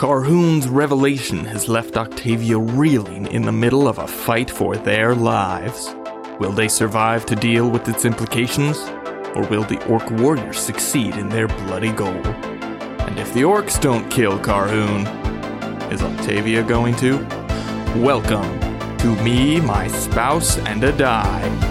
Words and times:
Carhoon's 0.00 0.66
revelation 0.66 1.44
has 1.44 1.68
left 1.68 1.98
Octavia 1.98 2.56
reeling 2.56 3.26
in 3.26 3.42
the 3.42 3.52
middle 3.52 3.86
of 3.86 3.98
a 3.98 4.06
fight 4.06 4.50
for 4.50 4.74
their 4.74 5.14
lives. 5.14 5.94
Will 6.38 6.52
they 6.52 6.68
survive 6.68 7.26
to 7.26 7.36
deal 7.36 7.68
with 7.68 7.86
its 7.86 8.06
implications? 8.06 8.78
Or 9.34 9.46
will 9.48 9.64
the 9.64 9.78
Orc 9.90 10.10
warriors 10.12 10.58
succeed 10.58 11.16
in 11.16 11.28
their 11.28 11.48
bloody 11.48 11.92
goal? 11.92 12.16
And 12.16 13.18
if 13.18 13.34
the 13.34 13.42
Orcs 13.42 13.78
don't 13.78 14.10
kill 14.10 14.38
Carhoon, 14.38 15.04
is 15.92 16.00
Octavia 16.00 16.62
going 16.62 16.96
to? 16.96 17.18
Welcome 17.96 18.58
to 19.00 19.22
Me, 19.22 19.60
My 19.60 19.86
Spouse, 19.88 20.56
and 20.60 20.82
a 20.82 20.96
Die. 20.96 21.69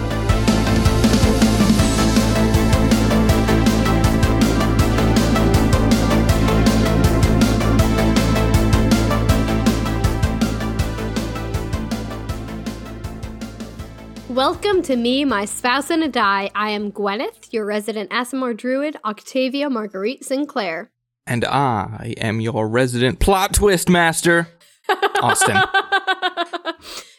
Welcome 14.40 14.80
to 14.84 14.96
me, 14.96 15.26
my 15.26 15.44
spouse, 15.44 15.90
and 15.90 16.02
a 16.02 16.08
die. 16.08 16.50
I 16.54 16.70
am 16.70 16.92
Gwyneth, 16.92 17.52
your 17.52 17.66
resident 17.66 18.08
Aasimar 18.08 18.56
druid, 18.56 18.96
Octavia 19.04 19.68
Marguerite 19.68 20.24
Sinclair. 20.24 20.90
And 21.26 21.44
I 21.44 22.14
am 22.16 22.40
your 22.40 22.66
resident 22.66 23.20
plot 23.20 23.52
twist 23.52 23.90
master, 23.90 24.48
Austin. 25.20 25.58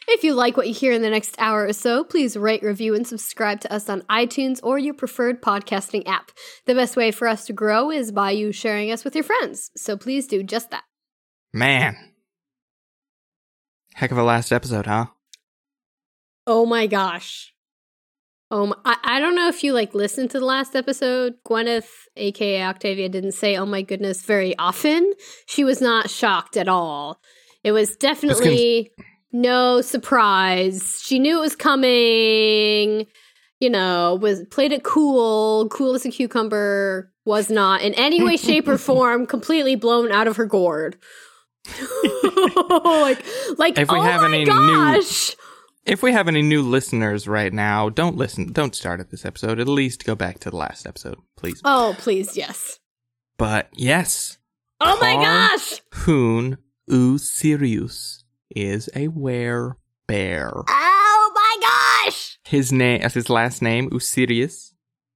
if 0.07 0.23
you 0.23 0.33
like 0.33 0.57
what 0.57 0.67
you 0.67 0.73
hear 0.73 0.93
in 0.93 1.03
the 1.03 1.11
next 1.11 1.35
hour 1.37 1.67
or 1.67 1.73
so, 1.73 2.03
please 2.03 2.35
rate, 2.35 2.63
review, 2.63 2.95
and 2.95 3.05
subscribe 3.05 3.59
to 3.61 3.71
us 3.71 3.87
on 3.87 4.01
iTunes 4.09 4.59
or 4.63 4.79
your 4.79 4.95
preferred 4.95 5.43
podcasting 5.43 6.01
app. 6.07 6.31
The 6.65 6.73
best 6.73 6.95
way 6.97 7.11
for 7.11 7.27
us 7.27 7.45
to 7.45 7.53
grow 7.53 7.91
is 7.91 8.11
by 8.11 8.31
you 8.31 8.51
sharing 8.51 8.91
us 8.91 9.03
with 9.03 9.13
your 9.13 9.25
friends, 9.25 9.69
so 9.77 9.95
please 9.95 10.25
do 10.25 10.41
just 10.41 10.71
that. 10.71 10.85
Man. 11.53 11.95
Heck 13.93 14.09
of 14.09 14.17
a 14.17 14.23
last 14.23 14.51
episode, 14.51 14.87
huh? 14.87 15.05
Oh 16.53 16.65
my 16.65 16.85
gosh. 16.85 17.53
Oh, 18.53 18.65
my, 18.67 18.75
I, 18.83 18.97
I 19.03 19.19
don't 19.21 19.35
know 19.35 19.47
if 19.47 19.63
you 19.63 19.71
like 19.71 19.93
listened 19.93 20.31
to 20.31 20.39
the 20.39 20.45
last 20.45 20.75
episode. 20.75 21.35
Gwyneth, 21.47 21.87
aka 22.17 22.63
Octavia, 22.63 23.07
didn't 23.07 23.31
say 23.31 23.55
"Oh 23.55 23.65
my 23.65 23.81
goodness" 23.81 24.23
very 24.23 24.53
often. 24.57 25.13
She 25.45 25.63
was 25.63 25.79
not 25.79 26.09
shocked 26.09 26.57
at 26.57 26.67
all. 26.67 27.21
It 27.63 27.71
was 27.71 27.95
definitely 27.95 28.91
no 29.31 29.79
surprise. 29.79 30.99
She 31.01 31.19
knew 31.19 31.37
it 31.37 31.41
was 31.41 31.55
coming. 31.55 33.07
You 33.61 33.69
know, 33.69 34.15
was 34.21 34.43
played 34.51 34.73
it 34.73 34.83
cool, 34.83 35.69
cool 35.69 35.95
as 35.95 36.05
a 36.05 36.09
cucumber. 36.11 37.13
Was 37.23 37.49
not 37.49 37.81
in 37.81 37.93
any 37.93 38.21
way, 38.21 38.35
shape, 38.35 38.67
or 38.67 38.77
form 38.89 39.25
completely 39.25 39.77
blown 39.77 40.11
out 40.11 40.27
of 40.27 40.35
her 40.35 40.45
gourd. 40.45 40.97
like, 42.83 43.23
like, 43.57 43.77
If 43.77 43.89
we 43.89 43.99
oh 43.99 44.01
have 44.01 44.21
my 44.21 44.27
any 44.27 44.39
new- 44.39 44.51
gosh. 44.51 45.37
If 45.85 46.03
we 46.03 46.11
have 46.13 46.27
any 46.27 46.41
new 46.43 46.61
listeners 46.61 47.27
right 47.27 47.51
now, 47.51 47.89
don't 47.89 48.15
listen, 48.15 48.51
don't 48.53 48.75
start 48.75 48.99
at 48.99 49.09
this 49.09 49.25
episode. 49.25 49.59
At 49.59 49.67
least 49.67 50.05
go 50.05 50.13
back 50.15 50.39
to 50.39 50.51
the 50.51 50.55
last 50.57 50.85
episode, 50.85 51.17
please. 51.35 51.59
Oh, 51.65 51.95
please, 51.97 52.37
yes. 52.37 52.79
But 53.37 53.69
yes, 53.73 54.37
Oh 54.83 54.97
my 54.99 55.13
gosh! 55.13 55.81
Hoon 55.93 56.57
U 56.87 57.17
Sirius 57.19 58.23
is 58.55 58.89
a 58.95 59.09
were 59.09 59.77
bear. 60.07 60.51
Oh 60.67 61.31
my 61.35 61.57
gosh! 62.05 62.39
His 62.45 62.71
name, 62.71 63.01
as 63.01 63.13
his 63.13 63.29
last 63.29 63.61
name, 63.61 63.89
Usirius, 63.91 64.73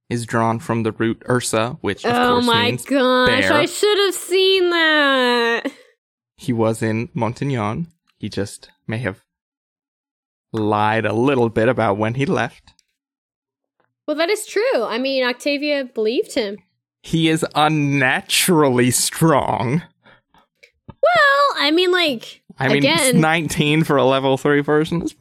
is 0.08 0.24
drawn 0.24 0.60
from 0.60 0.84
the 0.84 0.92
root 0.92 1.20
Ursa, 1.28 1.78
which 1.80 2.04
of 2.04 2.12
Oh 2.14 2.34
course 2.34 2.46
my 2.46 2.64
means 2.70 2.84
gosh, 2.84 3.28
bear. 3.28 3.52
I 3.52 3.66
should 3.66 3.98
have 4.06 4.14
seen 4.14 4.70
that. 4.70 5.72
he 6.36 6.52
was 6.52 6.80
in 6.80 7.08
Montignon. 7.12 7.88
He 8.18 8.28
just 8.28 8.70
may 8.86 8.98
have 8.98 9.22
lied 10.56 11.06
a 11.06 11.12
little 11.12 11.48
bit 11.48 11.68
about 11.68 11.96
when 11.96 12.14
he 12.14 12.26
left. 12.26 12.72
Well, 14.06 14.16
that 14.16 14.30
is 14.30 14.46
true. 14.46 14.82
I 14.84 14.98
mean, 14.98 15.24
Octavia 15.24 15.84
believed 15.84 16.34
him. 16.34 16.58
He 17.02 17.28
is 17.28 17.44
unnaturally 17.54 18.90
strong. 18.90 19.82
Well, 20.88 21.54
I 21.56 21.70
mean, 21.72 21.92
like, 21.92 22.42
I 22.58 22.68
mean, 22.68 22.78
Again- 22.78 23.20
19 23.20 23.84
for 23.84 23.96
a 23.96 24.04
level 24.04 24.36
3 24.36 24.62
person 24.62 25.02
is 25.02 25.14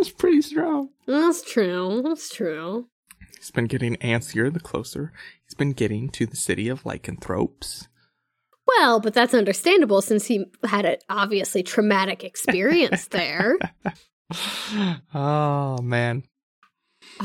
it's 0.00 0.10
pretty 0.10 0.42
strong. 0.42 0.90
that's 1.06 1.42
true. 1.42 2.02
That's 2.04 2.30
true. 2.32 2.88
He's 3.36 3.50
been 3.50 3.66
getting 3.66 3.96
antsier 3.96 4.52
the 4.52 4.60
closer 4.60 5.12
he's 5.44 5.54
been 5.54 5.72
getting 5.72 6.08
to 6.10 6.26
the 6.26 6.36
city 6.36 6.68
of 6.68 6.84
lycanthropes. 6.84 7.88
Well, 8.66 9.00
but 9.00 9.14
that's 9.14 9.32
understandable 9.34 10.02
since 10.02 10.26
he 10.26 10.44
had 10.64 10.84
an 10.84 10.96
obviously 11.08 11.62
traumatic 11.62 12.22
experience 12.24 13.06
there. 13.08 13.56
oh, 15.14 15.78
man. 15.82 16.24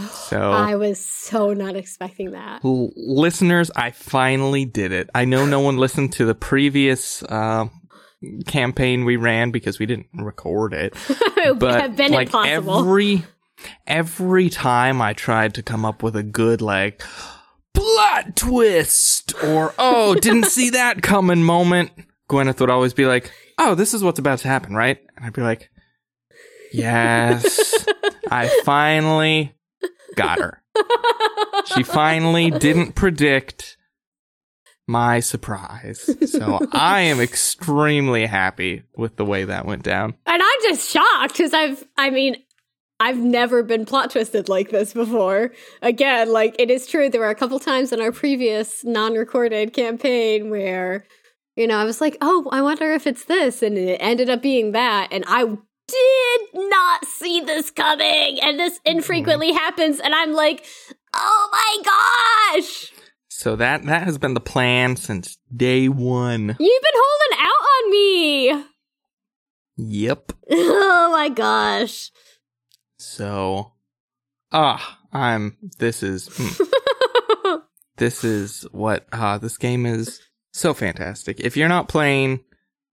So, 0.09 0.51
I 0.51 0.75
was 0.75 1.05
so 1.05 1.53
not 1.53 1.75
expecting 1.75 2.31
that. 2.31 2.63
l- 2.63 2.91
listeners, 2.95 3.69
I 3.75 3.91
finally 3.91 4.65
did 4.65 4.91
it. 4.91 5.09
I 5.13 5.25
know 5.25 5.45
no 5.45 5.59
one 5.59 5.77
listened 5.77 6.13
to 6.13 6.25
the 6.25 6.33
previous 6.33 7.21
uh, 7.23 7.67
campaign 8.47 9.05
we 9.05 9.17
ran 9.17 9.51
because 9.51 9.79
we 9.79 9.85
didn't 9.85 10.07
record 10.13 10.73
it. 10.73 10.95
it 11.09 11.59
but 11.59 11.81
have 11.81 11.95
been 11.95 12.11
like 12.11 12.27
impossible. 12.27 12.79
every 12.79 13.23
every 13.85 14.49
time 14.49 15.01
I 15.01 15.13
tried 15.13 15.53
to 15.55 15.63
come 15.63 15.85
up 15.85 16.03
with 16.03 16.15
a 16.15 16.23
good 16.23 16.61
like 16.61 17.03
plot 17.73 18.35
twist 18.35 19.33
or 19.43 19.73
oh 19.77 20.15
didn't 20.15 20.45
see 20.45 20.71
that 20.71 21.01
coming 21.01 21.43
moment, 21.43 21.91
Gwyneth 22.29 22.59
would 22.59 22.69
always 22.69 22.93
be 22.93 23.05
like, 23.05 23.31
"Oh, 23.57 23.75
this 23.75 23.93
is 23.93 24.03
what's 24.03 24.19
about 24.19 24.39
to 24.39 24.47
happen, 24.47 24.73
right?" 24.73 24.99
And 25.15 25.25
I'd 25.25 25.33
be 25.33 25.41
like, 25.41 25.69
"Yes, 26.73 27.85
I 28.29 28.49
finally 28.63 29.55
got 30.15 30.39
her. 30.39 30.61
She 31.75 31.83
finally 31.83 32.51
didn't 32.51 32.93
predict." 32.93 33.77
My 34.85 35.21
surprise. 35.21 36.09
So 36.29 36.59
I 36.73 37.01
am 37.01 37.21
extremely 37.21 38.25
happy 38.25 38.83
with 38.97 39.15
the 39.15 39.23
way 39.23 39.45
that 39.45 39.65
went 39.65 39.83
down. 39.83 40.13
And 40.25 40.43
I'm 40.43 40.59
just 40.63 40.89
shocked 40.89 41.33
because 41.33 41.53
I've, 41.53 41.85
I 41.97 42.09
mean, 42.09 42.35
I've 42.99 43.17
never 43.17 43.63
been 43.63 43.85
plot 43.85 44.11
twisted 44.11 44.49
like 44.49 44.69
this 44.69 44.93
before. 44.93 45.51
Again, 45.81 46.31
like 46.31 46.55
it 46.59 46.69
is 46.69 46.87
true, 46.87 47.09
there 47.09 47.21
were 47.21 47.29
a 47.29 47.35
couple 47.35 47.59
times 47.59 47.91
in 47.91 48.01
our 48.01 48.11
previous 48.11 48.83
non 48.83 49.13
recorded 49.13 49.73
campaign 49.73 50.49
where, 50.49 51.05
you 51.55 51.67
know, 51.67 51.77
I 51.77 51.85
was 51.85 52.01
like, 52.01 52.17
oh, 52.21 52.47
I 52.51 52.61
wonder 52.61 52.91
if 52.91 53.07
it's 53.07 53.25
this. 53.25 53.61
And 53.61 53.77
it 53.77 53.97
ended 54.01 54.29
up 54.29 54.41
being 54.41 54.73
that. 54.73 55.09
And 55.11 55.23
I 55.27 55.57
did 55.93 56.69
not 56.69 57.05
see 57.05 57.41
this 57.41 57.71
coming. 57.71 58.39
And 58.41 58.59
this 58.59 58.79
infrequently 58.85 59.51
happens. 59.51 59.99
And 59.99 60.13
I'm 60.13 60.33
like, 60.33 60.65
oh 61.13 61.49
my 61.51 62.59
gosh. 62.59 62.91
So 63.29 63.55
that 63.55 63.83
that 63.85 64.03
has 64.03 64.17
been 64.17 64.35
the 64.35 64.39
plan 64.39 64.95
since 64.95 65.37
day 65.55 65.89
one. 65.89 66.55
You've 66.59 66.81
been 66.81 66.91
holding 66.95 67.39
out 67.39 67.49
on 67.49 67.91
me. 67.91 68.65
Yep. 69.77 70.31
Oh 70.51 71.09
my 71.11 71.29
gosh. 71.29 72.11
So, 72.97 73.73
ah, 74.51 74.99
I'm. 75.11 75.57
This 75.77 76.03
is 76.03 76.29
hmm, 76.31 77.55
this 77.97 78.23
is 78.23 78.65
what 78.71 79.05
ah 79.13 79.37
this 79.37 79.57
game 79.57 79.85
is 79.85 80.21
so 80.51 80.73
fantastic. 80.73 81.39
If 81.39 81.55
you're 81.55 81.69
not 81.69 81.87
playing 81.87 82.41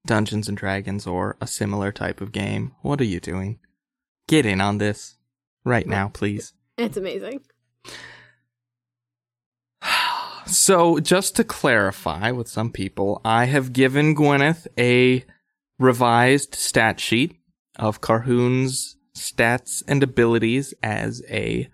Dungeons 0.06 0.48
and 0.48 0.56
Dragons 0.56 1.06
or 1.06 1.36
a 1.40 1.46
similar 1.46 1.92
type 1.92 2.20
of 2.20 2.32
game, 2.32 2.72
what 2.82 3.00
are 3.00 3.04
you 3.04 3.20
doing? 3.20 3.58
Get 4.28 4.46
in 4.46 4.60
on 4.60 4.78
this 4.78 5.16
right 5.64 5.86
now, 5.86 6.08
please. 6.08 6.52
it's 6.76 6.96
amazing. 6.96 7.40
So, 10.46 10.98
just 10.98 11.36
to 11.36 11.44
clarify 11.44 12.32
with 12.32 12.48
some 12.48 12.72
people, 12.72 13.20
I 13.24 13.44
have 13.44 13.72
given 13.72 14.16
Gwyneth 14.16 14.66
a 14.76 15.24
revised 15.78 16.56
stat 16.56 16.98
sheet 16.98 17.36
of 17.78 18.00
Carhoon's 18.00 18.96
stats 19.16 19.82
and 19.86 20.02
abilities 20.02 20.74
as 20.82 21.22
a 21.30 21.68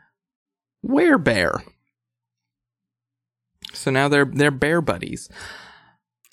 werebear. 0.84 1.62
So 3.72 3.90
now 3.90 4.08
they're 4.08 4.24
they're 4.24 4.50
bear 4.50 4.80
buddies. 4.80 5.28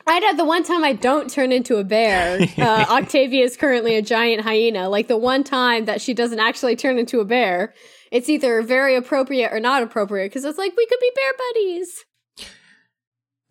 I 0.06 0.20
know 0.20 0.36
the 0.36 0.46
one 0.46 0.64
time 0.64 0.84
I 0.84 0.94
don't 0.94 1.30
turn 1.30 1.52
into 1.52 1.78
a 1.78 1.84
bear, 1.84 2.40
uh, 2.58 2.86
Octavia 2.90 3.44
is 3.44 3.58
currently 3.58 3.96
a 3.96 4.02
giant 4.02 4.42
hyena. 4.42 4.90
Like 4.90 5.08
the 5.08 5.18
one 5.18 5.44
time 5.44 5.86
that 5.86 6.02
she 6.02 6.14
doesn't 6.14 6.40
actually 6.40 6.76
turn 6.76 6.98
into 6.98 7.20
a 7.20 7.26
bear, 7.26 7.74
it's 8.12 8.30
either 8.30 8.62
very 8.62 8.96
appropriate 8.96 9.52
or 9.52 9.60
not 9.60 9.84
appropriate 9.84 10.28
because 10.28 10.46
it's 10.46 10.58
like 10.58 10.76
we 10.76 10.86
could 10.86 11.00
be 11.00 11.12
bear 11.16 11.34
buddies. 11.50 12.06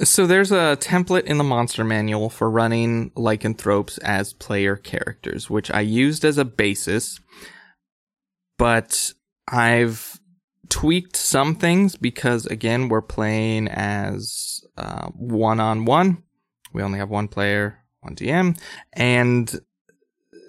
So 0.03 0.27
there's 0.27 0.51
a 0.51 0.77
template 0.81 1.25
in 1.25 1.39
the 1.39 1.45
monster 1.45 1.85
manual 1.85 2.29
for 2.29 2.51
running 2.51 3.13
lycanthropes 3.15 3.99
as 3.99 4.33
player 4.33 4.77
characters, 4.77 5.49
which 5.49 5.71
I 5.71 5.81
used 5.81 6.25
as 6.25 6.39
a 6.39 6.45
basis, 6.45 7.21
but 8.59 9.13
I've 9.49 10.19
tweaked 10.69 11.17
some 11.17 11.55
things 11.55 11.97
because 11.97 12.47
again 12.47 12.89
we're 12.89 13.03
playing 13.03 13.69
as 13.69 14.65
one 15.15 15.61
on 15.61 15.85
one. 15.85 16.23
We 16.73 16.83
only 16.83 16.99
have 16.99 17.11
one 17.11 17.29
player, 17.29 17.79
one 18.01 18.15
DM, 18.17 18.59
and 18.93 19.61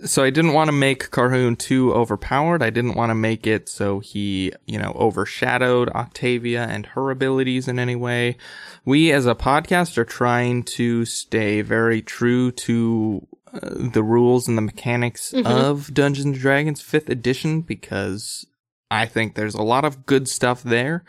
so 0.06 0.22
I 0.24 0.32
didn't 0.32 0.52
want 0.54 0.68
to 0.68 0.74
make 0.74 1.12
Carhoon 1.12 1.58
too 1.58 1.94
overpowered. 1.94 2.62
I 2.62 2.70
didn't 2.70 2.96
want 2.96 3.12
to 3.12 3.16
make 3.16 3.48
it 3.48 3.70
so 3.70 4.00
he, 4.00 4.52
you 4.66 4.78
know, 4.78 4.92
overshadowed 5.00 5.88
Octavia 5.90 6.64
and 6.64 6.86
her 6.88 7.10
abilities 7.10 7.70
in 7.70 7.80
any 7.80 7.96
way. 7.96 8.36
We 8.84 9.14
as 9.14 9.26
a 9.26 9.34
podcast 9.36 9.98
are 9.98 10.04
trying 10.04 10.64
to 10.64 11.06
stay 11.06 11.62
very 11.62 12.02
true 12.02 12.52
to 12.52 13.26
uh, 13.54 13.60
the 13.94 14.04
rules 14.04 14.48
and 14.50 14.58
the 14.58 14.62
mechanics 14.62 15.32
Mhm. 15.32 15.46
of 15.46 15.94
Dungeons 15.94 16.26
and 16.26 16.36
Dragons 16.36 16.82
5th 16.82 17.08
edition 17.08 17.62
because 17.62 18.46
I 18.92 19.06
think 19.06 19.36
there's 19.36 19.56
a 19.56 19.62
lot 19.62 19.86
of 19.86 20.06
good 20.06 20.28
stuff 20.28 20.64
there. 20.64 21.06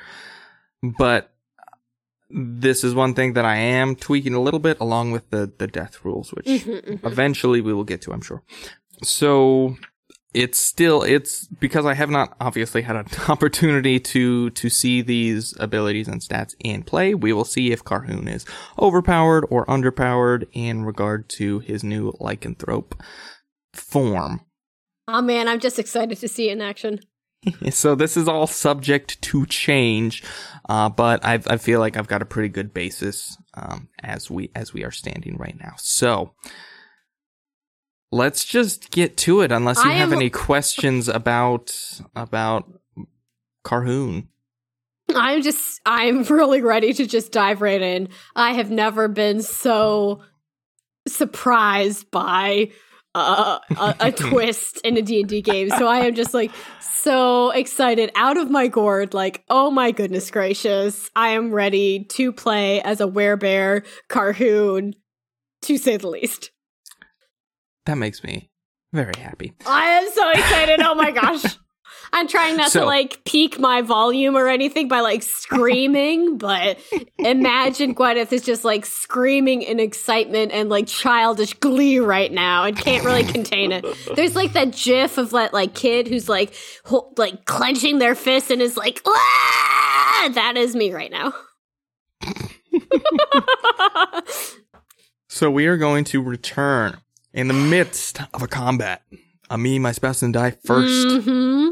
But 0.99 1.34
this 2.31 2.83
is 2.85 2.95
one 2.95 3.15
thing 3.15 3.35
that 3.35 3.45
I 3.45 3.57
am 3.57 3.95
tweaking 3.97 4.35
a 4.35 4.41
little 4.41 4.61
bit 4.61 4.79
along 4.81 5.13
with 5.13 5.29
the, 5.31 5.53
the 5.59 5.67
death 5.67 6.05
rules, 6.05 6.33
which 6.33 6.47
Mhm, 6.47 6.85
mhm. 6.85 7.07
eventually 7.07 7.61
we 7.61 7.73
will 7.75 7.85
get 7.85 8.03
to, 8.03 8.13
I'm 8.13 8.23
sure. 8.23 8.43
So 9.03 9.77
it's 10.33 10.59
still 10.59 11.03
it's 11.03 11.47
because 11.47 11.87
I 11.87 11.95
have 11.95 12.11
not 12.11 12.35
obviously 12.41 12.83
had 12.83 12.97
an 12.97 13.07
opportunity 13.29 14.01
to 14.01 14.51
to 14.51 14.69
see 14.69 15.01
these 15.03 15.55
abilities 15.61 16.09
and 16.09 16.21
stats 16.21 16.55
in 16.59 16.83
play. 16.83 17.15
We 17.15 17.33
will 17.33 17.45
see 17.45 17.71
if 17.71 17.85
Carhoon 17.85 18.29
is 18.29 18.45
overpowered 18.79 19.45
or 19.51 19.65
underpowered 19.67 20.49
in 20.53 20.85
regard 20.85 21.29
to 21.31 21.61
his 21.61 21.85
new 21.85 22.13
lycanthrope 22.21 23.01
form. 23.73 24.41
Oh 25.07 25.21
man, 25.23 25.49
I'm 25.49 25.61
just 25.61 25.79
excited 25.79 26.19
to 26.19 26.29
see 26.29 26.49
it 26.49 26.53
in 26.53 26.61
action. 26.63 27.01
So 27.71 27.95
this 27.95 28.17
is 28.17 28.29
all 28.29 28.47
subject 28.47 29.21
to 29.23 29.47
change, 29.47 30.23
uh, 30.69 30.89
but 30.89 31.25
I, 31.25 31.41
I 31.47 31.57
feel 31.57 31.81
like 31.81 31.97
I've 31.97 32.09
got 32.09 32.23
a 32.23 32.27
pretty 32.27 32.49
good 32.49 32.73
basis 32.73 33.37
um, 33.55 33.89
as 34.03 34.31
we 34.31 34.51
as 34.55 34.73
we 34.73 34.85
are 34.85 34.91
standing 34.91 35.37
right 35.37 35.59
now. 35.59 35.75
So 35.79 36.33
let's 38.13 38.45
just 38.45 38.91
get 38.91 39.17
to 39.19 39.41
it. 39.41 39.53
Unless 39.53 39.85
you 39.85 39.91
I 39.91 39.95
have 39.95 40.13
am- 40.13 40.19
any 40.19 40.31
questions 40.31 41.09
about 41.09 41.77
about 42.15 42.71
Carhoon. 43.65 44.29
I'm 45.15 45.43
just, 45.43 45.81
I'm 45.85 46.23
really 46.25 46.63
ready 46.63 46.93
to 46.95 47.07
just 47.07 47.31
dive 47.31 47.61
right 47.61 47.81
in. 47.81 48.09
I 48.35 48.53
have 48.53 48.71
never 48.71 49.07
been 49.09 49.43
so 49.43 50.23
surprised 51.07 52.11
by 52.11 52.71
a, 53.15 53.61
a 54.01 54.13
twist 54.17 54.81
in 54.85 54.97
a 54.97 55.03
D&D 55.03 55.43
game. 55.43 55.71
So 55.71 55.87
I 55.87 56.01
am 56.01 56.15
just 56.15 56.35
like 56.35 56.51
so 56.81 57.51
excited 57.51 58.11
out 58.17 58.37
of 58.37 58.51
my 58.51 58.69
gourd. 58.69 59.15
Like, 59.15 59.45
oh 59.49 59.71
my 59.71 59.91
goodness 59.93 60.31
gracious. 60.31 61.11
I 61.15 61.31
am 61.31 61.53
ready 61.53 62.05
to 62.05 62.33
play 62.33 62.81
as 62.83 63.01
a 63.01 63.07
werebear 63.07 63.87
Carhoon, 64.09 64.95
to 65.63 65.79
say 65.79 65.97
the 65.97 66.09
least. 66.09 66.51
That 67.87 67.99
makes 67.99 68.25
me 68.25 68.51
very 68.93 69.15
happy. 69.19 69.55
I 69.67 69.87
am 69.87 70.11
so 70.13 70.31
excited. 70.31 70.81
Oh 70.81 70.95
my 70.95 71.11
gosh. 71.13 71.57
I'm 72.17 72.29
trying 72.29 72.57
not 72.57 72.71
So- 72.71 72.81
to 72.81 72.87
like 72.87 73.25
peak 73.25 73.59
my 73.59 73.83
volume 73.83 74.37
or 74.37 74.47
anything 74.49 74.87
by 74.87 75.01
like 75.01 75.23
screaming, 75.25 76.39
but 76.39 76.79
imagine 77.19 77.95
Gwyneth 77.95 78.33
is 78.33 78.43
just 78.43 78.63
like 78.65 78.87
screaming 78.87 79.63
in 79.63 79.81
excitement 79.81 80.53
and 80.53 80.69
like 80.71 80.87
childish 80.87 81.55
glee 81.55 81.99
right 81.99 82.31
now 82.31 82.65
and 82.65 82.77
can't 82.77 83.05
really 83.05 83.25
contain 83.25 83.73
it. 83.73 83.85
There's 84.15 84.37
like 84.37 84.53
that 84.53 84.73
gif 84.73 85.19
of 85.19 85.31
that 85.31 85.53
like 85.53 85.75
kid 85.75 86.07
who's 86.07 86.29
like 86.29 86.55
ho- 86.85 87.13
like 87.19 87.47
clenching 87.47 87.99
their 87.99 88.15
fist 88.15 88.51
and 88.53 88.63
is 88.63 88.77
like, 88.77 89.03
"Ah!" 89.07 90.31
that 90.35 90.57
is 90.57 90.77
me 90.77 90.93
right 90.93 91.11
now. 91.11 91.35
So 95.29 95.51
we 95.51 95.67
are 95.67 95.77
going 95.77 96.05
to 96.05 96.23
return 96.23 96.99
in 97.33 97.49
the 97.49 97.55
midst 97.55 98.21
of 98.33 98.43
a 98.43 98.47
combat. 98.47 99.03
A 99.51 99.59
me, 99.59 99.79
my 99.81 99.91
spouse, 99.93 100.23
and 100.23 100.37
I 100.37 100.53
1st 100.53 101.21
Mhm. 101.27 101.71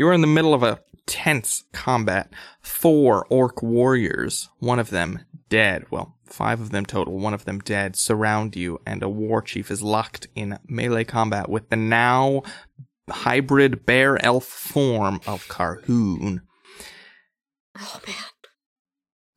You 0.00 0.08
are 0.08 0.14
in 0.14 0.22
the 0.22 0.26
middle 0.26 0.54
of 0.54 0.62
a 0.62 0.80
tense 1.04 1.64
combat. 1.74 2.32
Four 2.62 3.26
orc 3.28 3.62
warriors, 3.62 4.48
one 4.58 4.78
of 4.78 4.88
them 4.88 5.26
dead, 5.50 5.84
well, 5.90 6.16
five 6.24 6.58
of 6.58 6.70
them 6.70 6.86
total, 6.86 7.18
one 7.18 7.34
of 7.34 7.44
them 7.44 7.58
dead, 7.58 7.96
surround 7.96 8.56
you, 8.56 8.80
and 8.86 9.02
a 9.02 9.10
war 9.10 9.42
chief 9.42 9.70
is 9.70 9.82
locked 9.82 10.26
in 10.34 10.58
melee 10.66 11.04
combat 11.04 11.50
with 11.50 11.68
the 11.68 11.76
now 11.76 12.42
hybrid 13.10 13.84
bear 13.84 14.16
elf 14.24 14.46
form 14.46 15.20
of 15.26 15.46
Carhoon. 15.48 16.40
Oh 17.78 18.00
man. 18.06 18.29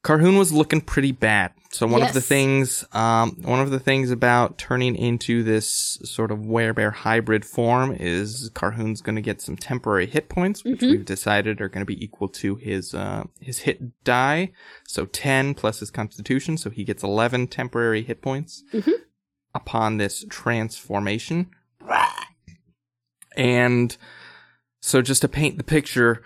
Carhoon 0.03 0.37
was 0.37 0.51
looking 0.51 0.81
pretty 0.81 1.13
bad. 1.13 1.53
So 1.71 1.87
one 1.87 2.03
of 2.03 2.13
the 2.13 2.19
things, 2.21 2.83
um, 2.91 3.37
one 3.41 3.61
of 3.61 3.71
the 3.71 3.79
things 3.79 4.11
about 4.11 4.57
turning 4.57 4.95
into 4.97 5.43
this 5.43 5.97
sort 6.03 6.29
of 6.29 6.39
werebear 6.39 6.93
hybrid 6.93 7.45
form 7.45 7.95
is 7.97 8.49
Carhoon's 8.53 9.01
going 9.01 9.15
to 9.15 9.21
get 9.21 9.41
some 9.41 9.55
temporary 9.55 10.05
hit 10.05 10.27
points, 10.29 10.63
which 10.65 10.81
Mhm. 10.81 10.91
we've 10.91 11.05
decided 11.05 11.61
are 11.61 11.69
going 11.69 11.81
to 11.81 11.85
be 11.85 12.03
equal 12.03 12.27
to 12.27 12.55
his 12.57 12.93
uh, 12.93 13.23
his 13.39 13.59
hit 13.59 14.03
die. 14.03 14.51
So 14.85 15.05
ten 15.05 15.53
plus 15.53 15.79
his 15.79 15.89
Constitution, 15.89 16.57
so 16.57 16.69
he 16.69 16.83
gets 16.83 17.01
eleven 17.01 17.47
temporary 17.47 18.03
hit 18.03 18.21
points 18.21 18.63
Mhm. 18.73 18.93
upon 19.55 19.97
this 19.97 20.25
transformation. 20.29 21.49
And 23.35 23.95
so, 24.81 25.01
just 25.01 25.21
to 25.21 25.27
paint 25.27 25.57
the 25.57 25.63
picture, 25.63 26.21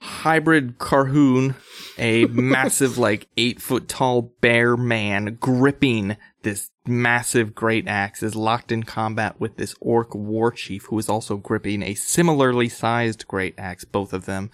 hybrid 0.00 0.78
Carhoon, 0.78 1.54
a 1.98 2.26
massive, 2.26 2.98
like 2.98 3.28
eight 3.36 3.60
foot 3.60 3.88
tall 3.88 4.34
bear 4.40 4.76
man 4.76 5.36
gripping 5.40 6.16
this 6.42 6.70
massive 6.86 7.54
great 7.54 7.88
axe, 7.88 8.22
is 8.22 8.36
locked 8.36 8.70
in 8.70 8.82
combat 8.84 9.40
with 9.40 9.56
this 9.56 9.74
orc 9.80 10.14
war 10.14 10.52
chief 10.52 10.86
who 10.86 10.98
is 10.98 11.08
also 11.08 11.36
gripping 11.36 11.82
a 11.82 11.94
similarly 11.94 12.68
sized 12.68 13.26
great 13.26 13.54
axe, 13.58 13.84
both 13.84 14.12
of 14.12 14.26
them 14.26 14.50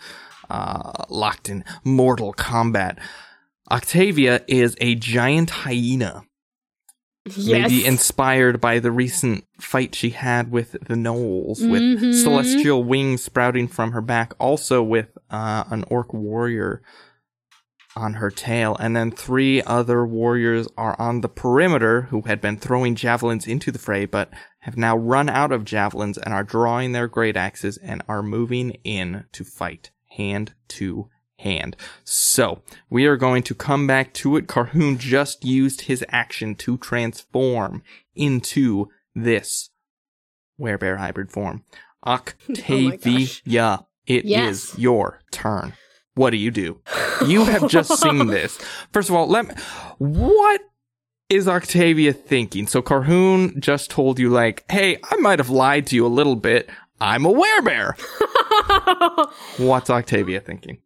uh, 0.49 1.05
locked 1.09 1.49
in 1.49 1.65
mortal 1.85 2.33
combat. 2.33 2.99
Octavia 3.71 4.43
is 4.49 4.77
a 4.81 4.95
giant 4.95 5.51
hyena 5.51 6.25
Yes. 7.25 7.47
maybe 7.71 7.85
inspired 7.87 8.61
by 8.61 8.81
the 8.81 8.91
recent 8.91 9.45
fight 9.61 9.95
she 9.95 10.11
had 10.11 10.51
with 10.51 10.73
the 10.73 10.95
gnolls, 10.97 11.61
with 11.61 11.81
Mhm. 11.83 12.15
celestial 12.21 12.83
wings 12.83 13.23
sprouting 13.23 13.69
from 13.69 13.93
her 13.93 14.01
back, 14.01 14.35
also 14.41 14.83
with 14.83 15.17
uh, 15.31 15.65
an 15.71 15.85
orc 15.89 16.13
warrior 16.13 16.83
on 17.95 18.15
her 18.15 18.31
tail, 18.31 18.77
and 18.81 18.97
then 18.97 19.11
three 19.11 19.63
other 19.63 20.05
warriors 20.05 20.67
are 20.77 20.99
on 21.01 21.21
the 21.21 21.29
perimeter 21.29 22.03
who 22.11 22.23
had 22.23 22.41
been 22.41 22.57
throwing 22.57 22.95
javelins 22.95 23.47
into 23.47 23.71
the 23.71 23.79
fray, 23.79 24.05
but 24.05 24.31
have 24.61 24.77
now 24.77 24.97
run 24.97 25.29
out 25.29 25.53
of 25.53 25.65
javelins 25.65 26.19
and 26.19 26.35
are 26.35 26.43
drawing 26.45 26.93
their 26.93 27.07
great 27.07 27.37
axes 27.37 27.77
and 27.77 28.03
are 28.09 28.23
moving 28.23 28.71
in 28.83 29.25
to 29.33 29.45
fight 29.45 29.91
hand 30.17 30.55
to 30.69 31.09
hand. 31.43 31.77
So, 32.05 32.63
we 32.91 33.07
are 33.07 33.17
going 33.17 33.43
to 33.45 33.55
come 33.55 33.87
back 33.87 34.13
to 34.15 34.37
it. 34.37 34.47
Carhoon 34.49 34.99
just 34.99 35.45
used 35.45 35.83
his 35.83 36.05
action 36.09 36.55
to 36.57 36.77
transform 36.79 37.83
into 38.15 38.89
this 39.15 39.71
werebear 40.61 40.99
hybrid 40.99 41.31
form. 41.31 41.65
Oh 42.05 42.15
Octavia, 42.15 43.87
it 44.07 44.25
is 44.25 44.31
Yes. 44.31 44.75
your 44.79 45.21
turn. 45.31 45.75
What 46.15 46.31
do 46.31 46.37
you 46.37 46.51
do? 46.51 46.81
You 47.25 47.45
have 47.45 47.69
just 47.71 47.97
seen 48.03 48.27
this. 48.27 48.59
First 48.93 49.09
of 49.09 49.15
all, 49.15 49.29
let 49.29 49.47
me. 49.47 49.55
What 49.99 50.61
is 51.29 51.47
Octavia 51.47 52.13
thinking? 52.13 52.67
So 52.67 52.83
Carhoon 52.83 53.57
just 53.61 53.89
told 53.91 54.19
you, 54.19 54.31
like, 54.31 54.65
hey, 54.69 54.99
I 55.13 55.17
might 55.19 55.39
have 55.39 55.49
lied 55.49 55.87
to 55.87 55.95
you 55.97 56.05
a 56.05 56.09
little 56.09 56.35
bit. 56.35 56.69
I'm 57.01 57.25
a 57.25 57.33
werebear. 57.33 57.93
What's 59.59 59.89
Octavia 59.91 60.41
thinking? 60.41 60.79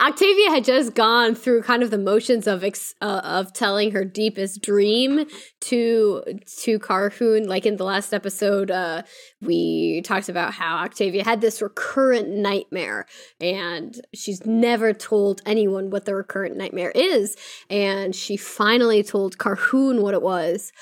Octavia 0.00 0.50
had 0.50 0.64
just 0.64 0.94
gone 0.94 1.34
through 1.34 1.62
kind 1.62 1.82
of 1.82 1.90
the 1.90 1.98
motions 1.98 2.46
of 2.46 2.62
ex- 2.62 2.94
uh, 3.00 3.20
of 3.24 3.52
telling 3.52 3.90
her 3.92 4.04
deepest 4.04 4.62
dream 4.62 5.26
to 5.60 6.22
to 6.62 6.78
Carhoon. 6.78 7.46
Like 7.46 7.66
in 7.66 7.76
the 7.76 7.84
last 7.84 8.12
episode, 8.12 8.70
uh, 8.70 9.02
we 9.40 10.02
talked 10.04 10.28
about 10.28 10.54
how 10.54 10.76
Octavia 10.78 11.24
had 11.24 11.40
this 11.40 11.60
recurrent 11.60 12.28
nightmare, 12.28 13.06
and 13.40 13.94
she's 14.14 14.44
never 14.46 14.92
told 14.92 15.42
anyone 15.46 15.90
what 15.90 16.04
the 16.04 16.14
recurrent 16.14 16.56
nightmare 16.56 16.92
is. 16.94 17.36
And 17.68 18.14
she 18.14 18.36
finally 18.36 19.02
told 19.02 19.38
Carhoon 19.38 20.00
what 20.02 20.14
it 20.14 20.22
was. 20.22 20.72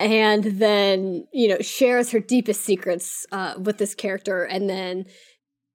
And 0.00 0.44
then, 0.44 1.24
you 1.32 1.48
know, 1.48 1.58
shares 1.60 2.10
her 2.10 2.18
deepest 2.18 2.62
secrets 2.62 3.26
uh, 3.30 3.54
with 3.58 3.78
this 3.78 3.94
character. 3.94 4.42
And 4.42 4.68
then 4.68 5.06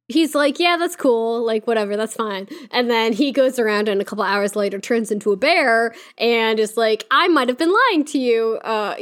he's 0.09 0.35
like, 0.35 0.59
yeah, 0.59 0.75
that's 0.77 0.95
cool. 0.95 1.45
Like, 1.45 1.65
whatever, 1.65 1.95
that's 1.95 2.15
fine. 2.15 2.47
And 2.71 2.89
then 2.89 3.13
he 3.13 3.31
goes 3.31 3.59
around 3.59 3.87
and 3.87 4.01
a 4.01 4.05
couple 4.05 4.23
hours 4.23 4.55
later 4.55 4.79
turns 4.79 5.11
into 5.11 5.31
a 5.31 5.37
bear 5.37 5.93
and 6.17 6.59
is 6.59 6.75
like, 6.75 7.05
I 7.11 7.27
might 7.29 7.47
have 7.47 7.57
been 7.57 7.73
lying 7.91 8.03
to 8.05 8.19
you. 8.19 8.59
Uh, 8.63 8.95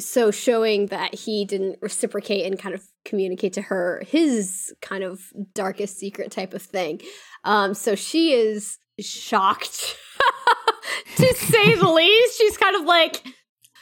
so 0.00 0.30
showing 0.30 0.86
that 0.86 1.14
he 1.14 1.44
didn't 1.44 1.78
reciprocate 1.80 2.46
and 2.46 2.58
kind 2.58 2.74
of 2.74 2.82
communicate 3.04 3.52
to 3.54 3.62
her 3.62 4.02
his 4.06 4.74
kind 4.82 5.04
of 5.04 5.20
darkest 5.54 5.98
secret 5.98 6.30
type 6.30 6.54
of 6.54 6.62
thing. 6.62 7.00
Um, 7.44 7.74
so 7.74 7.94
she 7.94 8.32
is 8.32 8.78
shocked. 8.98 9.96
to 11.16 11.34
say 11.34 11.74
the 11.74 11.88
least 11.88 12.38
she's 12.38 12.56
kind 12.56 12.76
of 12.76 12.82
like 12.82 12.98
like, 12.98 13.22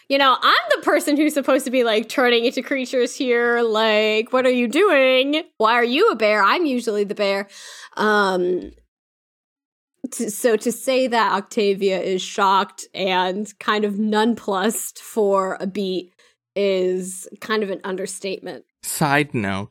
you 0.08 0.18
know, 0.18 0.36
I'm 0.40 0.54
the 0.76 0.82
person 0.82 1.16
who's 1.16 1.34
supposed 1.34 1.64
to 1.64 1.70
be 1.70 1.84
like 1.84 2.08
turning 2.08 2.44
into 2.44 2.62
creatures 2.62 3.14
here. 3.14 3.62
Like, 3.62 4.32
what 4.32 4.46
are 4.46 4.50
you 4.50 4.68
doing? 4.68 5.42
Why 5.58 5.72
are 5.74 5.84
you 5.84 6.10
a 6.10 6.16
bear? 6.16 6.42
I'm 6.42 6.64
usually 6.64 7.04
the 7.04 7.14
bear. 7.14 7.48
Um, 7.96 8.72
t- 10.12 10.28
so 10.28 10.56
to 10.56 10.70
say 10.70 11.06
that 11.08 11.32
Octavia 11.32 12.00
is 12.00 12.22
shocked 12.22 12.86
and 12.94 13.52
kind 13.58 13.84
of 13.84 13.98
nonplussed 13.98 15.00
for 15.00 15.56
a 15.60 15.66
beat 15.66 16.12
is 16.54 17.28
kind 17.40 17.62
of 17.62 17.70
an 17.70 17.80
understatement. 17.84 18.64
Side 18.82 19.34
note. 19.34 19.70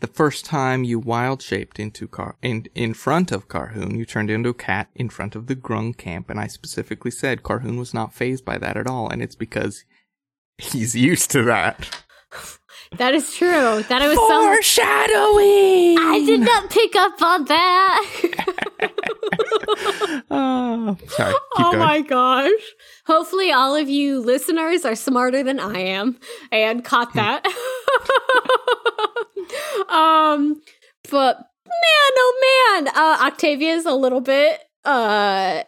The 0.00 0.06
first 0.06 0.44
time 0.44 0.84
you 0.84 0.98
wild 0.98 1.42
shaped 1.42 1.78
into 1.78 2.08
Car 2.08 2.36
in 2.42 2.66
in 2.74 2.94
front 2.94 3.32
of 3.32 3.48
Carhoon, 3.48 3.96
you 3.96 4.04
turned 4.04 4.30
into 4.30 4.50
a 4.50 4.54
cat 4.54 4.88
in 4.94 5.08
front 5.08 5.34
of 5.34 5.46
the 5.46 5.56
Grung 5.56 5.96
camp, 5.96 6.30
and 6.30 6.38
I 6.38 6.46
specifically 6.46 7.10
said 7.10 7.42
Carhoon 7.42 7.78
was 7.78 7.94
not 7.94 8.14
phased 8.14 8.44
by 8.44 8.58
that 8.58 8.76
at 8.76 8.86
all, 8.86 9.08
and 9.08 9.22
it's 9.22 9.36
because 9.36 9.84
he's 10.58 10.94
used 10.94 11.30
to 11.32 11.42
that. 11.44 12.04
That 12.96 13.14
is 13.14 13.34
true. 13.34 13.82
That 13.88 14.02
it 14.02 14.08
was 14.08 14.16
some. 14.16 14.44
Foreshadowing. 14.44 15.98
I 15.98 16.22
did 16.26 16.40
not 16.40 16.70
pick 16.70 16.96
up 16.96 17.20
on 17.22 17.44
that. 17.46 18.06
Oh, 20.32 20.96
sorry. 21.08 21.32
Keep 21.32 21.66
oh 21.66 21.76
my 21.76 22.00
gosh. 22.00 22.50
Hopefully, 23.06 23.52
all 23.52 23.74
of 23.76 23.88
you 23.88 24.20
listeners 24.20 24.84
are 24.84 24.94
smarter 24.94 25.42
than 25.42 25.60
I 25.60 25.78
am 25.78 26.18
and 26.50 26.84
caught 26.84 27.12
that. 27.14 27.44
um, 29.88 30.60
but 31.10 31.36
man, 31.36 32.12
oh 32.16 32.80
man, 32.84 32.88
uh, 32.88 33.18
Octavia 33.26 33.74
is 33.74 33.86
a 33.86 33.94
little 33.94 34.20
bit 34.20 34.60
uh, 34.84 35.62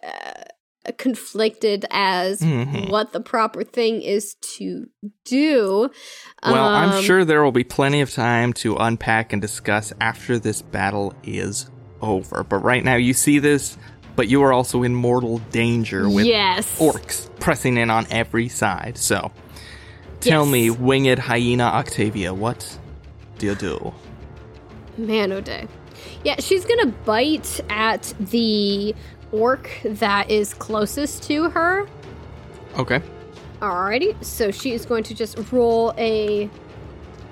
conflicted 0.98 1.84
as 1.90 2.40
Mhm. 2.40 2.90
what 2.90 3.12
the 3.12 3.20
proper 3.20 3.62
thing 3.62 4.02
is 4.02 4.34
to 4.56 4.86
do. 5.24 5.90
Well, 6.44 6.68
I'm 6.68 6.90
Um, 6.92 7.02
sure 7.02 7.24
there 7.24 7.42
will 7.44 7.52
be 7.52 7.64
plenty 7.64 8.00
of 8.00 8.12
time 8.12 8.52
to 8.54 8.76
unpack 8.76 9.32
and 9.32 9.40
discuss 9.40 9.92
after 10.00 10.38
this 10.38 10.60
battle 10.62 11.14
is 11.22 11.70
over. 12.00 12.42
But 12.42 12.58
right 12.58 12.82
now, 12.84 12.96
you 12.96 13.14
see 13.14 13.38
this, 13.38 13.76
but 14.16 14.26
you 14.28 14.42
are 14.42 14.52
also 14.52 14.82
in 14.82 14.94
mortal 14.94 15.38
danger 15.52 16.08
with 16.08 16.26
yes. 16.26 16.66
orcs 16.78 17.28
pressing 17.38 17.76
in 17.76 17.88
on 17.90 18.06
every 18.10 18.48
side. 18.48 18.98
So, 18.98 19.30
tell 20.20 20.42
Yes. 20.44 20.52
me, 20.52 20.70
winged 20.70 21.20
hyena 21.20 21.64
Octavia, 21.64 22.34
what 22.34 22.78
do 23.38 23.46
you 23.46 23.54
do? 23.54 23.94
Man, 24.98 25.30
oh 25.32 25.40
day. 25.40 25.68
Yeah, 26.24 26.36
she's 26.40 26.64
gonna 26.64 26.92
bite 27.04 27.60
at 27.70 28.12
the 28.18 28.94
orc 29.32 29.70
that 29.84 30.30
is 30.30 30.54
closest 30.54 31.22
to 31.24 31.50
her. 31.50 31.88
Okay. 32.78 33.02
Alrighty, 33.60 34.22
so 34.24 34.50
she 34.50 34.72
is 34.72 34.84
going 34.86 35.04
to 35.04 35.14
just 35.14 35.38
roll 35.52 35.94
a. 35.96 36.50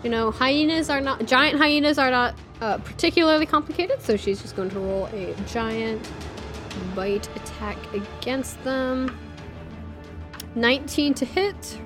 You 0.03 0.11
know, 0.11 0.31
hyenas 0.31 0.89
are 0.89 1.01
not. 1.01 1.27
Giant 1.27 1.59
hyenas 1.59 1.99
are 1.99 2.11
not 2.11 2.35
uh, 2.61 2.79
particularly 2.79 3.47
complicated, 3.47 4.01
so 4.01 4.17
she's 4.17 4.41
just 4.41 4.57
going 4.57 4.71
to 4.71 4.79
roll 4.81 5.07
a 5.07 5.35
giant 5.47 6.11
bite 6.95 7.29
attack 7.37 7.77
against 7.93 8.63
them. 8.65 9.19
19 10.55 11.15
to 11.15 11.25
hit. 11.25 11.81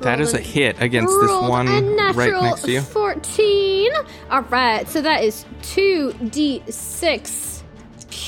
That 0.00 0.20
is 0.20 0.32
a 0.34 0.38
hit 0.38 0.80
against 0.80 1.12
this 1.20 1.30
one 1.30 1.66
right 2.14 2.40
next 2.40 2.62
to 2.62 2.70
you. 2.70 2.80
14. 2.80 3.90
All 4.30 4.42
right, 4.42 4.88
so 4.88 5.02
that 5.02 5.24
is 5.24 5.44
2d6 5.62 7.57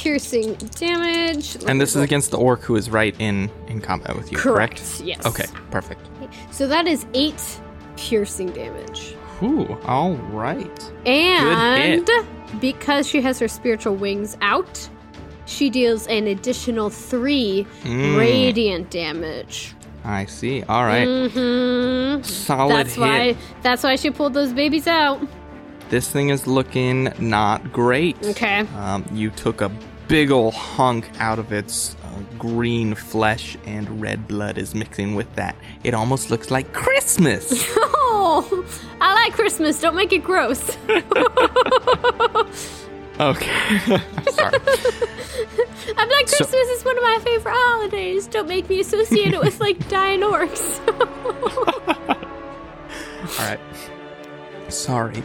piercing 0.04 0.54
damage. 0.76 1.56
Let 1.60 1.70
And 1.70 1.80
this 1.80 1.94
is 1.94 2.02
against 2.02 2.30
the 2.30 2.38
orc 2.38 2.62
who 2.62 2.76
is 2.76 2.88
right 2.90 3.14
in, 3.18 3.50
in 3.68 3.80
combat 3.80 4.16
with 4.16 4.32
you, 4.32 4.38
correct? 4.38 4.76
correct. 4.78 5.00
Yes. 5.04 5.26
Okay, 5.26 5.44
perfect. 5.70 6.00
So 6.50 6.66
that 6.68 6.86
is 6.86 7.04
8 7.14 7.60
piercing 7.96 8.50
damage. 8.52 9.14
Ooh, 9.42 9.78
all 9.84 10.14
right. 10.32 10.92
And 11.06 12.08
because 12.60 13.06
she 13.06 13.20
has 13.20 13.38
her 13.40 13.48
spiritual 13.48 13.94
wings 13.94 14.36
out, 14.40 14.88
she 15.46 15.68
deals 15.68 16.06
an 16.06 16.26
additional 16.28 16.88
3 16.90 17.66
Mm, 17.82 18.18
radiant 18.18 18.90
damage. 18.90 19.74
I 20.04 20.24
see. 20.24 20.62
All 20.62 20.84
right. 20.84 21.06
Mhm. 21.06 22.24
Solid 22.24 22.74
That's 22.74 22.94
hit. 22.94 23.00
why 23.00 23.36
that's 23.60 23.82
why 23.82 23.96
she 23.96 24.10
pulled 24.10 24.32
those 24.32 24.52
babies 24.54 24.86
out. 24.86 25.20
This 25.90 26.08
thing 26.08 26.30
is 26.30 26.46
looking 26.46 27.12
not 27.18 27.70
great. 27.72 28.16
Okay. 28.24 28.60
Um, 28.78 29.04
you 29.12 29.28
took 29.30 29.60
a 29.60 29.70
big 30.10 30.30
ol' 30.32 30.50
hunk 30.50 31.08
out 31.20 31.38
of 31.38 31.52
its 31.52 31.94
uh, 32.04 32.08
green 32.36 32.96
flesh, 32.96 33.56
and 33.64 34.00
red 34.02 34.26
blood 34.26 34.58
is 34.58 34.74
mixing 34.74 35.14
with 35.14 35.32
that. 35.36 35.54
It 35.84 35.94
almost 35.94 36.30
looks 36.30 36.50
like 36.50 36.72
Christmas. 36.74 37.64
Oh, 38.12 38.64
I 39.00 39.14
like 39.14 39.32
Christmas. 39.34 39.80
Don't 39.80 39.94
make 39.94 40.12
it 40.12 40.24
gross. 40.24 40.60
okay. 43.20 43.78
Sorry. 44.30 44.58
I'm 45.96 46.08
like 46.10 46.28
So- 46.28 46.36
Christmas 46.38 46.68
is 46.68 46.84
one 46.84 46.96
of 46.98 47.02
my 47.04 47.18
favorite 47.22 47.54
holidays. 47.56 48.26
Don't 48.26 48.48
make 48.48 48.68
me 48.68 48.80
associate 48.80 49.32
it 49.32 49.40
with 49.40 49.60
like 49.60 49.88
dying 49.88 50.20
orcs. 50.20 50.80
All 53.38 53.46
right. 53.46 53.60
Sorry. 54.68 55.22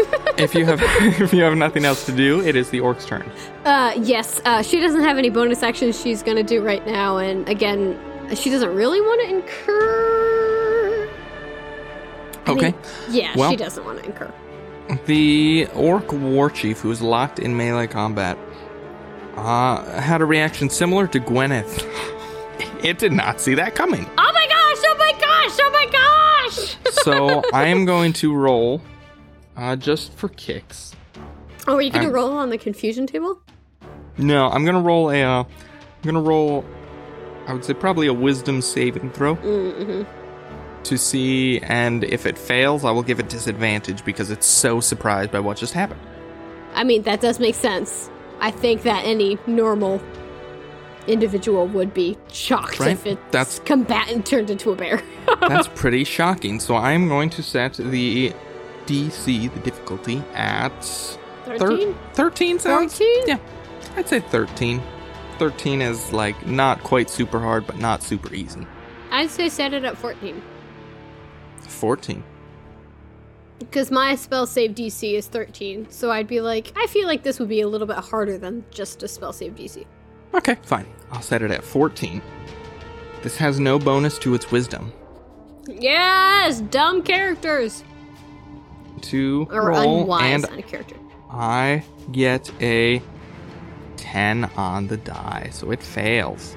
if 0.38 0.54
you 0.54 0.64
have 0.64 0.80
if 1.20 1.32
you 1.32 1.42
have 1.42 1.56
nothing 1.56 1.84
else 1.84 2.04
to 2.06 2.12
do, 2.12 2.40
it 2.40 2.56
is 2.56 2.70
the 2.70 2.80
orc's 2.80 3.04
turn. 3.04 3.30
uh, 3.64 3.92
yes, 4.00 4.40
uh, 4.44 4.62
she 4.62 4.80
doesn't 4.80 5.02
have 5.02 5.18
any 5.18 5.30
bonus 5.30 5.62
actions 5.62 6.00
she's 6.00 6.22
gonna 6.22 6.42
do 6.42 6.62
right 6.62 6.86
now, 6.86 7.18
and 7.18 7.48
again, 7.48 7.98
she 8.34 8.50
doesn't 8.50 8.74
really 8.74 9.00
want 9.00 9.20
to 9.22 9.28
incur. 9.34 11.08
I 12.46 12.50
Okay. 12.52 12.66
mean, 12.66 12.74
yeah, 13.10 13.32
Well- 13.36 13.50
she 13.50 13.56
doesn't 13.56 13.84
want 13.84 13.98
to 14.00 14.04
incur. 14.06 14.32
The 15.06 15.68
orc 15.74 16.12
war 16.12 16.50
chief, 16.50 16.80
who 16.80 16.90
is 16.90 17.00
locked 17.00 17.38
in 17.38 17.56
melee 17.56 17.86
combat, 17.86 18.36
uh, 19.36 20.00
had 20.00 20.20
a 20.20 20.24
reaction 20.24 20.68
similar 20.68 21.06
to 21.08 21.20
Gwyneth. 21.20 21.86
it 22.82 22.98
did 22.98 23.12
not 23.12 23.40
see 23.40 23.54
that 23.54 23.74
coming. 23.76 24.04
Oh 24.18 24.30
my 24.34 24.46
gosh! 24.48 24.82
Oh 24.86 24.96
my 24.98 25.12
gosh! 25.12 25.58
Oh 25.62 25.70
my 25.70 25.86
gosh! 26.48 26.76
So 27.04 27.42
I 27.52 27.66
am 27.68 27.84
going 27.84 28.12
to 28.14 28.34
roll, 28.34 28.80
uh, 29.60 29.76
just 29.76 30.12
for 30.14 30.28
kicks. 30.30 30.96
oh, 31.68 31.74
are 31.76 31.82
you 31.82 31.90
gonna 31.90 32.06
I'm- 32.06 32.12
roll 32.14 32.32
on 32.32 32.50
the 32.50 32.58
confusion 32.58 33.06
table? 33.06 33.40
No, 34.18 34.48
I'm 34.50 34.64
gonna 34.64 34.80
roll 34.80 35.10
a. 35.10 35.22
Uh, 35.22 35.44
I'm 35.44 36.02
gonna 36.02 36.20
roll. 36.20 36.64
I 37.46 37.52
would 37.52 37.64
say 37.64 37.74
probably 37.74 38.06
a 38.06 38.12
wisdom 38.12 38.60
saving 38.62 39.10
throw 39.12 39.36
Mm-hmm. 39.36 40.82
to 40.84 40.98
see, 40.98 41.58
and 41.60 42.04
if 42.04 42.26
it 42.26 42.36
fails, 42.38 42.84
I 42.84 42.90
will 42.90 43.02
give 43.02 43.18
it 43.20 43.28
disadvantage 43.28 44.04
because 44.04 44.30
it's 44.30 44.46
so 44.46 44.80
surprised 44.80 45.30
by 45.30 45.40
what 45.40 45.56
just 45.56 45.72
happened. 45.74 46.00
I 46.74 46.84
mean, 46.84 47.02
that 47.02 47.20
does 47.20 47.38
make 47.40 47.54
sense. 47.54 48.10
I 48.40 48.50
think 48.50 48.82
that 48.82 49.04
any 49.04 49.38
normal 49.46 50.00
individual 51.06 51.66
would 51.66 51.92
be 51.92 52.16
shocked 52.30 52.78
Right? 52.78 52.92
if 52.92 53.06
its 53.06 53.20
That's- 53.30 53.58
combatant 53.64 54.26
turned 54.26 54.50
into 54.50 54.70
a 54.70 54.76
bear. 54.76 55.02
That's 55.48 55.68
pretty 55.68 56.04
shocking. 56.04 56.60
So 56.60 56.74
I 56.76 56.92
am 56.92 57.08
going 57.08 57.30
to 57.30 57.42
set 57.42 57.74
the 57.74 58.32
DC, 58.86 59.52
the 59.52 59.60
difficulty, 59.60 60.22
at 60.34 60.84
thir- 61.44 61.58
13? 61.58 61.98
13 62.14 62.58
sounds? 62.58 62.98
14? 62.98 63.28
Yeah, 63.28 63.38
I'd 63.96 64.08
say 64.08 64.20
13. 64.20 64.82
13 65.38 65.80
is 65.82 66.12
like 66.12 66.46
not 66.46 66.82
quite 66.82 67.08
super 67.08 67.40
hard, 67.40 67.66
but 67.66 67.78
not 67.78 68.02
super 68.02 68.32
easy. 68.34 68.66
I'd 69.10 69.30
say 69.30 69.48
set 69.48 69.72
it 69.72 69.84
at 69.84 69.96
14. 69.96 70.42
14. 71.60 72.22
Because 73.58 73.90
my 73.90 74.14
spell 74.14 74.46
save 74.46 74.72
DC 74.72 75.14
is 75.14 75.28
13. 75.28 75.90
So 75.90 76.10
I'd 76.10 76.26
be 76.26 76.40
like, 76.40 76.72
I 76.76 76.86
feel 76.86 77.06
like 77.06 77.22
this 77.22 77.38
would 77.38 77.48
be 77.48 77.60
a 77.60 77.68
little 77.68 77.86
bit 77.86 77.98
harder 77.98 78.38
than 78.38 78.64
just 78.70 79.02
a 79.02 79.08
spell 79.08 79.32
save 79.32 79.54
DC. 79.54 79.84
Okay, 80.34 80.56
fine. 80.62 80.86
I'll 81.10 81.22
set 81.22 81.42
it 81.42 81.50
at 81.50 81.64
14. 81.64 82.22
This 83.22 83.36
has 83.36 83.60
no 83.60 83.78
bonus 83.78 84.18
to 84.20 84.34
its 84.34 84.50
wisdom. 84.50 84.92
Yes! 85.68 86.60
Dumb 86.62 87.02
characters! 87.02 87.84
To 89.02 89.48
Or 89.50 89.68
roll, 89.68 90.02
unwise 90.02 90.34
and 90.34 90.46
on 90.46 90.58
a 90.58 90.62
character. 90.62 90.96
I 91.30 91.84
get 92.12 92.50
a 92.60 93.00
10 93.96 94.44
on 94.56 94.88
the 94.88 94.96
die, 94.96 95.48
so 95.52 95.70
it 95.70 95.82
fails. 95.82 96.56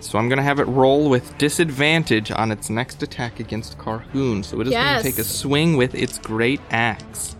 So 0.00 0.18
I'm 0.18 0.28
going 0.28 0.36
to 0.38 0.42
have 0.44 0.60
it 0.60 0.64
roll 0.64 1.08
with 1.10 1.36
disadvantage 1.38 2.30
on 2.30 2.52
its 2.52 2.70
next 2.70 3.02
attack 3.02 3.40
against 3.40 3.78
Carhoon. 3.78 4.44
So 4.44 4.60
it 4.60 4.68
is 4.68 4.72
going 4.72 4.96
to 4.98 5.02
take 5.02 5.18
a 5.18 5.24
swing 5.24 5.76
with 5.76 5.94
its 5.94 6.18
great 6.18 6.60
axe. 6.70 7.34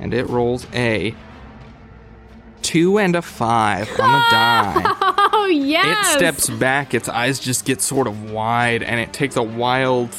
And 0.00 0.12
it 0.12 0.28
rolls 0.28 0.66
a 0.72 1.14
2 2.62 2.98
and 2.98 3.14
a 3.16 3.22
5 3.22 3.88
on 4.00 4.12
the 4.12 4.26
die. 4.30 4.96
Oh, 5.32 5.46
yes! 5.46 6.14
It 6.14 6.18
steps 6.18 6.50
back, 6.50 6.92
its 6.92 7.08
eyes 7.08 7.40
just 7.40 7.64
get 7.64 7.80
sort 7.80 8.06
of 8.06 8.30
wide, 8.30 8.82
and 8.82 9.00
it 9.00 9.12
takes 9.12 9.36
a 9.36 9.42
wild, 9.42 10.14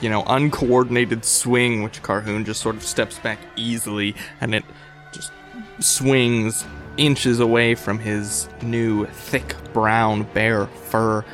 you 0.00 0.08
know, 0.08 0.22
uncoordinated 0.26 1.24
swing, 1.24 1.82
which 1.82 2.02
Carhoon 2.02 2.44
just 2.44 2.60
sort 2.60 2.76
of 2.76 2.82
steps 2.82 3.18
back 3.18 3.38
easily, 3.56 4.14
and 4.40 4.54
it 4.54 4.64
just 5.12 5.32
swings 5.80 6.64
inches 6.96 7.40
away 7.40 7.74
from 7.74 7.98
his 7.98 8.48
new 8.62 9.06
thick 9.06 9.54
brown 9.72 10.24
bear 10.34 10.66
fur. 10.66 11.24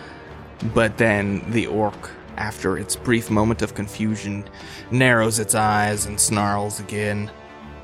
But 0.74 0.98
then 0.98 1.50
the 1.50 1.66
orc, 1.66 2.10
after 2.36 2.78
its 2.78 2.96
brief 2.96 3.30
moment 3.30 3.62
of 3.62 3.74
confusion, 3.74 4.44
narrows 4.90 5.38
its 5.38 5.54
eyes 5.54 6.06
and 6.06 6.20
snarls 6.20 6.80
again 6.80 7.30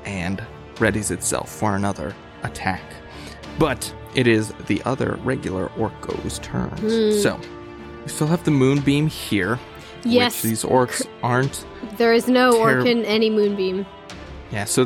and 0.05 0.41
readies 0.75 1.11
itself 1.11 1.49
for 1.49 1.75
another 1.75 2.15
attack. 2.43 2.81
But 3.57 3.93
it 4.15 4.27
is 4.27 4.53
the 4.67 4.81
other 4.83 5.19
regular 5.23 5.67
orco's 5.77 6.39
turns. 6.39 6.79
Hmm. 6.79 7.21
So 7.21 7.39
we 8.01 8.09
still 8.09 8.27
have 8.27 8.43
the 8.43 8.51
moonbeam 8.51 9.07
here. 9.07 9.59
Yes. 10.03 10.43
Which 10.43 10.49
these 10.49 10.63
orcs 10.63 11.07
aren't. 11.23 11.65
There 11.97 12.13
is 12.13 12.27
no 12.27 12.53
Terri- 12.53 12.77
orc 12.77 12.85
in 12.85 13.05
any 13.05 13.29
moonbeam. 13.29 13.85
Yeah, 14.51 14.65
so 14.65 14.85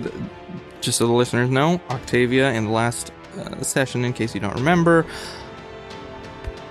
just 0.81 0.97
so 0.97 1.07
the 1.07 1.13
listeners 1.13 1.49
know, 1.49 1.81
Octavia 1.89 2.51
in 2.51 2.65
the 2.65 2.71
last 2.71 3.11
uh, 3.37 3.61
session, 3.61 4.03
in 4.03 4.13
case 4.13 4.35
you 4.35 4.41
don't 4.41 4.55
remember, 4.55 5.05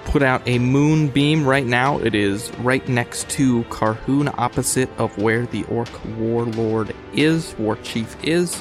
put 0.04 0.22
out 0.22 0.42
a 0.46 0.58
moonbeam. 0.58 1.46
Right 1.46 1.66
now, 1.66 1.98
it 1.98 2.14
is 2.14 2.52
right 2.58 2.86
next 2.88 3.28
to 3.30 3.62
Carhoon, 3.64 4.32
opposite 4.36 4.90
of 4.98 5.16
where 5.16 5.46
the 5.46 5.64
orc 5.64 5.88
warlord 6.18 6.94
is, 7.14 7.54
war 7.58 7.76
chief 7.76 8.16
is. 8.22 8.60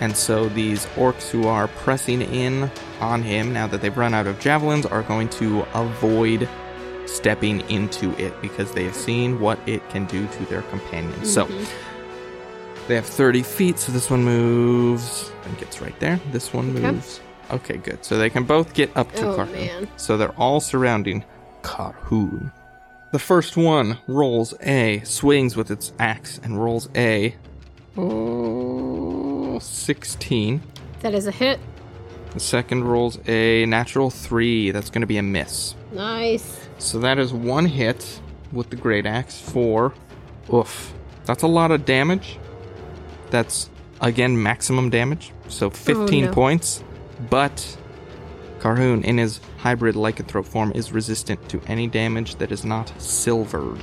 And 0.00 0.16
so 0.16 0.48
these 0.48 0.86
orcs 0.96 1.30
who 1.30 1.46
are 1.46 1.68
pressing 1.68 2.22
in 2.22 2.70
on 3.00 3.22
him 3.22 3.52
now 3.52 3.66
that 3.68 3.80
they've 3.82 3.96
run 3.96 4.14
out 4.14 4.26
of 4.26 4.38
javelins 4.40 4.86
are 4.86 5.02
going 5.02 5.28
to 5.28 5.62
avoid 5.74 6.48
stepping 7.06 7.60
into 7.70 8.16
it 8.18 8.40
because 8.40 8.72
they 8.72 8.84
have 8.84 8.94
seen 8.94 9.40
what 9.40 9.58
it 9.66 9.88
can 9.90 10.06
do 10.06 10.26
to 10.26 10.44
their 10.46 10.62
companions. 10.62 11.32
So 11.32 11.46
mm-hmm. 11.46 12.88
they 12.88 12.94
have 12.94 13.06
30 13.06 13.42
feet, 13.42 13.78
so 13.78 13.92
this 13.92 14.10
one 14.10 14.24
moves 14.24 15.30
and 15.44 15.58
gets 15.58 15.80
right 15.80 15.98
there. 16.00 16.20
This 16.30 16.52
one 16.52 16.72
moves. 16.72 17.20
Okay, 17.50 17.76
good. 17.76 18.04
So 18.04 18.18
they 18.18 18.30
can 18.30 18.44
both 18.44 18.72
get 18.72 18.96
up 18.96 19.12
to 19.12 19.28
Oh, 19.28 19.36
Carhoon. 19.36 19.52
man. 19.52 19.88
So 19.96 20.16
they're 20.16 20.30
all 20.32 20.60
surrounding 20.60 21.24
Carhoon. 21.62 22.50
The 23.12 23.18
first 23.18 23.58
one 23.58 23.98
rolls 24.06 24.54
a, 24.62 25.02
swings 25.04 25.54
with 25.54 25.70
its 25.70 25.92
axe, 25.98 26.40
and 26.42 26.62
rolls 26.62 26.88
a 26.96 27.34
oh, 27.98 29.58
16. 29.58 30.62
That 31.00 31.14
is 31.14 31.26
a 31.26 31.30
hit. 31.30 31.60
The 32.34 32.40
second 32.40 32.84
rolls 32.84 33.18
a 33.28 33.66
natural 33.66 34.10
3. 34.10 34.70
That's 34.70 34.90
going 34.90 35.02
to 35.02 35.06
be 35.06 35.18
a 35.18 35.22
miss. 35.22 35.74
Nice. 35.92 36.68
So 36.78 36.98
that 37.00 37.18
is 37.18 37.32
one 37.32 37.66
hit 37.66 38.20
with 38.52 38.70
the 38.70 38.76
great 38.76 39.06
axe 39.06 39.40
for 39.40 39.94
oof. 40.52 40.94
That's 41.24 41.42
a 41.42 41.46
lot 41.46 41.70
of 41.70 41.84
damage. 41.84 42.38
That's 43.30 43.70
again 44.00 44.42
maximum 44.42 44.90
damage. 44.90 45.32
So 45.48 45.70
15 45.70 46.24
no. 46.24 46.32
points. 46.32 46.82
But 47.30 47.76
Carhoon 48.58 49.04
in 49.04 49.18
his 49.18 49.40
hybrid 49.58 49.94
lycanthrope 49.94 50.46
form 50.46 50.72
is 50.74 50.92
resistant 50.92 51.48
to 51.50 51.60
any 51.66 51.86
damage 51.86 52.36
that 52.36 52.50
is 52.50 52.64
not 52.64 52.92
silvered. 53.00 53.80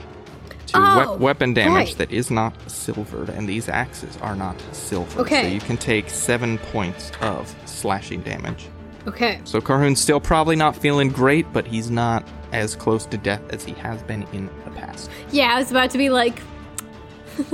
To 0.72 0.78
Oh, 0.80 1.12
wep- 1.12 1.20
weapon 1.20 1.54
damage 1.54 1.90
right. 1.90 1.98
that 1.98 2.12
is 2.12 2.30
not 2.32 2.54
silvered, 2.70 3.30
and 3.30 3.48
these 3.48 3.70
axes 3.70 4.18
are 4.22 4.36
not 4.36 4.56
silvered. 4.74 5.28
So 5.30 5.42
you 5.42 5.60
can 5.60 5.78
take 5.78 6.10
seven 6.10 6.58
points 6.58 7.12
of 7.22 7.54
slashing 7.66 8.22
damage. 8.22 8.68
Okay. 9.08 9.40
So 9.46 9.62
Carhoon's 9.62 10.00
still 10.00 10.20
probably 10.20 10.56
not 10.56 10.76
feeling 10.76 11.10
great, 11.10 11.52
but 11.54 11.66
he's 11.66 11.90
not 11.90 12.28
as 12.52 12.76
close 12.76 13.06
to 13.08 13.18
death 13.18 13.42
as 13.52 13.64
he 13.64 13.74
has 13.74 14.02
been 14.04 14.24
in 14.34 14.50
the 14.66 14.72
past. 14.72 15.10
Yeah, 15.32 15.54
I 15.56 15.60
was 15.60 15.72
about 15.72 15.90
to 15.92 15.98
be 15.98 16.10
like, 16.10 16.40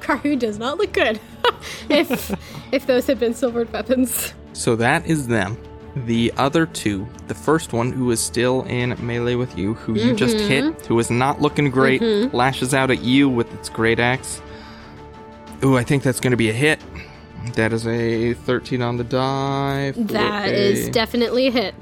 Carhoon 0.00 0.38
does 0.38 0.58
not 0.58 0.78
look 0.78 0.92
good. 0.92 1.20
if 1.88 2.34
if 2.72 2.86
those 2.86 3.06
had 3.06 3.18
been 3.18 3.34
silvered 3.34 3.72
weapons. 3.72 4.32
So 4.52 4.76
that 4.76 5.06
is 5.06 5.26
them. 5.28 5.56
The 6.04 6.32
other 6.36 6.66
two, 6.66 7.08
the 7.26 7.34
first 7.34 7.72
one 7.72 7.90
who 7.90 8.10
is 8.10 8.20
still 8.20 8.62
in 8.64 8.94
melee 9.04 9.34
with 9.34 9.56
you, 9.56 9.74
who 9.74 9.94
you 9.94 10.14
just 10.14 10.36
hit, 10.38 10.84
who 10.86 10.98
is 10.98 11.10
not 11.10 11.40
looking 11.40 11.70
great, 11.70 12.02
lashes 12.34 12.74
out 12.74 12.90
at 12.90 13.00
you 13.02 13.28
with 13.30 13.52
its 13.54 13.68
great 13.70 13.98
axe. 13.98 14.42
Ooh, 15.64 15.76
I 15.78 15.84
think 15.84 16.02
that's 16.02 16.20
going 16.20 16.32
to 16.32 16.36
be 16.36 16.50
a 16.50 16.52
hit. 16.52 16.80
That 17.54 17.72
is 17.72 17.86
a 17.86 18.34
13 18.34 18.82
on 18.82 18.98
the 18.98 19.04
die. 19.04 19.92
That 19.92 20.48
a- 20.48 20.52
is 20.52 20.88
definitely 20.90 21.46
a 21.46 21.50
hit. 21.50 21.74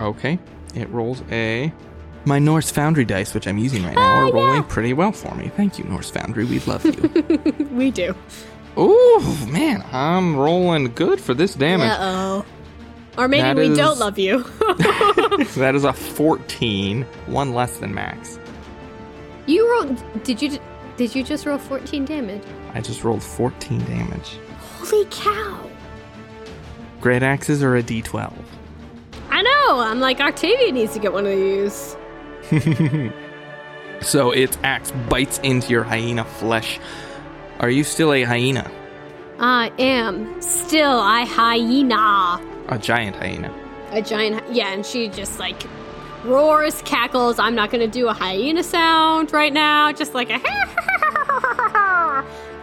Okay. 0.00 0.38
It 0.74 0.88
rolls 0.90 1.22
a. 1.30 1.72
My 2.24 2.38
Norse 2.38 2.70
Foundry 2.72 3.04
dice, 3.04 3.32
which 3.34 3.46
I'm 3.46 3.58
using 3.58 3.84
right 3.84 3.94
now, 3.94 4.26
are 4.26 4.32
rolling 4.32 4.62
pretty 4.64 4.92
well 4.92 5.12
for 5.12 5.34
me. 5.34 5.48
Thank 5.56 5.78
you, 5.78 5.84
Norse 5.84 6.10
Foundry. 6.10 6.44
We 6.46 6.58
love 6.60 6.84
you. 6.84 7.40
We 7.72 7.90
do. 7.90 8.14
Ooh, 8.78 9.36
man, 9.48 9.84
I'm 9.92 10.34
rolling 10.36 10.92
good 10.94 11.20
for 11.20 11.34
this 11.34 11.54
damage. 11.54 11.90
Uh 11.90 11.96
oh. 12.00 12.44
Or 13.18 13.28
maybe 13.28 13.42
That 13.42 13.56
we 13.56 13.66
is- 13.68 13.76
don't 13.78 13.98
love 13.98 14.18
you. 14.18 14.42
That 15.56 15.74
is 15.74 15.84
a 15.84 15.92
14, 15.92 17.02
one 17.26 17.52
less 17.54 17.78
than 17.78 17.94
max. 17.94 18.38
you 19.46 19.70
rolled. 19.72 20.02
Did 20.24 20.40
you? 20.42 20.58
Did 20.96 21.14
you 21.14 21.22
just 21.24 21.46
roll 21.46 21.58
14 21.58 22.04
damage? 22.04 22.42
I 22.74 22.80
just 22.80 23.02
rolled 23.02 23.22
14 23.22 23.80
damage. 23.84 24.38
Holy 24.78 25.04
cow! 25.10 25.70
Great 27.00 27.22
axes 27.22 27.62
are 27.62 27.76
a 27.76 27.82
d12. 27.82 28.32
I 29.30 29.42
know. 29.42 29.80
I'm 29.80 30.00
like 30.00 30.20
Octavia 30.20 30.70
needs 30.72 30.92
to 30.92 30.98
get 30.98 31.12
one 31.12 31.26
of 31.26 31.32
these. 31.32 31.96
So 34.02 34.32
its 34.32 34.58
axe 34.64 34.90
bites 35.08 35.38
into 35.44 35.70
your 35.70 35.84
hyena 35.84 36.24
flesh. 36.24 36.80
Are 37.60 37.70
you 37.70 37.84
still 37.84 38.12
a 38.12 38.24
hyena? 38.24 38.68
I 39.38 39.70
am 39.78 40.42
still 40.42 40.98
a 40.98 41.24
hyena. 41.24 42.40
A 42.72 42.78
giant 42.78 43.16
hyena. 43.16 43.52
A 43.90 44.00
giant. 44.02 44.42
Yeah, 44.50 44.72
and 44.72 44.84
she 44.84 45.08
just 45.08 45.38
like 45.38 45.62
roars, 46.24 46.80
cackles. 46.82 47.38
I'm 47.38 47.54
not 47.54 47.70
gonna 47.70 47.86
do 47.88 48.08
a 48.08 48.12
hyena 48.14 48.62
sound 48.62 49.32
right 49.32 49.52
now. 49.52 49.92
Just 49.92 50.14
like 50.14 50.30
a 50.30 50.38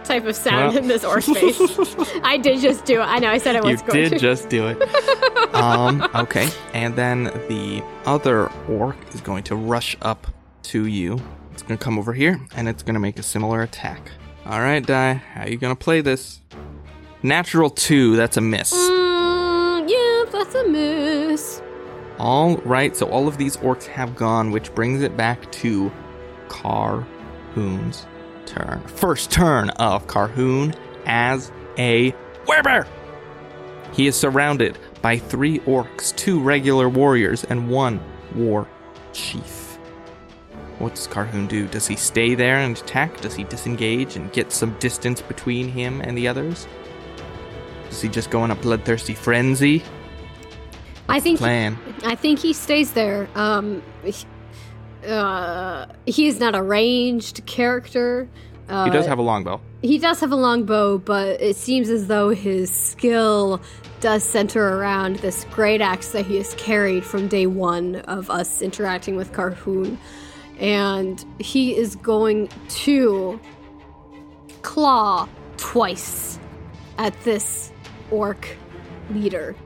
type 0.04 0.24
of 0.26 0.34
sound 0.34 0.74
Well. 0.74 0.78
in 0.82 0.88
this 0.88 1.04
orc 1.04 1.22
face. 1.22 1.60
I 2.24 2.36
did 2.36 2.60
just 2.60 2.84
do 2.84 3.00
it. 3.00 3.04
I 3.04 3.18
know. 3.20 3.28
I 3.30 3.38
said 3.38 3.54
I 3.56 3.60
was 3.60 3.80
You 3.80 3.86
going 3.86 4.00
did 4.00 4.10
to. 4.14 4.18
just 4.18 4.48
do 4.48 4.66
it. 4.66 5.54
um, 5.54 6.02
okay. 6.14 6.48
And 6.74 6.96
then 6.96 7.24
the 7.48 7.82
other 8.06 8.50
orc 8.68 8.96
is 9.14 9.20
going 9.20 9.44
to 9.44 9.54
rush 9.56 9.96
up 10.02 10.26
to 10.64 10.86
you. 10.86 11.20
It's 11.52 11.62
going 11.62 11.78
to 11.78 11.84
come 11.84 11.98
over 11.98 12.12
here 12.12 12.40
and 12.56 12.68
it's 12.68 12.82
going 12.82 12.94
to 12.94 13.00
make 13.00 13.18
a 13.18 13.22
similar 13.22 13.62
attack. 13.62 14.10
All 14.46 14.60
right, 14.60 14.84
Di, 14.84 15.12
how 15.14 15.46
you 15.46 15.58
going 15.58 15.76
to 15.76 15.78
play 15.78 16.00
this? 16.00 16.40
Natural 17.22 17.68
2, 17.70 18.16
that's 18.16 18.36
a 18.36 18.40
miss. 18.40 18.72
Mm, 18.72 18.89
All 22.18 22.58
right, 22.58 22.94
so 22.94 23.06
all 23.06 23.28
of 23.28 23.38
these 23.38 23.56
orcs 23.58 23.86
have 23.86 24.14
gone, 24.14 24.50
which 24.50 24.74
brings 24.74 25.02
it 25.02 25.16
back 25.16 25.50
to 25.52 25.90
Carhoon's 26.48 28.06
turn. 28.46 28.80
First 28.86 29.30
turn 29.30 29.70
of 29.70 30.06
Carhoon 30.06 30.74
as 31.06 31.50
a 31.78 32.12
werebear. 32.44 32.86
He 33.92 34.06
is 34.06 34.16
surrounded 34.16 34.78
by 35.02 35.18
three 35.18 35.60
orcs, 35.60 36.14
two 36.14 36.40
regular 36.40 36.88
warriors, 36.88 37.44
and 37.44 37.70
one 37.70 38.00
war 38.34 38.68
chief. 39.12 39.78
What 40.78 40.94
does 40.94 41.06
Carhoon 41.06 41.48
do? 41.48 41.66
Does 41.68 41.86
he 41.86 41.96
stay 41.96 42.34
there 42.34 42.58
and 42.58 42.76
attack? 42.76 43.20
Does 43.20 43.34
he 43.34 43.44
disengage 43.44 44.16
and 44.16 44.32
get 44.32 44.52
some 44.52 44.78
distance 44.78 45.20
between 45.20 45.68
him 45.68 46.00
and 46.00 46.16
the 46.16 46.28
others? 46.28 46.66
Does 47.88 48.00
he 48.00 48.08
just 48.08 48.30
go 48.30 48.44
in 48.44 48.50
a 48.50 48.54
bloodthirsty 48.54 49.14
frenzy? 49.14 49.82
I 51.10 51.20
think. 51.20 51.38
Plan. 51.38 51.76
I 52.04 52.14
think 52.14 52.38
he 52.38 52.52
stays 52.52 52.92
there. 52.92 53.28
Um, 53.34 53.82
he- 54.04 54.26
uh, 55.06 55.86
he's 56.06 56.38
not 56.40 56.54
a 56.54 56.62
ranged 56.62 57.44
character. 57.46 58.28
Uh, 58.68 58.84
He 58.84 58.90
does 58.90 59.06
have 59.06 59.18
a 59.18 59.22
longbow. 59.22 59.60
He 59.82 59.98
does 59.98 60.20
have 60.20 60.30
a 60.30 60.36
long 60.36 60.64
bow, 60.64 60.98
but 60.98 61.40
it 61.40 61.56
seems 61.56 61.88
as 61.88 62.06
though 62.06 62.28
his 62.28 62.70
skill 62.70 63.60
does 64.00 64.22
center 64.22 64.76
around 64.78 65.16
this 65.16 65.44
great 65.50 65.80
axe 65.80 66.08
that 66.12 66.26
he 66.26 66.36
has 66.36 66.54
carried 66.54 67.04
from 67.04 67.28
day 67.28 67.46
one 67.46 67.96
of 67.96 68.30
us 68.30 68.60
interacting 68.62 69.16
with 69.16 69.32
Carhoon. 69.32 69.96
And 70.58 71.24
he 71.38 71.74
is 71.74 71.96
going 71.96 72.48
to 72.68 73.40
claw 74.62 75.26
twice 75.56 76.38
at 76.98 77.18
this 77.22 77.72
orc 78.10 78.56
leader. 79.10 79.56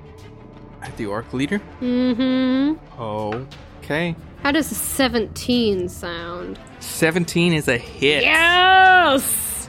At 0.84 0.96
the 0.96 1.06
orc 1.06 1.32
leader? 1.32 1.60
Mm 1.80 2.76
hmm. 2.96 3.42
Okay. 3.82 4.14
How 4.42 4.52
does 4.52 4.70
a 4.70 4.74
17 4.74 5.88
sound? 5.88 6.58
17 6.80 7.52
is 7.54 7.68
a 7.68 7.78
hit. 7.78 8.22
Yes! 8.22 9.68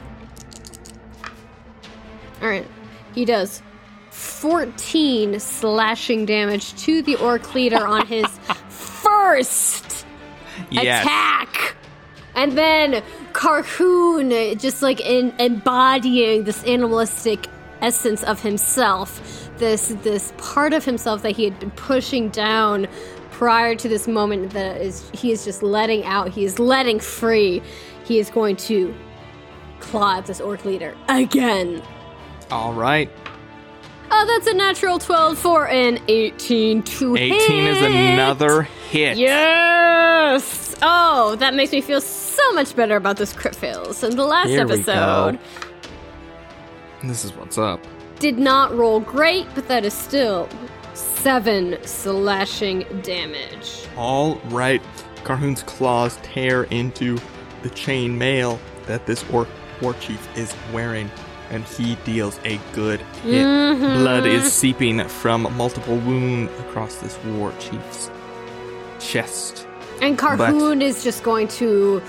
Alright. 2.42 2.66
He 3.14 3.24
does 3.24 3.62
14 4.10 5.40
slashing 5.40 6.26
damage 6.26 6.74
to 6.84 7.00
the 7.02 7.16
orc 7.16 7.54
leader 7.54 7.86
on 7.86 8.06
his 8.16 8.26
first 8.68 10.06
Yes. 10.70 11.02
attack. 11.04 11.76
And 12.34 12.52
then 12.56 13.02
Carhoon, 13.32 14.58
just 14.60 14.82
like 14.82 15.00
in 15.00 15.32
embodying 15.38 16.44
this 16.44 16.62
animalistic 16.64 17.46
essence 17.80 18.22
of 18.24 18.40
himself, 18.42 19.45
this 19.58 19.88
this 20.02 20.32
part 20.38 20.72
of 20.72 20.84
himself 20.84 21.22
that 21.22 21.32
he 21.32 21.44
had 21.44 21.58
been 21.58 21.70
pushing 21.72 22.28
down 22.30 22.86
prior 23.30 23.74
to 23.74 23.88
this 23.88 24.08
moment 24.08 24.52
that 24.52 24.80
is 24.80 25.10
he 25.12 25.30
is 25.30 25.44
just 25.44 25.62
letting 25.62 26.04
out, 26.04 26.28
he 26.28 26.44
is 26.44 26.58
letting 26.58 26.98
free. 26.98 27.62
He 28.04 28.18
is 28.18 28.30
going 28.30 28.56
to 28.56 28.94
claw 29.80 30.18
at 30.18 30.26
this 30.26 30.40
orc 30.40 30.64
leader 30.64 30.96
again. 31.08 31.82
All 32.50 32.72
right. 32.72 33.10
Oh, 34.10 34.24
that's 34.26 34.46
a 34.46 34.54
natural 34.54 34.98
12 34.98 35.36
for 35.36 35.68
an 35.68 35.98
18 36.08 36.82
to 36.84 37.16
18 37.16 37.66
is 37.66 37.82
another 37.82 38.62
hit. 38.62 39.18
Yes! 39.18 40.76
Oh, 40.80 41.36
that 41.36 41.54
makes 41.54 41.72
me 41.72 41.80
feel 41.80 42.00
so 42.00 42.52
much 42.52 42.76
better 42.76 42.96
about 42.96 43.16
this 43.16 43.32
crit 43.32 43.56
fails. 43.56 44.02
In 44.04 44.16
the 44.16 44.24
last 44.24 44.48
Here 44.48 44.64
we 44.66 44.74
episode, 44.74 45.32
go. 45.32 47.08
This 47.08 47.24
is 47.24 47.32
what's 47.34 47.58
up. 47.58 47.84
Did 48.18 48.38
not 48.38 48.74
roll 48.74 49.00
great, 49.00 49.46
but 49.54 49.68
that 49.68 49.84
is 49.84 49.94
still 49.94 50.48
seven 50.94 51.76
slashing 51.84 52.84
damage. 53.02 53.86
All 53.96 54.36
right. 54.46 54.82
Carhoon's 55.24 55.62
claws 55.64 56.18
tear 56.22 56.64
into 56.64 57.18
the 57.62 57.70
chain 57.70 58.16
mail 58.16 58.58
that 58.86 59.06
this 59.06 59.28
orc 59.30 59.48
war 59.82 59.94
chief 59.94 60.28
is 60.36 60.54
wearing, 60.72 61.10
and 61.50 61.64
he 61.64 61.96
deals 62.04 62.38
a 62.44 62.60
good 62.72 63.00
hit. 63.22 63.44
Mm-hmm. 63.44 64.02
Blood 64.02 64.26
is 64.26 64.52
seeping 64.52 65.06
from 65.08 65.42
multiple 65.56 65.96
wounds 65.98 66.52
across 66.60 66.96
this 66.96 67.18
war 67.24 67.52
chief's 67.58 68.10
chest. 69.00 69.66
And 70.00 70.18
Carhoon 70.18 70.82
is 70.82 71.02
just 71.02 71.22
going 71.22 71.48
to. 71.48 72.02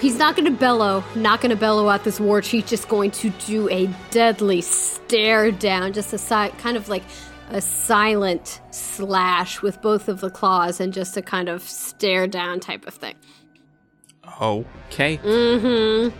He's 0.00 0.16
not 0.16 0.34
going 0.34 0.46
to 0.46 0.58
bellow, 0.58 1.04
not 1.14 1.40
going 1.40 1.50
to 1.50 1.56
bellow 1.56 1.90
at 1.90 2.04
this 2.04 2.18
war 2.18 2.40
chief, 2.40 2.66
just 2.66 2.88
going 2.88 3.10
to 3.12 3.30
do 3.46 3.68
a 3.68 3.86
deadly 4.10 4.62
stare 4.62 5.50
down, 5.50 5.92
just 5.92 6.12
a 6.12 6.18
si- 6.18 6.48
kind 6.58 6.76
of 6.76 6.88
like 6.88 7.02
a 7.50 7.60
silent 7.60 8.60
slash 8.70 9.60
with 9.60 9.82
both 9.82 10.08
of 10.08 10.20
the 10.20 10.30
claws 10.30 10.80
and 10.80 10.94
just 10.94 11.16
a 11.16 11.22
kind 11.22 11.48
of 11.48 11.62
stare 11.62 12.26
down 12.26 12.60
type 12.60 12.86
of 12.86 12.94
thing. 12.94 13.14
Okay. 14.40 15.18
Mm-hmm. 15.18 16.16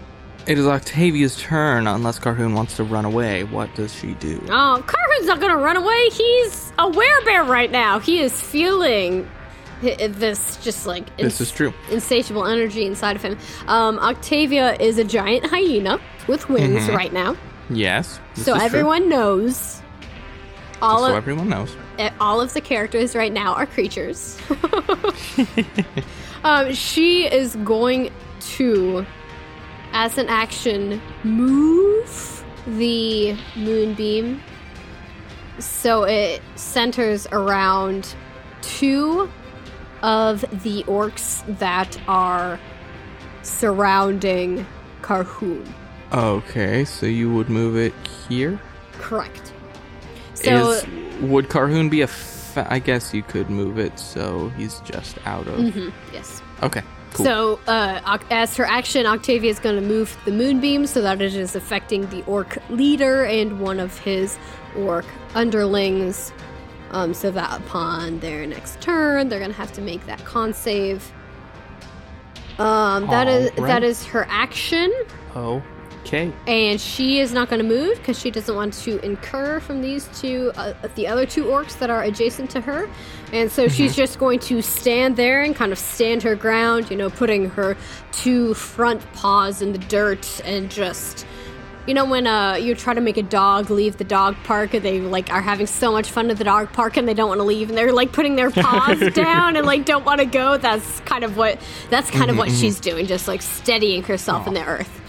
It 0.47 0.59
is 0.59 0.67
Octavia's 0.67 1.41
turn, 1.41 1.87
unless 1.87 2.19
Carhoon 2.19 2.55
wants 2.55 2.77
to 2.77 2.85
run 2.85 3.05
away. 3.05 3.45
What 3.45 3.75
does 3.75 3.95
she 3.95 4.15
do? 4.15 4.43
Oh, 4.49 4.83
Carhoon's 4.87 5.27
not 5.27 5.39
going 5.41 5.53
to 5.53 5.59
run 5.59 5.77
away. 5.77 6.09
He's 6.11 6.73
a 6.79 6.91
werebear 6.91 7.47
right 7.47 7.71
now. 7.71 7.99
He 7.99 8.21
is 8.21 8.41
feeling 8.41 9.29
this 9.81 10.57
just 10.59 10.87
like 10.87 11.15
This 11.17 11.41
is 11.41 11.51
true. 11.51 11.73
insatiable 11.91 12.47
energy 12.47 12.85
inside 12.87 13.17
of 13.17 13.23
him. 13.23 13.39
Um, 13.67 13.99
Octavia 13.99 14.75
is 14.75 14.99
a 14.99 15.05
giant 15.05 15.47
hyena 15.47 15.99
with 16.29 16.49
wings 16.49 16.85
Mm-hmm. 16.85 16.97
right 16.97 17.13
now. 17.13 17.37
Yes. 17.71 18.21
so 18.35 18.41
is 18.41 18.45
true. 18.45 18.55
everyone 18.61 19.09
knows. 19.09 19.83
All 20.83 21.01
So 21.01 21.07
of, 21.11 21.15
everyone 21.15 21.49
knows. 21.49 21.75
all 22.21 22.41
of 22.41 22.53
the 22.55 22.61
characters 22.61 23.15
right 23.15 23.33
now 23.33 23.55
are 23.55 23.67
creatures. 23.67 24.39
um, 26.45 26.73
she 26.73 27.27
is 27.33 27.57
going 27.57 28.11
to, 28.41 29.05
as 29.93 30.19
an 30.19 30.29
action, 30.29 31.01
move 31.25 32.45
the 32.67 33.37
moonbeam 33.57 34.41
so 35.59 36.05
it 36.05 36.41
centers 36.57 37.27
around 37.33 38.15
two 38.63 39.31
of 40.03 40.41
the 40.63 40.83
orcs 40.85 41.45
that 41.59 41.99
are 42.09 42.59
surrounding 43.43 44.67
Carhoon. 45.03 45.67
Okay, 46.13 46.85
so 46.85 47.07
you 47.07 47.33
would 47.33 47.49
move 47.49 47.77
it 47.77 47.95
here. 48.29 48.61
Correct. 48.93 49.53
So 50.35 50.71
is 50.71 50.87
would 51.23 51.49
Carhoon 51.49 51.91
be 51.91 52.03
a? 52.03 52.07
Fa- 52.07 52.67
I 52.69 52.81
guess 52.81 53.15
you 53.15 53.23
could 53.23 53.49
move 53.49 53.79
it 53.79 53.97
so 53.99 54.49
he's 54.57 54.81
just 54.81 55.19
out 55.25 55.47
of. 55.47 55.61
yes. 56.13 56.43
Okay, 56.63 56.83
cool. 57.13 57.25
So, 57.25 57.61
uh, 57.69 58.19
as 58.31 58.57
her 58.57 58.65
action, 58.65 59.07
Octavia 59.07 59.51
is 59.51 59.61
going 59.61 59.77
to 59.77 59.87
move 59.87 60.17
the 60.25 60.33
moonbeam 60.33 60.87
so 60.87 61.01
that 61.01 61.23
it 61.23 61.35
is 61.35 61.55
affecting 61.55 62.09
the 62.11 62.25
orc 62.25 62.59
leader 62.69 63.25
and 63.25 63.61
one 63.61 63.79
of 63.79 63.97
his 64.01 64.37
orc 64.77 65.07
underlings. 65.35 66.33
Um, 66.93 67.15
so 67.15 67.31
that 67.31 67.61
upon 67.61 68.19
their 68.19 68.45
next 68.47 68.81
turn, 68.81 69.29
they're 69.29 69.39
going 69.39 69.53
to 69.53 69.57
have 69.57 69.73
to 69.75 69.81
make 69.81 70.05
that 70.07 70.25
con 70.25 70.53
save. 70.53 71.13
Um, 72.59 73.07
that 73.07 73.27
is 73.29 73.51
Alright. 73.53 73.67
that 73.69 73.83
is 73.85 74.05
her 74.07 74.27
action, 74.29 74.93
okay. 76.01 76.31
and 76.47 76.79
she 76.79 77.21
is 77.21 77.33
not 77.33 77.49
going 77.49 77.63
to 77.63 77.67
move 77.67 77.97
because 77.99 78.19
she 78.19 78.31
doesn't 78.31 78.55
want 78.55 78.75
to 78.75 78.99
incur 79.03 79.61
from 79.61 79.81
these 79.81 80.09
two, 80.21 80.53
uh, 80.57 80.75
the 80.95 81.07
other 81.07 81.25
two 81.25 81.45
orcs 81.45 81.79
that 81.79 81.89
are 81.89 82.03
adjacent 82.03 82.51
to 82.51 82.61
her, 82.61 82.87
and 83.33 83.51
so 83.51 83.67
she's 83.69 83.97
just 83.97 84.19
going 84.19 84.41
to 84.41 84.61
stand 84.61 85.17
there 85.17 85.43
and 85.43 85.57
kind 85.57 85.73
of 85.73 85.79
stand 85.79 86.23
her 86.23 86.35
ground, 86.35 86.91
you 86.91 86.97
know, 86.97 87.09
putting 87.09 87.49
her 87.49 87.79
two 88.13 88.53
front 88.53 89.01
paws 89.15 89.63
in 89.63 89.73
the 89.73 89.79
dirt 89.79 90.41
and 90.45 90.71
just. 90.71 91.25
You 91.91 91.95
know 91.95 92.05
when 92.05 92.29
uh, 92.29 92.55
you 92.55 92.77
try 92.77 92.95
to 92.95 93.01
make 93.01 93.17
a 93.17 93.23
dog 93.25 93.69
leave 93.69 93.97
the 93.97 94.05
dog 94.05 94.37
park 94.45 94.75
and 94.75 94.85
they 94.85 95.01
like 95.01 95.33
are 95.33 95.41
having 95.43 95.67
so 95.67 95.91
much 95.91 96.09
fun 96.09 96.31
at 96.31 96.37
the 96.37 96.45
dog 96.45 96.73
park 96.73 96.97
and 96.97 97.09
they 97.09 97.15
don't 97.15 97.29
want 97.29 97.41
to 97.41 97.45
leave 97.45 97.69
and 97.69 97.77
they're 97.77 97.93
like 97.93 98.13
putting 98.13 98.37
their 98.37 98.49
paws 98.53 99.01
down 99.13 99.57
and 99.57 99.67
like 99.67 99.87
don't 99.87 100.05
want 100.05 100.21
to 100.21 100.25
go. 100.25 100.57
That's 100.57 101.01
kind 101.01 101.25
of 101.25 101.37
what 101.37 101.59
that's 101.89 102.09
kind 102.09 102.31
of 102.31 102.39
what 102.39 102.49
she's 102.49 102.79
doing, 102.79 103.07
just 103.07 103.27
like 103.27 103.43
steadying 103.43 104.05
herself 104.05 104.47
in 104.47 104.55
the 104.55 104.65
earth. 104.65 105.01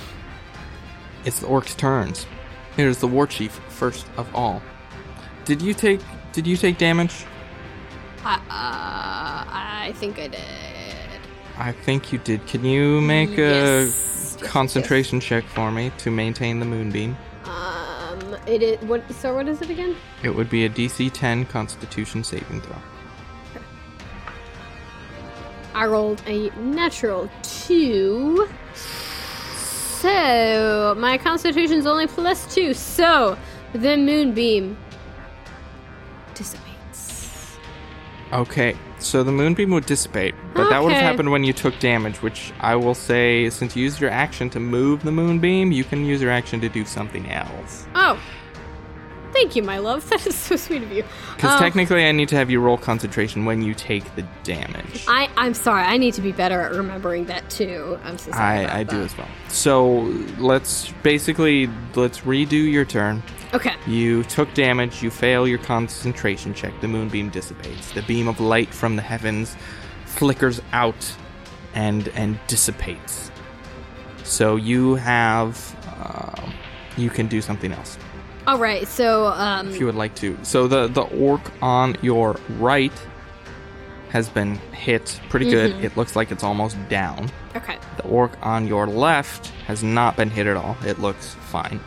It's 1.23 1.41
the 1.41 1.45
orc's 1.45 1.75
turns. 1.75 2.25
Here's 2.75 2.97
the 2.97 3.07
war 3.07 3.27
chief 3.27 3.51
first 3.67 4.07
of 4.17 4.33
all. 4.33 4.59
Did 5.45 5.61
you 5.61 5.75
take? 5.75 5.99
Did 6.33 6.47
you 6.47 6.57
take 6.57 6.79
damage? 6.79 7.25
Uh, 8.25 8.39
I 8.49 9.93
think 9.97 10.17
I 10.17 10.29
did. 10.29 10.39
I 11.59 11.73
think 11.73 12.11
you 12.11 12.17
did. 12.17 12.47
Can 12.47 12.65
you 12.65 13.01
make 13.01 13.37
Yes. 13.37 14.17
a 14.17 14.20
concentration 14.41 15.19
check 15.19 15.43
for 15.45 15.71
me 15.71 15.91
to 15.99 16.11
maintain 16.11 16.59
the 16.59 16.65
moonbeam? 16.65 17.17
Um, 17.45 18.35
it 18.45 18.61
is 18.61 18.81
what? 18.81 19.09
So 19.13 19.35
what 19.35 19.47
is 19.47 19.61
it 19.61 19.69
again? 19.69 19.95
It 20.23 20.29
would 20.29 20.49
be 20.49 20.65
a 20.65 20.69
DC 20.69 21.11
10 21.13 21.45
Constitution 21.45 22.23
saving 22.23 22.61
throw. 22.61 22.75
I 25.73 25.85
rolled 25.85 26.21
a 26.27 26.49
natural 26.59 27.29
two. 27.43 28.47
So 28.75 30.95
my 30.97 31.17
constitution's 31.17 31.85
only 31.85 32.07
plus 32.07 32.53
two. 32.53 32.73
So 32.73 33.37
the 33.73 33.95
moonbeam 33.95 34.75
dissipates. 36.33 37.57
Okay, 38.33 38.75
so 39.01 39.23
the 39.23 39.31
moonbeam 39.31 39.71
would 39.71 39.85
dissipate, 39.85 40.35
but 40.53 40.69
that 40.69 40.81
would 40.83 40.93
have 40.93 41.01
happened 41.01 41.31
when 41.31 41.43
you 41.43 41.53
took 41.53 41.77
damage, 41.79 42.21
which 42.21 42.53
I 42.59 42.75
will 42.75 42.93
say, 42.95 43.49
since 43.49 43.75
you 43.75 43.83
used 43.83 43.99
your 43.99 44.09
action 44.11 44.49
to 44.51 44.59
move 44.59 45.03
the 45.03 45.11
moonbeam, 45.11 45.71
you 45.71 45.83
can 45.83 46.05
use 46.05 46.21
your 46.21 46.31
action 46.31 46.61
to 46.61 46.69
do 46.69 46.85
something 46.85 47.29
else. 47.31 47.85
Oh, 47.95 48.19
thank 49.33 49.55
you, 49.55 49.63
my 49.63 49.77
love. 49.79 50.07
That 50.09 50.25
is 50.27 50.35
so 50.35 50.55
sweet 50.55 50.83
of 50.83 50.91
you. 50.91 51.03
Because 51.35 51.53
Um, 51.53 51.59
technically, 51.59 52.05
I 52.05 52.11
need 52.11 52.29
to 52.29 52.35
have 52.35 52.49
you 52.51 52.59
roll 52.59 52.77
concentration 52.77 53.45
when 53.45 53.61
you 53.61 53.73
take 53.73 54.03
the 54.15 54.23
damage. 54.43 55.05
I 55.07 55.29
I'm 55.37 55.53
sorry. 55.53 55.83
I 55.83 55.97
need 55.97 56.13
to 56.15 56.21
be 56.21 56.31
better 56.31 56.59
at 56.61 56.73
remembering 56.73 57.25
that 57.25 57.49
too. 57.49 57.97
I'm 58.03 58.17
so 58.17 58.31
sorry. 58.31 58.63
about 58.65 58.75
I, 58.75 58.79
I 58.79 58.83
do 58.83 59.01
as 59.01 59.17
well. 59.17 59.27
So 59.47 59.99
let's 60.37 60.91
basically 61.03 61.69
let's 61.95 62.19
redo 62.21 62.71
your 62.71 62.85
turn. 62.85 63.23
Okay. 63.53 63.75
You 63.85 64.23
took 64.23 64.53
damage, 64.53 65.03
you 65.03 65.09
fail 65.09 65.47
your 65.47 65.57
concentration 65.57 66.53
check, 66.53 66.73
the 66.81 66.87
moonbeam 66.87 67.29
dissipates. 67.29 67.91
The 67.91 68.01
beam 68.03 68.27
of 68.27 68.39
light 68.39 68.73
from 68.73 68.95
the 68.95 69.01
heavens 69.01 69.55
flickers 70.05 70.61
out 70.71 71.15
and 71.73 72.07
and 72.09 72.39
dissipates. 72.47 73.31
So 74.23 74.55
you 74.55 74.95
have 74.95 75.75
uh, 75.87 76.51
you 76.97 77.09
can 77.09 77.27
do 77.27 77.41
something 77.41 77.71
else 77.71 77.97
All 78.47 78.57
right. 78.57 78.87
So 78.87 79.27
um, 79.27 79.69
if 79.69 79.79
you 79.79 79.85
would 79.85 79.95
like 79.95 80.15
to. 80.15 80.37
So 80.43 80.67
the 80.67 80.87
the 80.87 81.01
orc 81.03 81.41
on 81.61 81.95
your 82.01 82.37
right 82.57 82.93
has 84.09 84.27
been 84.29 84.55
hit 84.73 85.19
pretty 85.29 85.49
good. 85.49 85.71
It 85.83 85.95
looks 85.95 86.15
like 86.15 86.31
it's 86.31 86.43
almost 86.43 86.77
down. 86.89 87.29
okay. 87.55 87.77
The 87.97 88.03
orc 88.03 88.31
on 88.41 88.67
your 88.67 88.87
left 88.87 89.47
has 89.67 89.83
not 89.83 90.17
been 90.17 90.29
hit 90.29 90.47
at 90.47 90.57
all. 90.57 90.75
It 90.85 90.99
looks 90.99 91.35
fine. 91.35 91.79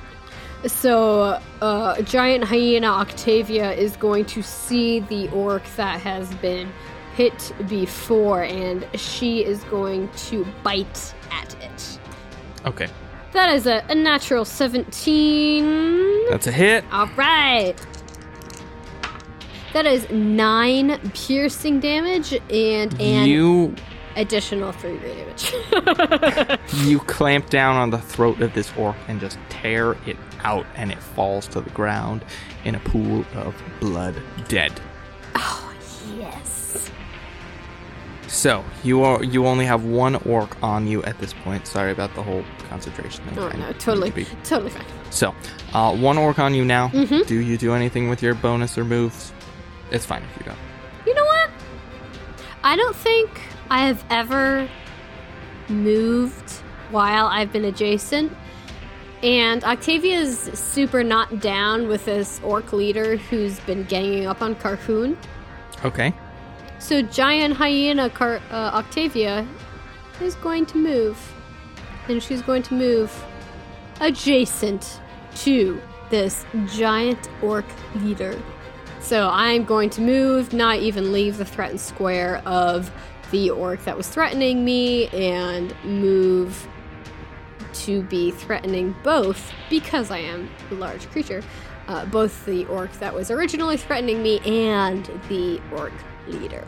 So, 0.66 1.40
uh, 1.61 2.03
giant 2.03 2.44
hyena 2.44 2.87
Octavia 2.87 3.72
is 3.72 3.96
going 3.96 4.24
to 4.27 4.42
see 4.42 5.00
the 5.00 5.29
orc 5.31 5.62
that 5.77 6.00
has 6.00 6.33
been 6.37 6.72
hit 7.16 7.53
before, 7.68 8.44
and 8.44 8.87
she 8.94 9.44
is 9.44 9.62
going 9.64 10.09
to 10.11 10.46
bite 10.62 11.14
at 11.31 11.55
it. 11.62 11.98
Okay. 12.66 12.88
That 13.33 13.55
is 13.55 13.66
a, 13.66 13.85
a 13.88 13.94
natural 13.94 14.44
17. 14.44 16.31
That's 16.31 16.46
a 16.46 16.53
hit. 16.53 16.85
All 16.92 17.09
right. 17.16 17.74
That 19.74 19.87
is 19.87 20.09
nine 20.09 20.98
piercing 21.14 21.81
damage 21.81 22.33
and 22.48 23.00
an 23.00 23.27
You 23.27 23.74
additional 24.16 24.70
three 24.72 24.98
damage. 24.98 26.61
You 26.85 27.00
clamp 27.00 27.50
down 27.50 27.77
on 27.77 27.90
the 27.90 27.98
throat 27.98 28.40
of 28.40 28.55
this 28.55 28.72
orc 28.77 28.96
and 29.09 29.20
just 29.20 29.37
tear 29.48 29.96
it 30.07 30.16
out, 30.44 30.66
and 30.76 30.92
it 30.92 30.98
falls 31.02 31.46
to 31.48 31.61
the 31.61 31.70
ground 31.70 32.24
in 32.64 32.74
a 32.74 32.80
pool 32.80 33.24
of 33.35 33.54
blood, 33.80 34.14
dead. 34.48 34.72
Oh, 35.35 35.72
yes. 36.18 36.90
So 38.26 38.64
you 38.83 39.02
are 39.04 39.22
you 39.22 39.46
only 39.46 39.64
have 39.64 39.85
one 39.85 40.16
orc 40.16 40.61
on 40.62 40.87
you 40.88 41.02
at 41.04 41.18
this 41.18 41.33
point. 41.33 41.66
Sorry 41.68 41.92
about 41.92 42.14
the 42.14 42.22
whole 42.22 42.42
concentration 42.68 43.24
thing. 43.26 43.38
Oh 43.38 43.48
no, 43.50 43.72
totally, 43.74 44.11
to 44.11 44.24
totally 44.42 44.70
fine. 44.70 44.85
So, 45.11 45.35
uh, 45.72 45.94
one 45.96 46.18
orc 46.18 46.38
on 46.40 46.52
you 46.52 46.64
now. 46.64 46.88
Mhm. 46.88 47.26
Do 47.28 47.37
you 47.37 47.57
do 47.57 47.74
anything 47.74 48.09
with 48.09 48.22
your 48.22 48.35
bonus 48.35 48.76
or 48.76 48.85
moves? 48.85 49.33
It's 49.92 50.04
fine 50.04 50.22
if 50.24 50.37
you 50.40 50.46
don't. 50.46 50.59
You 51.07 51.14
know 51.14 51.24
what? 51.24 51.50
I 52.64 52.74
don't 52.74 52.96
think 52.96 53.30
I 53.70 53.87
have 53.87 54.02
ever 54.11 54.68
moved 55.68 56.50
while 56.90 57.26
I've 57.26 57.52
been 57.52 57.64
adjacent. 57.66 58.33
And 59.22 59.64
Octavia's 59.64 60.38
super 60.38 61.03
not 61.03 61.40
down 61.40 61.88
with 61.88 62.05
this 62.05 62.40
orc 62.44 62.72
leader 62.72 63.16
who's 63.16 63.59
been 63.61 63.85
ganging 63.85 64.27
up 64.27 64.42
on 64.42 64.55
Carhoon. 64.57 65.16
Okay. 65.85 66.12
So 66.79 67.00
giant 67.00 67.57
hyena 67.57 68.11
Car- 68.11 68.42
uh, 68.50 68.72
Octavia 68.74 69.46
is 70.20 70.35
going 70.37 70.66
to 70.66 70.79
move, 70.79 71.35
and 72.09 72.22
she's 72.22 72.42
going 72.42 72.62
to 72.64 72.74
move 72.74 73.24
adjacent 74.00 75.00
to 75.37 75.81
this 76.11 76.44
giant 76.66 77.29
orc 77.42 77.64
leader. 77.96 78.38
So 79.00 79.29
I'm 79.31 79.64
going 79.64 79.90
to 79.90 80.00
move, 80.00 80.53
not 80.53 80.79
even 80.79 81.12
leave 81.12 81.38
the 81.38 81.44
threatened 81.44 81.81
square 81.81 82.42
of 82.46 82.90
the 83.31 83.50
orc 83.50 83.83
that 83.85 83.96
was 83.96 84.09
threatening 84.09 84.64
me, 84.64 85.09
and 85.09 85.74
move 85.85 86.68
to 87.87 88.03
be 88.03 88.31
threatening 88.31 88.94
both 89.03 89.53
because 89.70 90.11
I 90.11 90.18
am 90.18 90.49
a 90.70 90.75
large 90.75 91.09
creature. 91.11 91.42
Uh, 91.87 92.07
both 92.07 92.47
the 92.47 92.64
orc 92.66 92.90
that 92.94 93.12
was 93.14 93.31
originally 93.31 93.77
threatening 93.77 94.23
me 94.23 94.40
and 94.40 95.05
the 95.29 95.61
orc 95.77 95.92
leader. 96.27 96.64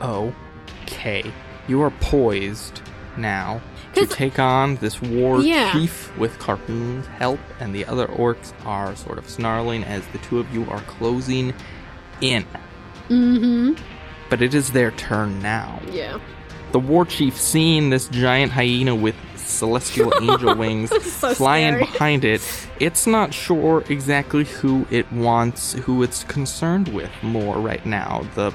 Okay. 0.00 1.30
You 1.68 1.82
are 1.82 1.90
poised 1.90 2.80
now 3.18 3.60
to 3.94 4.06
take 4.06 4.38
on 4.38 4.76
this 4.76 5.00
war 5.02 5.40
Yeah. 5.40 5.72
chief 5.72 6.16
with 6.18 6.38
Carhoon's 6.38 7.06
help, 7.06 7.40
and 7.60 7.74
the 7.74 7.84
other 7.86 8.06
orcs 8.06 8.52
are 8.64 8.94
sort 8.96 9.18
of 9.18 9.28
snarling 9.28 9.84
as 9.84 10.06
the 10.08 10.18
two 10.18 10.38
of 10.38 10.52
you 10.54 10.68
are 10.70 10.80
closing 10.82 11.52
in. 12.20 12.44
Mm-hmm. 13.08 13.74
But 14.28 14.42
it 14.42 14.54
is 14.54 14.70
their 14.72 14.90
turn 14.92 15.40
now. 15.40 15.80
Yeah. 15.90 16.18
The 16.72 16.78
war 16.80 17.04
chief, 17.06 17.38
seeing 17.38 17.90
this 17.90 18.08
giant 18.08 18.52
hyena 18.52 18.94
with 18.94 19.14
celestial 19.46 20.12
angel 20.20 20.54
wings 20.62 20.90
So 21.14 21.34
flying 21.34 21.74
scary. 21.74 21.84
behind 21.92 22.24
it, 22.24 22.40
it's 22.80 23.06
not 23.06 23.32
sure 23.32 23.84
exactly 23.88 24.44
who 24.44 24.86
it 24.90 25.10
wants, 25.12 25.72
who 25.74 26.02
it's 26.02 26.24
concerned 26.24 26.88
with 26.88 27.10
more 27.22 27.58
right 27.58 27.84
now. 27.86 28.26
The 28.34 28.52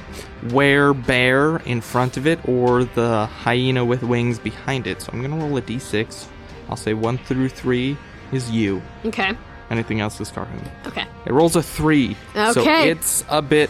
were 0.51 0.93
bear 0.93 1.57
in 1.57 1.81
front 1.81 2.17
of 2.17 2.25
it 2.27 2.39
or 2.47 2.83
the 2.83 3.25
hyena 3.27 3.85
with 3.85 4.03
wings 4.03 4.39
behind 4.39 4.87
it. 4.87 5.01
So 5.01 5.11
I'm 5.13 5.19
going 5.21 5.31
to 5.31 5.37
roll 5.45 5.57
a 5.57 5.61
d6. 5.61 6.27
I'll 6.69 6.75
say 6.75 6.93
1 6.93 7.17
through 7.19 7.49
3 7.49 7.97
is 8.31 8.49
you. 8.51 8.81
Okay. 9.05 9.33
Anything 9.69 10.01
else 10.01 10.19
is 10.19 10.29
Carhoon. 10.31 10.67
Okay. 10.87 11.05
It 11.25 11.31
rolls 11.33 11.55
a 11.55 11.63
3. 11.63 12.15
So 12.33 12.61
Okay. 12.61 12.89
it's 12.89 13.23
a 13.29 13.41
bit 13.41 13.69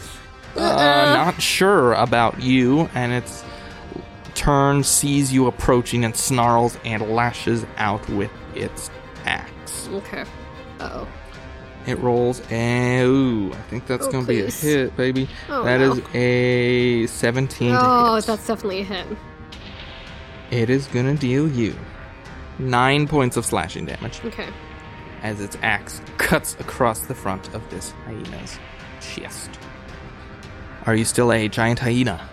uh, 0.57 0.59
Uh-uh. 0.61 1.13
not 1.13 1.41
sure 1.41 1.93
about 1.93 2.41
you, 2.41 2.89
and 2.93 3.13
its 3.13 3.43
turn 4.41 4.83
sees 4.83 5.31
you 5.31 5.45
approaching 5.47 6.03
and 6.03 6.15
snarls 6.15 6.77
and 6.83 7.01
lashes 7.11 7.63
out 7.77 8.07
with 8.09 8.31
its 8.55 8.89
axe. 9.25 9.87
Okay. 9.93 10.23
Uh 10.79 10.89
oh. 10.93 11.07
It 11.85 11.99
rolls 11.99 12.41
a. 12.51 13.01
Ooh, 13.03 13.51
I 13.53 13.61
think 13.69 13.85
that's 13.87 14.07
Oh, 14.07 14.11
gonna 14.11 14.25
be 14.25 14.41
a 14.41 14.49
hit, 14.49 14.95
baby. 14.97 15.29
Oh, 15.49 15.63
That 15.63 15.79
no. 15.79 15.93
is 15.93 16.01
a 16.15 17.05
17 17.07 17.71
to 17.71 17.77
Oh, 17.79 18.19
that's 18.21 18.47
definitely 18.47 18.81
a 18.81 18.83
hit. 18.83 19.05
It 20.49 20.69
is 20.69 20.87
gonna 20.87 21.15
deal 21.15 21.47
you 21.47 21.75
nine 22.59 23.07
points 23.07 23.37
of 23.37 23.45
slashing 23.45 23.85
damage 23.85 24.21
Okay. 24.25 24.47
as 25.23 25.39
its 25.39 25.57
axe 25.61 26.01
cuts 26.17 26.55
across 26.59 27.01
the 27.01 27.15
front 27.15 27.53
of 27.53 27.67
this 27.69 27.91
hyena's 28.05 28.57
chest. 29.01 29.49
Are 30.85 30.95
you 30.95 31.05
still 31.05 31.31
a 31.31 31.47
giant 31.47 31.79
hyena? 31.79 32.27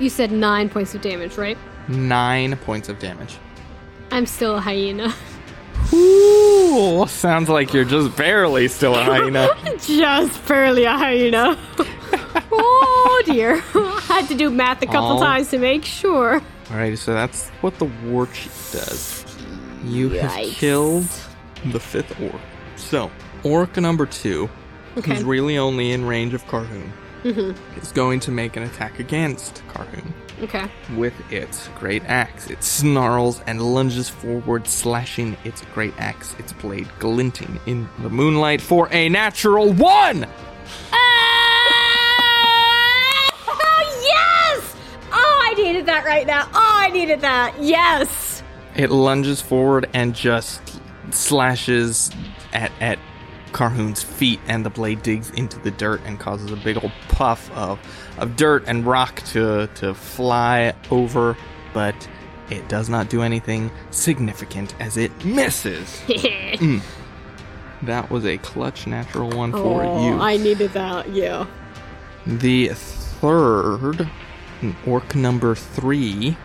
You 0.00 0.08
said 0.10 0.32
nine 0.32 0.68
points 0.68 0.94
of 0.94 1.00
damage, 1.02 1.36
right? 1.36 1.56
Nine 1.88 2.56
points 2.56 2.88
of 2.88 2.98
damage. 2.98 3.36
I'm 4.10 4.26
still 4.26 4.56
a 4.56 4.60
hyena. 4.60 5.14
Ooh, 5.92 7.06
sounds 7.06 7.48
like 7.48 7.72
you're 7.72 7.84
just 7.84 8.16
barely 8.16 8.68
still 8.68 8.94
a 8.94 9.02
hyena. 9.04 9.48
Just 9.78 10.46
barely 10.48 10.84
a 10.84 10.92
hyena. 10.92 11.58
oh 12.52 13.22
dear. 13.26 13.62
I 13.74 14.00
had 14.06 14.28
to 14.28 14.34
do 14.34 14.50
math 14.50 14.82
a 14.82 14.86
couple 14.86 15.18
Oh. 15.18 15.20
times 15.20 15.50
to 15.50 15.58
make 15.58 15.84
sure. 15.84 16.40
Alrighty, 16.66 16.96
so 16.98 17.12
that's 17.12 17.50
what 17.60 17.78
the 17.78 17.84
war 18.06 18.26
chief 18.26 18.70
does. 18.72 19.24
You 19.84 20.08
have 20.10 20.30
killed 20.54 21.06
the 21.66 21.78
fifth 21.80 22.18
orc. 22.20 22.40
So, 22.76 23.10
orc 23.42 23.76
number 23.76 24.06
two, 24.06 24.48
Okay. 24.96 25.14
who's 25.14 25.22
really 25.24 25.58
only 25.58 25.92
in 25.92 26.04
range 26.06 26.32
of 26.34 26.46
Carhoon, 26.46 26.90
Mm-hmm. 27.24 27.80
is 27.80 27.90
going 27.92 28.20
to 28.20 28.30
make 28.30 28.56
an 28.56 28.64
attack 28.64 28.98
against 28.98 29.62
Carhoon. 29.68 30.12
Okay. 30.42 30.70
With 30.94 31.14
its 31.32 31.68
great 31.78 32.04
axe, 32.04 32.50
it 32.50 32.62
snarls 32.62 33.40
and 33.46 33.62
lunges 33.62 34.10
forward, 34.10 34.66
slashing 34.68 35.36
its 35.42 35.62
great 35.72 35.94
axe, 35.96 36.34
its 36.38 36.52
blade 36.52 36.86
glinting 36.98 37.58
in 37.64 37.88
the 38.00 38.10
moonlight 38.10 38.60
for 38.60 38.88
a 38.92 39.08
natural 39.08 39.72
one! 39.72 40.26
Oh, 43.46 44.04
yes! 44.04 44.76
Oh, 45.10 45.40
I 45.50 45.54
needed 45.54 45.86
that 45.86 46.04
right 46.04 46.26
now. 46.26 46.46
Oh, 46.52 46.74
I 46.76 46.90
needed 46.90 47.22
that. 47.22 47.54
Yes. 47.58 48.42
It 48.76 48.90
lunges 48.90 49.40
forward 49.40 49.88
and 49.94 50.14
just 50.14 50.60
slashes 51.10 52.10
at 52.52 52.72
at 52.80 52.98
Carhoon's 53.54 54.02
feet, 54.02 54.40
and 54.46 54.66
the 54.66 54.70
blade 54.70 55.02
digs 55.02 55.30
into 55.30 55.58
the 55.60 55.70
dirt 55.70 56.02
and 56.04 56.20
causes 56.20 56.50
a 56.50 56.56
big 56.56 56.76
old 56.76 56.92
puff 57.08 57.50
of 57.52 57.78
of 58.18 58.36
dirt 58.36 58.64
and 58.66 58.84
rock 58.84 59.22
to 59.26 59.68
to 59.76 59.94
fly 59.94 60.74
over, 60.90 61.36
but 61.72 61.94
it 62.50 62.68
does 62.68 62.90
not 62.90 63.08
do 63.08 63.22
anything 63.22 63.70
significant 63.90 64.74
as 64.80 64.98
it 64.98 65.24
misses. 65.24 66.02
Mm. 66.54 66.58
Mm. 66.58 66.82
That 67.82 68.10
was 68.10 68.24
a 68.24 68.38
clutch 68.38 68.86
natural 68.86 69.30
one 69.30 69.52
for 69.52 69.82
oh, 69.82 70.06
you. 70.06 70.20
I 70.20 70.36
needed 70.36 70.72
that. 70.72 71.10
Yeah. 71.10 71.46
The 72.26 72.68
third, 72.68 74.08
mm, 74.60 74.86
orc 74.86 75.14
number 75.14 75.54
three, 75.54 76.36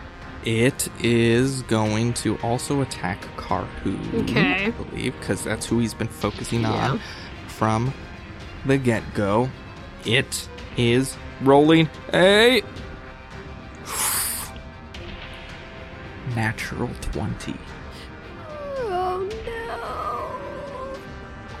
it 0.44 0.88
is 1.02 1.62
going 1.62 2.12
to 2.14 2.36
also 2.38 2.80
attack 2.80 3.20
Carhoon. 3.36 4.22
Okay. 4.22 4.66
I 4.66 4.70
believe, 4.70 5.18
because 5.20 5.44
that's 5.44 5.66
who 5.66 5.78
he's 5.78 5.94
been 5.94 6.08
focusing 6.08 6.62
Yeah. 6.62 6.92
on 6.92 7.00
from 7.48 7.92
the 8.64 8.78
get 8.78 9.02
go. 9.14 9.50
It 10.04 10.48
is 10.76 11.16
rolling 11.42 11.88
a 12.14 12.62
natural 16.34 16.88
20. 17.12 17.54
Oh 18.82 19.28
no. 19.46 19.78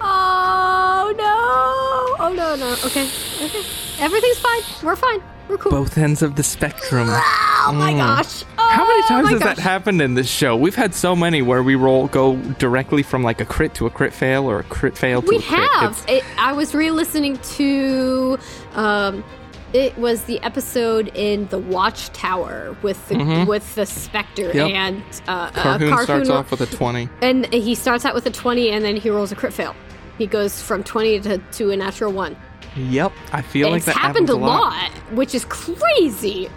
Oh 0.00 1.14
no. 1.18 2.24
Oh 2.24 2.32
no, 2.34 2.56
no. 2.56 2.72
Okay. 2.86 3.08
Okay. 3.44 3.62
Everything's 3.98 4.38
fine. 4.38 4.62
We're 4.82 4.96
fine. 4.96 5.22
We're 5.50 5.58
cool. 5.58 5.72
Both 5.72 5.98
ends 5.98 6.22
of 6.22 6.36
the 6.36 6.42
spectrum. 6.42 7.08
Oh 7.10 7.72
my 7.74 7.92
Mm. 7.92 7.98
gosh. 7.98 8.44
Oh 8.56 8.68
How 8.70 8.86
many 8.86 9.02
times 9.02 9.24
my 9.26 9.30
has 9.32 9.40
gosh. 9.40 9.56
that 9.56 9.62
happened 9.62 10.00
in 10.00 10.14
this 10.14 10.28
show? 10.30 10.56
We've 10.56 10.74
had 10.76 10.94
so 10.94 11.14
many 11.16 11.42
where 11.42 11.62
we 11.62 11.74
roll 11.74 12.06
go 12.08 12.36
directly 12.58 13.02
from 13.02 13.22
like 13.22 13.40
a 13.40 13.44
crit 13.44 13.74
to 13.74 13.86
a 13.86 13.90
crit 13.90 14.14
fail 14.14 14.48
or 14.48 14.60
a 14.60 14.62
crit 14.64 14.96
fail 14.96 15.20
to 15.22 15.28
We 15.28 15.36
a 15.38 15.42
crit. 15.42 15.60
have. 15.72 16.04
It, 16.08 16.24
I 16.38 16.52
was 16.52 16.74
re-listening 16.74 17.36
to. 17.56 18.38
Um, 18.74 19.24
it 19.72 19.96
was 19.98 20.22
the 20.24 20.40
episode 20.42 21.12
in 21.14 21.46
the 21.48 21.58
Watchtower 21.58 22.76
with 22.82 23.08
the 23.08 23.44
with 23.48 23.74
the 23.76 23.86
Spectre 23.86 24.48
Mm-hmm. 24.48 24.56
Yep. 24.58 24.70
and 24.70 25.02
uh, 25.28 25.30
uh, 25.32 25.50
Carhoon 25.78 26.02
starts 26.02 26.28
off 26.28 26.50
with 26.50 26.60
a 26.60 26.66
20. 26.66 27.08
and 27.22 27.46
he 27.52 27.74
starts 27.74 28.04
out 28.04 28.14
with 28.14 28.26
a 28.26 28.30
twenty 28.30 28.70
and 28.70 28.84
then 28.84 28.96
he 28.96 29.10
rolls 29.10 29.30
a 29.32 29.36
crit 29.36 29.52
fail. 29.52 29.74
He 30.18 30.26
goes 30.26 30.60
from 30.60 30.82
twenty 30.82 31.20
to, 31.20 31.38
to 31.38 31.70
a 31.70 31.76
natural 31.76 32.12
one. 32.12 32.36
Yep, 32.76 33.12
I 33.32 33.42
feel 33.42 33.70
like 33.70 33.84
that 33.84 33.96
happened 33.96 34.30
a 34.30 34.34
lot, 34.36 34.90
which 35.12 35.34
is 35.34 35.44
crazy. 35.46 36.48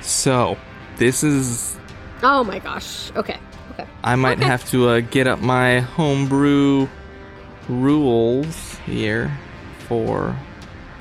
So, 0.00 0.56
this 0.96 1.22
is 1.24 1.76
Oh 2.22 2.44
my 2.44 2.58
gosh. 2.60 3.10
Okay. 3.16 3.38
Okay. 3.72 3.86
I 4.04 4.14
might 4.16 4.38
Okay. 4.38 4.46
have 4.46 4.68
to 4.70 4.88
uh, 4.88 5.00
get 5.00 5.26
up 5.26 5.40
my 5.40 5.80
homebrew 5.80 6.86
rules 7.68 8.76
here 8.86 9.36
for 9.88 10.36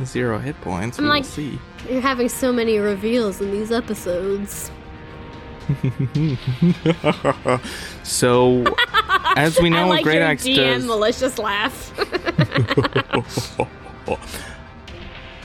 zero 0.04 0.40
hit 0.40 0.60
points. 0.62 0.98
I'm 0.98 1.04
we 1.06 1.10
like- 1.12 1.26
see. 1.26 1.60
You're 1.90 2.02
having 2.02 2.30
so 2.30 2.52
many 2.54 2.78
reveals 2.78 3.42
in 3.42 3.52
these 3.52 3.72
episodes. 3.72 4.72
So, 8.04 8.64
as 9.36 9.60
we 9.60 9.70
know, 9.72 9.86
I 9.86 9.90
like 9.90 10.04
Great 10.04 10.16
your 10.16 10.24
Axe 10.24 10.44
DM 10.46 10.56
does. 10.56 10.86
malicious 10.86 11.38
laugh. 11.40 11.92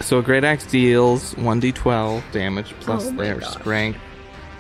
So 0.01 0.19
a 0.19 0.23
great 0.23 0.45
axe 0.45 0.65
deals 0.67 1.35
1d12 1.35 2.23
damage 2.33 2.75
plus 2.81 3.07
Oh 3.07 3.11
their 3.13 3.37
gosh. 3.37 3.53
strength 3.53 3.99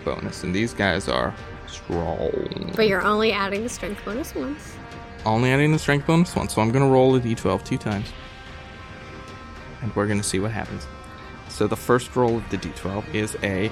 bonus, 0.05 0.43
and 0.45 0.55
these 0.55 0.73
guys 0.73 1.09
are 1.09 1.35
strong. 1.67 2.73
But 2.75 2.89
you're 2.89 3.03
only 3.03 3.33
adding 3.33 3.63
the 3.63 3.69
strength 3.69 4.05
bonus 4.05 4.35
once. 4.35 4.75
Only 5.25 5.51
adding 5.53 5.73
the 5.73 5.79
strength 5.79 6.07
bonus 6.07 6.35
once, 6.35 6.55
so 6.55 6.63
I'm 6.63 6.71
gonna 6.71 6.89
roll 6.89 7.15
a 7.17 7.21
d12 7.21 7.65
two 7.65 7.79
times, 7.79 8.07
and 9.83 9.95
we're 9.95 10.07
gonna 10.07 10.23
see 10.23 10.39
what 10.41 10.53
happens. 10.53 10.87
So 11.49 11.67
the 11.67 11.77
first 11.77 12.15
roll 12.17 12.37
of 12.39 12.49
the 12.51 12.59
d12 12.59 13.15
is 13.15 13.37
a. 13.43 13.71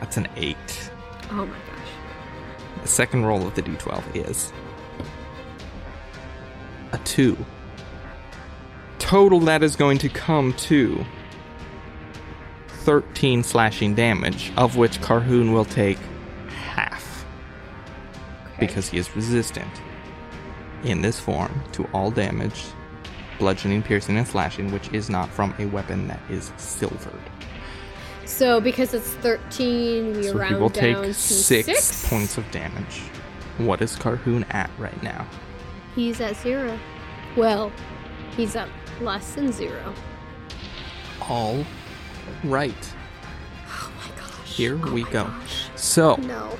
That's 0.00 0.16
an 0.16 0.28
eight. 0.36 0.90
Oh 1.30 1.46
my 1.46 1.46
gosh. 1.46 1.88
The 2.82 2.88
second 2.88 3.24
roll 3.24 3.46
of 3.46 3.54
the 3.54 3.62
d12 3.62 4.02
is 4.28 4.52
a 6.92 6.98
2. 6.98 7.36
Total 8.98 9.40
that 9.40 9.62
is 9.62 9.76
going 9.76 9.98
to 9.98 10.08
come 10.08 10.52
to 10.54 11.04
13 12.68 13.42
slashing 13.42 13.94
damage, 13.94 14.52
of 14.56 14.76
which 14.76 15.00
Carhoon 15.00 15.52
will 15.52 15.64
take 15.64 15.98
half 16.48 17.24
because 18.58 18.88
he 18.88 18.98
is 18.98 19.14
resistant 19.16 19.70
in 20.84 21.00
this 21.00 21.18
form 21.18 21.62
to 21.72 21.84
all 21.92 22.10
damage, 22.10 22.64
bludgeoning, 23.38 23.82
piercing, 23.82 24.18
and 24.18 24.28
slashing, 24.28 24.70
which 24.70 24.92
is 24.92 25.08
not 25.08 25.28
from 25.30 25.54
a 25.58 25.66
weapon 25.66 26.08
that 26.08 26.20
is 26.30 26.52
silvered. 26.56 27.20
So 28.26 28.60
because 28.60 28.94
it's 28.94 29.10
13, 29.14 30.16
we 30.16 30.22
So 30.24 30.32
he 30.32 30.38
round 30.38 30.60
will 30.60 30.68
down 30.68 30.82
take 30.82 30.96
to 30.96 31.14
six, 31.14 31.66
six 31.66 32.08
points 32.08 32.38
of 32.38 32.50
damage. 32.50 33.00
What 33.58 33.80
is 33.80 33.96
Carhoon 33.96 34.44
at 34.50 34.70
right 34.78 35.02
now? 35.02 35.26
He's 35.94 36.20
at 36.20 36.36
zero. 36.36 36.78
Well, 37.36 37.72
he's 38.36 38.56
at 38.56 38.68
less 39.00 39.34
than 39.34 39.52
zero. 39.52 39.94
All 41.22 41.64
right. 42.44 42.92
Oh 43.68 43.92
my 43.98 44.20
gosh. 44.20 44.54
Here 44.56 44.78
Oh 44.82 44.92
we 44.92 45.04
go. 45.04 45.24
gosh. 45.24 45.66
So, 45.76 46.16
No. 46.16 46.58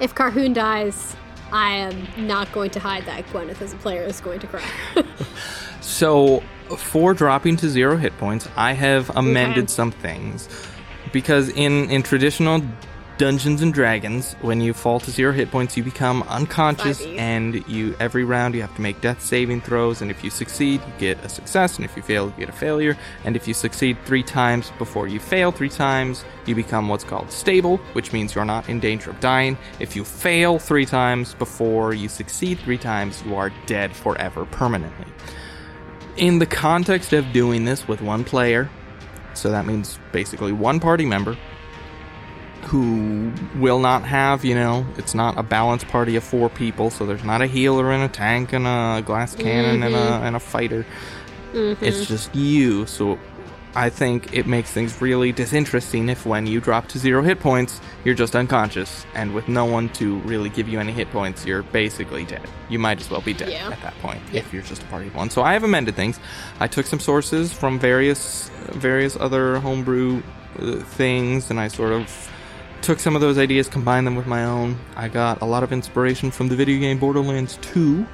If 0.00 0.14
Carhoon 0.14 0.52
dies, 0.54 1.14
I 1.52 1.72
am 1.74 2.08
not 2.26 2.50
going 2.52 2.70
to 2.70 2.80
hide 2.80 3.04
that 3.06 3.24
Gwyneth 3.26 3.60
as 3.62 3.72
a 3.72 3.76
player 3.76 4.02
is 4.02 4.20
going 4.20 4.40
to 4.40 4.46
cry. 4.46 4.64
so 5.80 6.42
for 6.76 7.14
dropping 7.14 7.56
to 7.58 7.68
zero 7.68 7.96
hit 7.96 8.16
points, 8.18 8.48
I 8.56 8.72
have 8.72 9.10
amended 9.16 9.64
Okay. 9.64 9.72
some 9.72 9.90
things 9.92 10.48
because 11.12 11.50
in 11.50 11.90
in 11.90 12.02
traditional 12.02 12.62
Dungeons 13.18 13.60
and 13.60 13.74
Dragons, 13.74 14.34
when 14.40 14.60
you 14.60 14.72
fall 14.72 14.98
to 14.98 15.10
zero 15.10 15.32
hit 15.32 15.50
points, 15.50 15.76
you 15.76 15.84
become 15.84 16.22
unconscious, 16.24 17.02
5e. 17.02 17.18
and 17.18 17.68
you 17.68 17.94
every 18.00 18.24
round 18.24 18.54
you 18.54 18.62
have 18.62 18.74
to 18.74 18.80
make 18.80 19.00
death 19.00 19.22
saving 19.22 19.60
throws. 19.60 20.00
And 20.00 20.10
if 20.10 20.24
you 20.24 20.30
succeed, 20.30 20.80
you 20.80 20.92
get 20.98 21.22
a 21.24 21.28
success, 21.28 21.76
and 21.76 21.84
if 21.84 21.94
you 21.94 22.02
fail, 22.02 22.26
you 22.26 22.34
get 22.38 22.48
a 22.48 22.52
failure. 22.52 22.96
And 23.24 23.36
if 23.36 23.46
you 23.46 23.54
succeed 23.54 23.98
three 24.06 24.22
times 24.22 24.72
before 24.78 25.08
you 25.08 25.20
fail 25.20 25.52
three 25.52 25.68
times, 25.68 26.24
you 26.46 26.54
become 26.54 26.88
what's 26.88 27.04
called 27.04 27.30
stable, 27.30 27.76
which 27.92 28.12
means 28.12 28.34
you're 28.34 28.46
not 28.46 28.68
in 28.68 28.80
danger 28.80 29.10
of 29.10 29.20
dying. 29.20 29.58
If 29.78 29.94
you 29.94 30.04
fail 30.04 30.58
three 30.58 30.86
times 30.86 31.34
before 31.34 31.92
you 31.92 32.08
succeed 32.08 32.60
three 32.60 32.78
times, 32.78 33.22
you 33.26 33.36
are 33.36 33.52
dead 33.66 33.94
forever 33.94 34.46
permanently. 34.46 35.06
In 36.16 36.38
the 36.38 36.46
context 36.46 37.12
of 37.12 37.30
doing 37.32 37.66
this 37.66 37.86
with 37.86 38.00
one 38.00 38.24
player, 38.24 38.70
so 39.34 39.50
that 39.50 39.66
means 39.66 39.98
basically 40.12 40.52
one 40.52 40.80
party 40.80 41.04
member 41.04 41.36
who 42.64 43.32
will 43.56 43.78
not 43.80 44.02
have, 44.04 44.44
you 44.44 44.54
know, 44.54 44.86
it's 44.96 45.14
not 45.14 45.36
a 45.38 45.42
balanced 45.42 45.88
party 45.88 46.16
of 46.16 46.24
four 46.24 46.48
people, 46.48 46.90
so 46.90 47.04
there's 47.06 47.24
not 47.24 47.42
a 47.42 47.46
healer 47.46 47.90
and 47.92 48.02
a 48.02 48.08
tank 48.08 48.52
and 48.52 48.66
a 48.66 49.02
glass 49.04 49.34
cannon 49.34 49.82
and, 49.82 49.94
a, 49.94 49.98
and 50.26 50.36
a 50.36 50.40
fighter. 50.40 50.86
It's 51.54 52.06
just 52.06 52.34
you, 52.34 52.86
so 52.86 53.18
I 53.74 53.90
think 53.90 54.34
it 54.34 54.46
makes 54.46 54.70
things 54.70 55.00
really 55.02 55.32
disinteresting 55.32 56.08
if 56.08 56.24
when 56.24 56.46
you 56.46 56.60
drop 56.60 56.88
to 56.88 56.98
zero 56.98 57.22
hit 57.22 57.40
points, 57.40 57.80
you're 58.04 58.14
just 58.14 58.34
unconscious, 58.36 59.04
and 59.14 59.34
with 59.34 59.48
no 59.48 59.64
one 59.64 59.88
to 59.94 60.18
really 60.20 60.48
give 60.48 60.68
you 60.68 60.78
any 60.80 60.92
hit 60.92 61.10
points, 61.10 61.44
you're 61.44 61.62
basically 61.62 62.24
dead. 62.24 62.42
You 62.68 62.78
might 62.78 63.00
as 63.00 63.10
well 63.10 63.20
be 63.22 63.34
dead 63.34 63.50
Yeah. 63.50 63.70
at 63.70 63.80
that 63.82 63.94
point 64.00 64.20
if 64.32 64.52
you're 64.52 64.62
just 64.62 64.82
a 64.82 64.86
party 64.86 65.08
of 65.08 65.14
one. 65.14 65.30
So 65.30 65.42
I 65.42 65.52
have 65.54 65.64
amended 65.64 65.94
things. 65.94 66.18
I 66.60 66.68
took 66.68 66.86
some 66.86 67.00
sources 67.00 67.52
from 67.52 67.78
various 67.78 68.50
various 68.70 69.16
other 69.16 69.58
homebrew 69.58 70.22
uh, 70.58 70.76
things, 70.76 71.50
and 71.50 71.58
I 71.60 71.68
sort 71.68 71.92
of 71.92 72.30
took 72.82 72.98
some 72.98 73.14
of 73.14 73.20
those 73.20 73.38
ideas, 73.38 73.68
combined 73.68 74.06
them 74.06 74.16
with 74.16 74.26
my 74.26 74.44
own. 74.44 74.78
I 74.96 75.08
got 75.08 75.40
a 75.40 75.44
lot 75.44 75.62
of 75.62 75.72
inspiration 75.72 76.30
from 76.30 76.48
the 76.48 76.56
video 76.56 76.78
game 76.80 76.98
Borderlands 76.98 77.58
2 77.62 78.06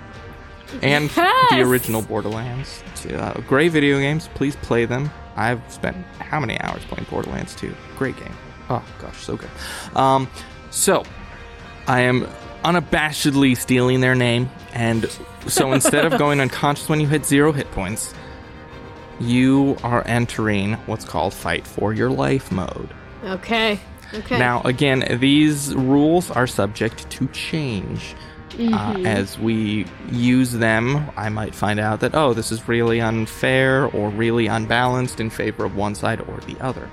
and 0.83 1.09
the 1.51 1.63
original 1.63 2.03
Borderlands. 2.03 2.83
Uh, 3.11 3.41
great 3.47 3.73
video 3.73 3.99
games. 3.99 4.29
Please 4.35 4.57
play 4.57 4.85
them. 4.85 5.11
I've 5.37 5.63
spent 5.73 5.97
how 6.19 6.41
many 6.41 6.61
hours 6.61 6.85
playing 6.85 7.07
Borderlands 7.11 7.55
2? 7.57 7.75
Great 7.97 8.17
game. 8.17 8.35
Oh 8.69 8.85
gosh, 9.01 9.23
so 9.23 9.37
good. 9.37 9.51
Um, 9.97 10.29
so 10.71 11.05
I 11.87 12.01
am 12.03 12.29
unabashedly 12.65 13.57
stealing 13.57 14.01
their 14.01 14.15
name, 14.15 14.51
and 14.75 15.09
so 15.47 15.73
instead 15.79 16.05
of 16.05 16.19
going 16.19 16.41
unconscious 16.41 16.89
when 16.89 17.01
you 17.01 17.07
hit 17.07 17.25
zero 17.25 17.53
hit 17.53 17.71
points, 17.71 18.13
you 19.21 19.77
are 19.83 20.07
entering 20.07 20.75
what's 20.87 21.05
called 21.05 21.33
fight 21.33 21.67
for 21.67 21.95
your 21.95 22.11
life 22.11 22.53
mode. 22.53 22.91
okay. 23.25 23.81
Okay. 24.15 24.39
Now, 24.39 24.63
again, 24.63 25.19
these 25.21 25.75
rules 25.75 26.31
are 26.31 26.47
subject 26.47 27.09
to 27.11 27.27
change. 27.29 28.15
Uh, 28.59 28.97
as 29.05 29.39
we 29.39 29.87
use 30.11 30.53
them, 30.53 31.09
I 31.17 31.29
might 31.29 31.55
find 31.55 31.79
out 31.79 32.01
that, 32.01 32.15
oh, 32.15 32.35
this 32.35 32.51
is 32.51 32.67
really 32.67 33.01
unfair 33.01 33.87
or 33.87 34.09
really 34.09 34.47
unbalanced 34.49 35.21
in 35.21 35.31
favor 35.31 35.65
of 35.65 35.77
one 35.77 35.95
side 35.95 36.21
or 36.23 36.39
the 36.39 36.57
other. 36.61 36.91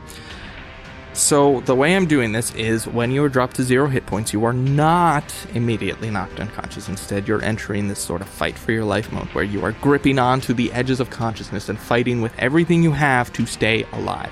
So, 1.13 1.61
the 1.61 1.73
way 1.73 1.95
I'm 1.95 2.07
doing 2.07 2.33
this 2.33 2.53
is 2.55 2.87
when 2.87 3.09
you 3.09 3.23
are 3.23 3.29
dropped 3.29 3.55
to 3.55 3.63
zero 3.63 3.87
hit 3.87 4.05
points, 4.05 4.33
you 4.33 4.43
are 4.43 4.51
not 4.51 5.33
immediately 5.53 6.09
knocked 6.09 6.41
unconscious. 6.41 6.89
Instead, 6.89 7.25
you're 7.25 7.41
entering 7.41 7.87
this 7.87 7.99
sort 7.99 8.19
of 8.19 8.27
fight 8.27 8.59
for 8.59 8.73
your 8.73 8.83
life 8.83 9.09
mode 9.13 9.27
where 9.29 9.45
you 9.45 9.63
are 9.63 9.71
gripping 9.71 10.19
onto 10.19 10.53
the 10.53 10.71
edges 10.73 10.99
of 10.99 11.09
consciousness 11.09 11.69
and 11.69 11.79
fighting 11.79 12.21
with 12.21 12.37
everything 12.37 12.83
you 12.83 12.91
have 12.91 13.31
to 13.33 13.45
stay 13.45 13.87
alive. 13.93 14.31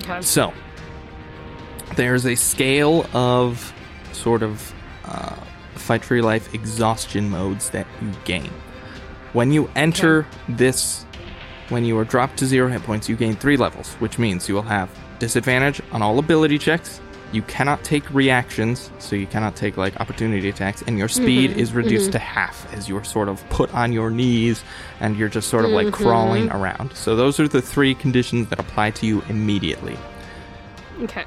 okay. 0.00 0.20
So, 0.20 0.52
there's 1.96 2.26
a 2.26 2.34
scale 2.34 3.06
of 3.12 3.72
sort 4.12 4.42
of 4.42 4.72
uh, 5.04 5.36
fight 5.74 6.04
for 6.04 6.14
your 6.14 6.24
life 6.24 6.54
exhaustion 6.54 7.30
modes 7.30 7.70
that 7.70 7.86
you 8.00 8.12
gain. 8.24 8.50
When 9.32 9.52
you 9.52 9.70
enter 9.76 10.26
this, 10.48 11.04
when 11.68 11.84
you 11.84 11.96
are 11.98 12.04
dropped 12.04 12.38
to 12.38 12.46
zero 12.46 12.68
hit 12.68 12.82
points, 12.82 13.08
you 13.08 13.16
gain 13.16 13.36
three 13.36 13.56
levels, 13.56 13.92
which 13.94 14.18
means 14.18 14.48
you 14.48 14.54
will 14.54 14.62
have 14.62 14.90
disadvantage 15.18 15.80
on 15.92 16.02
all 16.02 16.18
ability 16.18 16.58
checks. 16.58 17.00
You 17.32 17.42
cannot 17.42 17.84
take 17.84 18.12
reactions, 18.12 18.90
so 18.98 19.14
you 19.14 19.28
cannot 19.28 19.54
take 19.54 19.76
like 19.76 20.00
opportunity 20.00 20.48
attacks, 20.48 20.82
and 20.82 20.98
your 20.98 21.06
mm-hmm. 21.06 21.22
speed 21.22 21.50
is 21.52 21.72
reduced 21.72 22.06
mm-hmm. 22.06 22.12
to 22.12 22.18
half 22.18 22.74
as 22.74 22.88
you're 22.88 23.04
sort 23.04 23.28
of 23.28 23.48
put 23.50 23.72
on 23.72 23.92
your 23.92 24.10
knees 24.10 24.64
and 24.98 25.16
you're 25.16 25.28
just 25.28 25.48
sort 25.48 25.64
of 25.64 25.70
like 25.70 25.86
mm-hmm. 25.86 26.02
crawling 26.02 26.50
around. 26.50 26.92
So, 26.96 27.14
those 27.14 27.38
are 27.38 27.46
the 27.46 27.62
three 27.62 27.94
conditions 27.94 28.48
that 28.48 28.58
apply 28.58 28.90
to 28.92 29.06
you 29.06 29.22
immediately 29.28 29.96
Okay. 31.02 31.24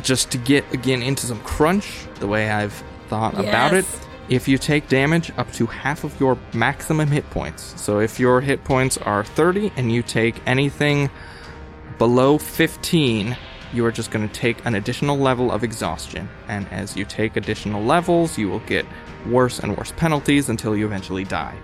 Just 0.00 0.30
to 0.32 0.38
get 0.38 0.64
again 0.72 1.02
into 1.02 1.26
some 1.26 1.40
crunch, 1.40 2.06
the 2.20 2.26
way 2.26 2.50
I've 2.50 2.82
thought 3.08 3.38
about 3.38 3.74
it, 3.74 3.84
if 4.28 4.48
you 4.48 4.56
take 4.56 4.88
damage 4.88 5.30
up 5.36 5.52
to 5.52 5.66
half 5.66 6.04
of 6.04 6.18
your 6.18 6.38
maximum 6.54 7.08
hit 7.08 7.28
points, 7.30 7.78
so 7.80 7.98
if 7.98 8.18
your 8.18 8.40
hit 8.40 8.64
points 8.64 8.96
are 8.98 9.24
30 9.24 9.72
and 9.76 9.92
you 9.92 10.02
take 10.02 10.36
anything 10.46 11.10
below 11.98 12.38
15, 12.38 13.36
you 13.72 13.84
are 13.84 13.92
just 13.92 14.10
going 14.10 14.26
to 14.26 14.32
take 14.32 14.64
an 14.64 14.74
additional 14.74 15.16
level 15.16 15.50
of 15.50 15.64
exhaustion. 15.64 16.28
And 16.48 16.66
as 16.70 16.96
you 16.96 17.04
take 17.04 17.36
additional 17.36 17.82
levels, 17.82 18.38
you 18.38 18.48
will 18.48 18.60
get 18.60 18.86
worse 19.26 19.58
and 19.58 19.76
worse 19.76 19.92
penalties 19.92 20.48
until 20.48 20.76
you 20.76 20.86
eventually 20.86 21.24
die. 21.24 21.56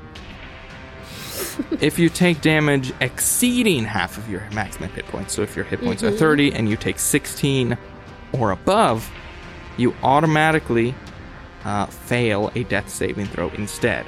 if 1.81 1.99
you 1.99 2.09
take 2.09 2.41
damage 2.41 2.93
exceeding 3.01 3.85
half 3.85 4.17
of 4.17 4.29
your 4.31 4.49
maximum 4.53 4.91
hit 4.91 5.07
points, 5.07 5.35
so 5.35 5.43
if 5.43 5.57
your 5.57 5.65
hit 5.65 5.81
points 5.81 6.03
are 6.03 6.09
mm-hmm. 6.11 6.19
30 6.19 6.53
and 6.55 6.69
you 6.69 6.77
take 6.77 6.99
16 6.99 7.77
or 8.33 8.51
above, 8.51 9.11
you 9.77 9.95
automatically 10.03 10.95
uh, 11.65 11.87
fail 11.87 12.51
a 12.55 12.65
death 12.65 12.89
saving 12.89 13.27
throw 13.27 13.49
instead. 13.51 14.07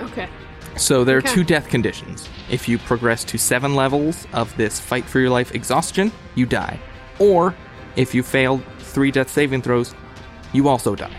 Okay. 0.00 0.28
So 0.76 1.04
there 1.04 1.16
are 1.16 1.20
Okay. 1.20 1.34
two 1.34 1.44
death 1.44 1.68
conditions. 1.68 2.28
If 2.50 2.68
you 2.68 2.78
progress 2.78 3.24
to 3.24 3.38
seven 3.38 3.74
levels 3.74 4.26
of 4.32 4.54
this 4.56 4.80
fight 4.80 5.04
for 5.04 5.20
your 5.20 5.30
life 5.30 5.54
exhaustion, 5.54 6.10
you 6.34 6.46
die. 6.46 6.78
Or 7.18 7.54
if 7.96 8.14
you 8.14 8.22
fail 8.22 8.62
three 8.78 9.10
death 9.10 9.30
saving 9.30 9.62
throws, 9.62 9.94
you 10.52 10.68
also 10.68 10.94
die. 10.94 11.14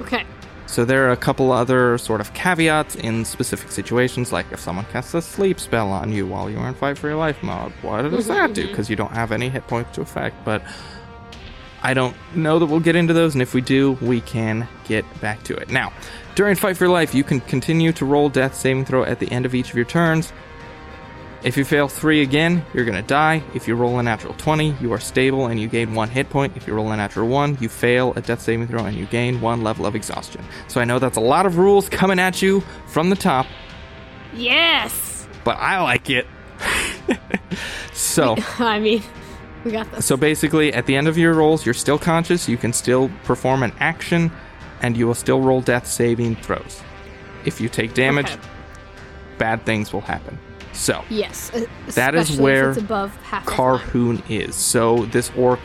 Okay. 0.00 0.24
So 0.68 0.84
there 0.84 1.08
are 1.08 1.12
a 1.12 1.16
couple 1.16 1.50
other 1.50 1.96
sort 1.96 2.20
of 2.20 2.34
caveats 2.34 2.94
in 2.94 3.24
specific 3.24 3.70
situations, 3.72 4.32
like 4.32 4.46
if 4.52 4.60
someone 4.60 4.84
casts 4.92 5.14
a 5.14 5.22
sleep 5.22 5.58
spell 5.58 5.90
on 5.90 6.12
you 6.12 6.26
while 6.26 6.50
you're 6.50 6.68
in 6.68 6.74
fight 6.74 6.98
for 6.98 7.08
your 7.08 7.16
life 7.16 7.42
mode, 7.42 7.72
what 7.80 8.02
does 8.02 8.26
that 8.26 8.52
do? 8.52 8.62
Mm-hmm. 8.62 8.70
Because 8.70 8.90
you 8.90 8.94
don't 8.94 9.12
have 9.12 9.32
any 9.32 9.48
hit 9.48 9.66
points 9.66 9.94
to 9.94 10.02
affect. 10.02 10.44
But 10.44 10.62
I 11.82 11.94
don't 11.94 12.14
know 12.34 12.58
that 12.58 12.66
we'll 12.66 12.80
get 12.80 12.96
into 12.96 13.14
those, 13.14 13.34
and 13.34 13.40
if 13.40 13.54
we 13.54 13.62
do, 13.62 13.92
we 14.02 14.20
can 14.20 14.68
get 14.84 15.04
back 15.22 15.42
to 15.44 15.56
it. 15.56 15.70
Now, 15.70 15.90
during 16.34 16.54
Fight 16.54 16.76
for 16.76 16.84
Your 16.84 16.92
Life, 16.92 17.14
you 17.14 17.24
can 17.24 17.40
continue 17.40 17.92
to 17.92 18.04
roll 18.04 18.28
death 18.28 18.54
saving 18.54 18.84
throw 18.84 19.04
at 19.04 19.20
the 19.20 19.30
end 19.32 19.46
of 19.46 19.54
each 19.54 19.70
of 19.70 19.76
your 19.76 19.86
turns. 19.86 20.32
If 21.44 21.56
you 21.56 21.64
fail 21.64 21.86
three 21.88 22.22
again, 22.22 22.64
you're 22.74 22.84
gonna 22.84 23.00
die. 23.02 23.42
If 23.54 23.68
you 23.68 23.76
roll 23.76 23.98
a 24.00 24.02
natural 24.02 24.34
20, 24.34 24.76
you 24.80 24.92
are 24.92 24.98
stable 24.98 25.46
and 25.46 25.60
you 25.60 25.68
gain 25.68 25.94
one 25.94 26.08
hit 26.08 26.28
point. 26.30 26.56
If 26.56 26.66
you 26.66 26.74
roll 26.74 26.90
a 26.90 26.96
natural 26.96 27.28
one, 27.28 27.56
you 27.60 27.68
fail 27.68 28.12
a 28.16 28.20
death 28.20 28.42
saving 28.42 28.66
throw 28.66 28.84
and 28.84 28.96
you 28.96 29.06
gain 29.06 29.40
one 29.40 29.62
level 29.62 29.86
of 29.86 29.94
exhaustion. 29.94 30.44
So 30.66 30.80
I 30.80 30.84
know 30.84 30.98
that's 30.98 31.16
a 31.16 31.20
lot 31.20 31.46
of 31.46 31.56
rules 31.56 31.88
coming 31.88 32.18
at 32.18 32.42
you 32.42 32.60
from 32.88 33.08
the 33.10 33.16
top, 33.16 33.46
Yes. 34.34 35.28
but 35.44 35.56
I 35.58 35.80
like 35.80 36.10
it. 36.10 36.26
so. 37.92 38.36
I 38.58 38.80
mean, 38.80 39.02
we 39.64 39.70
got 39.70 39.90
this. 39.92 40.06
So 40.06 40.16
basically, 40.16 40.72
at 40.74 40.86
the 40.86 40.96
end 40.96 41.06
of 41.08 41.16
your 41.16 41.34
rolls, 41.34 41.64
you're 41.64 41.72
still 41.74 41.98
conscious. 41.98 42.48
You 42.48 42.56
can 42.56 42.72
still 42.72 43.10
perform 43.24 43.62
an 43.62 43.72
action, 43.78 44.32
and 44.82 44.96
you 44.96 45.06
will 45.06 45.14
still 45.14 45.40
roll 45.40 45.60
death 45.60 45.86
saving 45.86 46.34
throws. 46.36 46.82
If 47.44 47.60
you 47.60 47.68
take 47.68 47.94
damage, 47.94 48.26
Okay. 48.30 48.40
bad 49.38 49.64
things 49.64 49.92
will 49.92 50.00
happen. 50.00 50.36
So 50.78 51.04
Yes. 51.10 51.50
That 51.94 52.14
is 52.14 52.38
where 52.40 52.70
it's 52.70 52.78
above 52.78 53.14
half. 53.22 53.44
Carhoon 53.46 54.22
is. 54.30 54.54
So 54.54 55.04
this 55.06 55.30
orc 55.36 55.58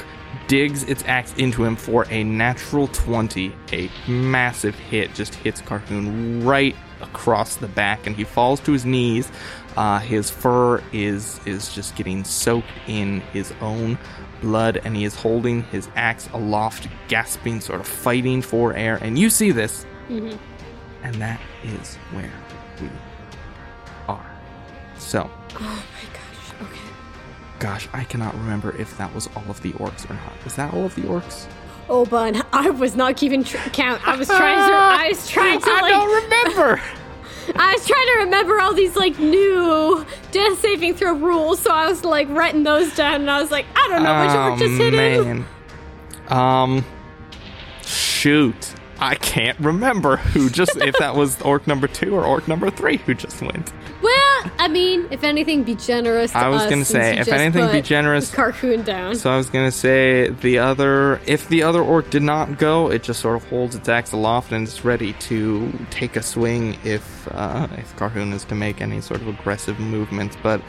digs 0.48 0.84
its 0.84 1.04
axe 1.06 1.34
into 1.38 1.64
him 1.64 1.76
for 1.76 2.06
a 2.10 2.24
natural 2.24 2.88
20. 2.88 3.54
A 3.72 3.90
massive 4.08 4.76
hit 4.76 5.14
just 5.14 5.36
hits 5.36 5.62
Carhoon 5.62 6.44
right 6.44 6.76
across 7.02 7.58
the 7.58 7.68
back, 7.68 8.08
and 8.08 8.16
he 8.16 8.24
falls 8.24 8.60
to 8.62 8.72
his 8.72 8.86
knees. 8.86 9.32
Uh, 9.78 10.00
his 10.00 10.30
fur 10.30 10.82
is 10.92 11.40
is 11.46 11.74
just 11.74 11.96
getting 11.96 12.24
soaked 12.24 12.68
in 12.88 13.20
his 13.34 13.54
own 13.62 13.98
blood, 14.42 14.82
and 14.84 14.96
he 14.98 15.04
is 15.06 15.16
holding 15.16 15.64
his 15.66 15.88
axe 15.96 16.28
aloft, 16.34 16.88
gasping, 17.08 17.62
sort 17.62 17.80
of 17.80 17.88
fighting 17.88 18.42
for 18.42 18.74
air. 18.74 18.98
And 19.02 19.18
you 19.20 19.30
see 19.30 19.52
this, 19.52 19.86
Mhm. 20.10 20.38
and 21.04 21.16
that 21.16 21.40
is 21.64 21.96
where. 22.12 22.32
So. 25.04 25.30
Oh 25.56 25.60
my 25.60 26.14
gosh. 26.14 26.70
Okay. 26.72 26.80
Gosh, 27.60 27.88
I 27.94 28.04
cannot 28.06 28.34
remember 28.36 28.76
if 28.78 28.98
that 28.98 29.14
was 29.14 29.28
all 29.36 29.44
of 29.50 29.62
the 29.62 29.72
orcs 29.74 30.10
or 30.10 30.14
not. 30.14 30.34
Is 30.46 30.56
that 30.56 30.74
all 30.74 30.86
of 30.86 30.96
the 30.96 31.02
orcs? 31.02 31.48
Oh, 31.90 32.06
bun. 32.06 32.42
I 32.54 32.70
was 32.70 32.96
not 32.96 33.18
keeping 33.18 33.44
tr- 33.44 33.58
count. 33.72 34.06
I 34.08 34.16
was 34.16 34.28
trying 34.28 34.58
to. 34.58 34.74
I 34.76 35.10
was 35.10 35.28
trying 35.30 35.60
to 35.60 35.70
I 35.70 35.82
like. 35.82 35.92
don't 35.92 36.24
remember. 36.24 36.82
I 37.58 37.74
was 37.74 37.86
trying 37.86 38.08
to 38.08 38.14
remember 38.24 38.60
all 38.62 38.74
these 38.74 38.96
like 38.96 39.20
new 39.20 40.06
death 40.32 40.60
saving 40.60 40.96
throw 40.96 41.14
rules, 41.14 41.60
so 41.60 41.72
I 41.72 41.88
was 41.90 42.06
like 42.06 42.30
writing 42.30 42.64
those 42.64 42.96
down, 42.96 43.16
and 43.22 43.30
I 43.30 43.42
was 43.42 43.52
like, 43.52 43.66
I 43.76 43.88
don't 43.90 44.02
know 44.04 44.22
which 44.22 44.32
oh 44.32 44.50
orc 44.52 44.60
just 44.60 44.74
hit 44.82 44.94
him. 44.94 45.26
man. 45.26 45.46
Um, 46.30 46.86
shoot, 47.86 48.74
I 48.98 49.16
can't 49.16 49.60
remember 49.60 50.16
who 50.18 50.50
just 50.50 50.78
if 50.78 50.96
that 51.00 51.16
was 51.16 51.42
orc 51.42 51.68
number 51.68 51.88
two 51.88 52.16
or 52.16 52.24
orc 52.24 52.48
number 52.48 52.70
three 52.70 52.96
who 52.98 53.14
just 53.14 53.42
went. 53.42 53.74
Well, 54.04 54.52
I 54.60 54.68
mean, 54.68 55.08
if 55.12 55.24
anything, 55.24 55.64
be 55.64 55.76
generous. 55.76 56.32
To 56.32 56.38
I 56.38 56.50
was 56.50 56.66
gonna 56.66 56.84
say, 56.84 57.18
if 57.18 57.30
anything, 57.30 57.72
be 57.72 57.82
generous. 57.82 58.30
Carhoon 58.30 58.84
down. 58.84 59.16
So 59.16 59.32
I 59.32 59.38
was 59.38 59.50
gonna 59.50 59.72
say 59.72 60.30
the 60.30 60.60
other, 60.60 61.22
if 61.26 61.48
the 61.48 61.64
other 61.64 61.82
orc 61.82 62.10
did 62.10 62.22
not 62.24 62.58
go, 62.58 62.92
it 62.92 63.04
just 63.04 63.22
sort 63.22 63.38
of 63.38 63.48
holds 63.48 63.76
its 63.76 63.88
axe 63.88 64.12
aloft 64.12 64.52
and 64.52 64.68
is 64.68 64.84
ready 64.84 65.14
to 65.14 65.72
take 65.90 66.18
a 66.18 66.22
swing 66.22 66.78
if 66.84 67.28
uh, 67.32 67.68
if 67.78 67.96
Carhoon 67.96 68.34
is 68.34 68.44
to 68.46 68.56
make 68.56 68.82
any 68.82 69.00
sort 69.00 69.22
of 69.22 69.30
aggressive 69.30 69.80
movements. 69.80 70.36
But 70.44 70.62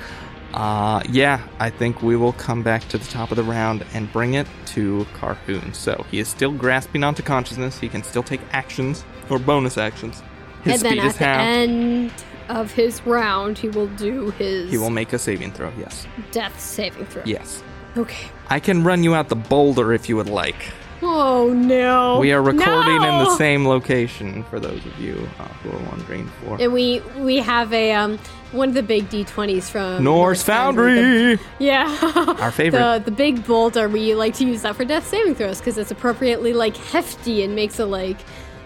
uh, 0.52 1.02
yeah, 1.08 1.44
I 1.58 1.70
think 1.70 2.02
we 2.02 2.14
will 2.14 2.34
come 2.34 2.62
back 2.62 2.88
to 2.90 2.98
the 2.98 3.06
top 3.06 3.32
of 3.32 3.36
the 3.36 3.42
round 3.42 3.84
and 3.94 4.12
bring 4.12 4.34
it 4.34 4.46
to 4.66 5.04
Carhoon. 5.14 5.74
So 5.74 6.06
he 6.08 6.20
is 6.20 6.28
still 6.28 6.52
grasping 6.52 7.02
onto 7.02 7.24
consciousness. 7.24 7.80
He 7.80 7.88
can 7.88 8.04
still 8.04 8.22
take 8.22 8.40
actions 8.52 9.04
or 9.28 9.40
bonus 9.40 9.76
actions. 9.76 10.22
His 10.64 10.82
and 10.82 10.98
then 10.98 11.06
at 11.06 11.14
the 11.14 11.24
half. 11.24 11.40
end 11.40 12.12
of 12.48 12.72
his 12.72 13.04
round, 13.06 13.58
he 13.58 13.68
will 13.68 13.86
do 13.88 14.30
his 14.32 14.70
He 14.70 14.78
will 14.78 14.90
make 14.90 15.12
a 15.12 15.18
saving 15.18 15.52
throw. 15.52 15.72
Yes, 15.78 16.06
death 16.32 16.58
saving 16.60 17.06
throw. 17.06 17.22
yes. 17.24 17.62
Okay. 17.96 18.26
I 18.50 18.58
can 18.60 18.82
run 18.82 19.04
you 19.04 19.14
out 19.14 19.28
the 19.28 19.36
boulder 19.36 19.92
if 19.92 20.08
you 20.08 20.16
would 20.16 20.28
like. 20.28 20.72
Oh 21.02 21.52
no. 21.52 22.18
We 22.18 22.32
are 22.32 22.42
recording 22.42 22.96
in 22.96 23.00
the 23.02 23.36
same 23.36 23.66
location 23.68 24.42
for 24.44 24.58
those 24.58 24.84
of 24.86 24.98
you 24.98 25.28
uh, 25.38 25.44
who 25.62 25.70
are 25.70 25.90
wondering 25.90 26.26
for 26.42 26.56
And 26.60 26.72
we 26.72 27.00
we 27.18 27.36
have 27.38 27.72
a 27.72 27.92
um 27.92 28.18
one 28.52 28.68
of 28.70 28.74
the 28.74 28.82
big 28.82 29.10
D20s 29.10 29.64
from 29.70 30.02
Norse 30.02 30.42
The- 30.42 30.52
Foundry, 30.52 31.38
yeah. 31.58 32.36
our 32.40 32.50
favorite. 32.52 32.78
The 32.80 33.02
the 33.04 33.10
big 33.10 33.44
boulder 33.46 33.88
we 33.88 34.14
like 34.14 34.34
to 34.34 34.44
use 34.46 34.62
that 34.62 34.76
for 34.76 34.84
death 34.84 35.06
saving 35.06 35.34
throws 35.34 35.58
because 35.58 35.76
it's 35.78 35.90
appropriately 35.90 36.52
like 36.52 36.76
hefty 36.76 37.42
and 37.44 37.54
makes 37.54 37.78
it 37.78 37.86
like 37.86 38.18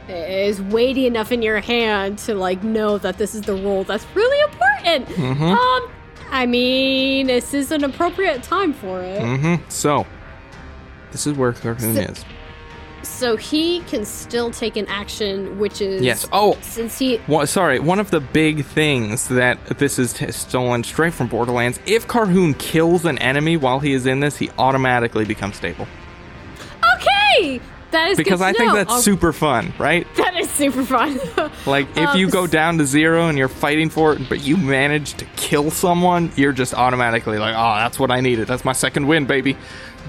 is 0.09 0.61
weighty 0.63 1.07
enough 1.07 1.31
in 1.33 1.43
your 1.43 1.61
hand 1.61 2.19
to 2.21 2.35
like 2.35 2.63
know 2.65 2.99
that 2.99 3.19
this 3.19 3.35
is 3.35 3.43
the 3.43 3.55
roll 3.55 3.85
that's 3.85 4.07
really 4.15 4.41
important. 4.53 5.07
Mm-hmm. 5.17 5.43
Um, 5.45 5.91
I 6.31 6.47
mean, 6.47 7.27
this 7.27 7.55
is 7.55 7.71
an 7.71 7.85
appropriate 7.85 8.43
time 8.43 8.73
for 8.73 9.01
it. 9.03 9.21
hmm 9.23 9.55
So, 9.69 10.07
this 11.13 11.27
is 11.27 11.35
where 11.37 11.53
Carhoon 11.53 11.95
So- 11.95 12.01
is. 12.13 12.25
So 13.03 13.37
he 13.37 13.81
can 13.83 14.05
still 14.05 14.51
take 14.51 14.77
an 14.77 14.87
action, 14.89 15.59
which 15.59 15.81
is 15.81 16.03
Yes. 16.03 16.27
Oh, 16.33 16.59
Since 16.61 16.99
he 16.99 17.21
Well, 17.29 17.47
sorry, 17.47 17.79
one 17.79 18.01
of 18.01 18.11
the 18.11 18.21
big 18.21 18.65
things 18.65 19.29
that 19.29 19.65
this 19.79 19.99
is 20.01 20.13
t- 20.13 20.31
stolen 20.33 20.83
straight 20.85 21.15
from 21.15 21.29
Borderlands. 21.29 21.79
If 21.87 22.07
Carhoon 22.09 22.55
kills 22.59 23.05
an 23.05 23.17
enemy 23.19 23.57
while 23.57 23.79
he 23.79 23.93
is 23.93 24.05
in 24.05 24.21
this, 24.21 24.37
he 24.37 24.51
automatically 24.59 25.25
becomes 25.25 25.57
stable. 25.57 25.87
okay, 26.97 27.61
that 27.91 28.09
is 28.09 28.16
Because 28.18 28.41
I 28.43 28.53
think 28.53 28.68
know. 28.70 28.74
that's 28.76 28.93
Oh, 28.93 29.01
super 29.01 29.32
fun, 29.32 29.72
right? 29.78 30.07
That 30.16 30.36
is 30.36 30.51
super 30.51 30.84
fun. 30.84 31.18
Like, 31.66 31.89
if 31.97 32.09
Um, 32.09 32.18
you 32.18 32.30
go 32.30 32.47
down 32.47 32.78
to 32.78 32.86
zero 32.86 33.28
and 33.28 33.36
you're 33.39 33.49
fighting 33.49 33.91
for 33.91 34.12
it, 34.14 34.28
but 34.28 34.43
you 34.43 34.57
manage 34.57 35.14
to 35.14 35.24
kill 35.36 35.70
someone, 35.70 36.30
you're 36.36 36.53
just 36.53 36.74
automatically 36.74 37.39
like, 37.39 37.55
oh, 37.57 37.74
that's 37.76 37.99
what 37.99 38.11
I 38.11 38.20
needed. 38.20 38.47
That's 38.49 38.64
my 38.64 38.72
second 38.72 39.07
win, 39.07 39.26
baby. 39.26 39.57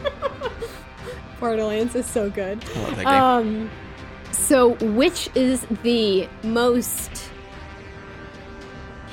Borderlands 1.40 1.96
is 1.96 2.06
so 2.06 2.30
good. 2.30 2.64
I 2.76 2.80
love 2.80 2.96
that 2.98 3.06
game. 3.06 3.08
Um, 3.08 3.72
so 4.32 4.74
which 4.96 5.30
is 5.36 5.66
the 5.84 6.28
most 6.44 7.29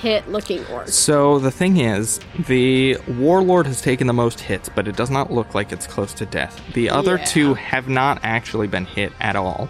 hit 0.00 0.28
looking 0.28 0.64
orc? 0.66 0.88
So 0.88 1.38
the 1.38 1.50
thing 1.50 1.78
is, 1.78 2.20
the 2.46 2.96
warlord 3.18 3.66
has 3.66 3.80
taken 3.80 4.06
the 4.06 4.12
most 4.12 4.40
hits, 4.40 4.68
but 4.68 4.86
it 4.88 4.96
does 4.96 5.10
not 5.10 5.32
look 5.32 5.54
like 5.54 5.72
it's 5.72 5.86
close 5.86 6.12
to 6.14 6.26
death. 6.26 6.60
The 6.74 6.90
other 6.90 7.16
Yeah. 7.18 7.24
two 7.24 7.54
have 7.54 7.88
not 7.88 8.20
actually 8.22 8.66
been 8.66 8.84
hit 8.86 9.12
at 9.20 9.36
all 9.36 9.68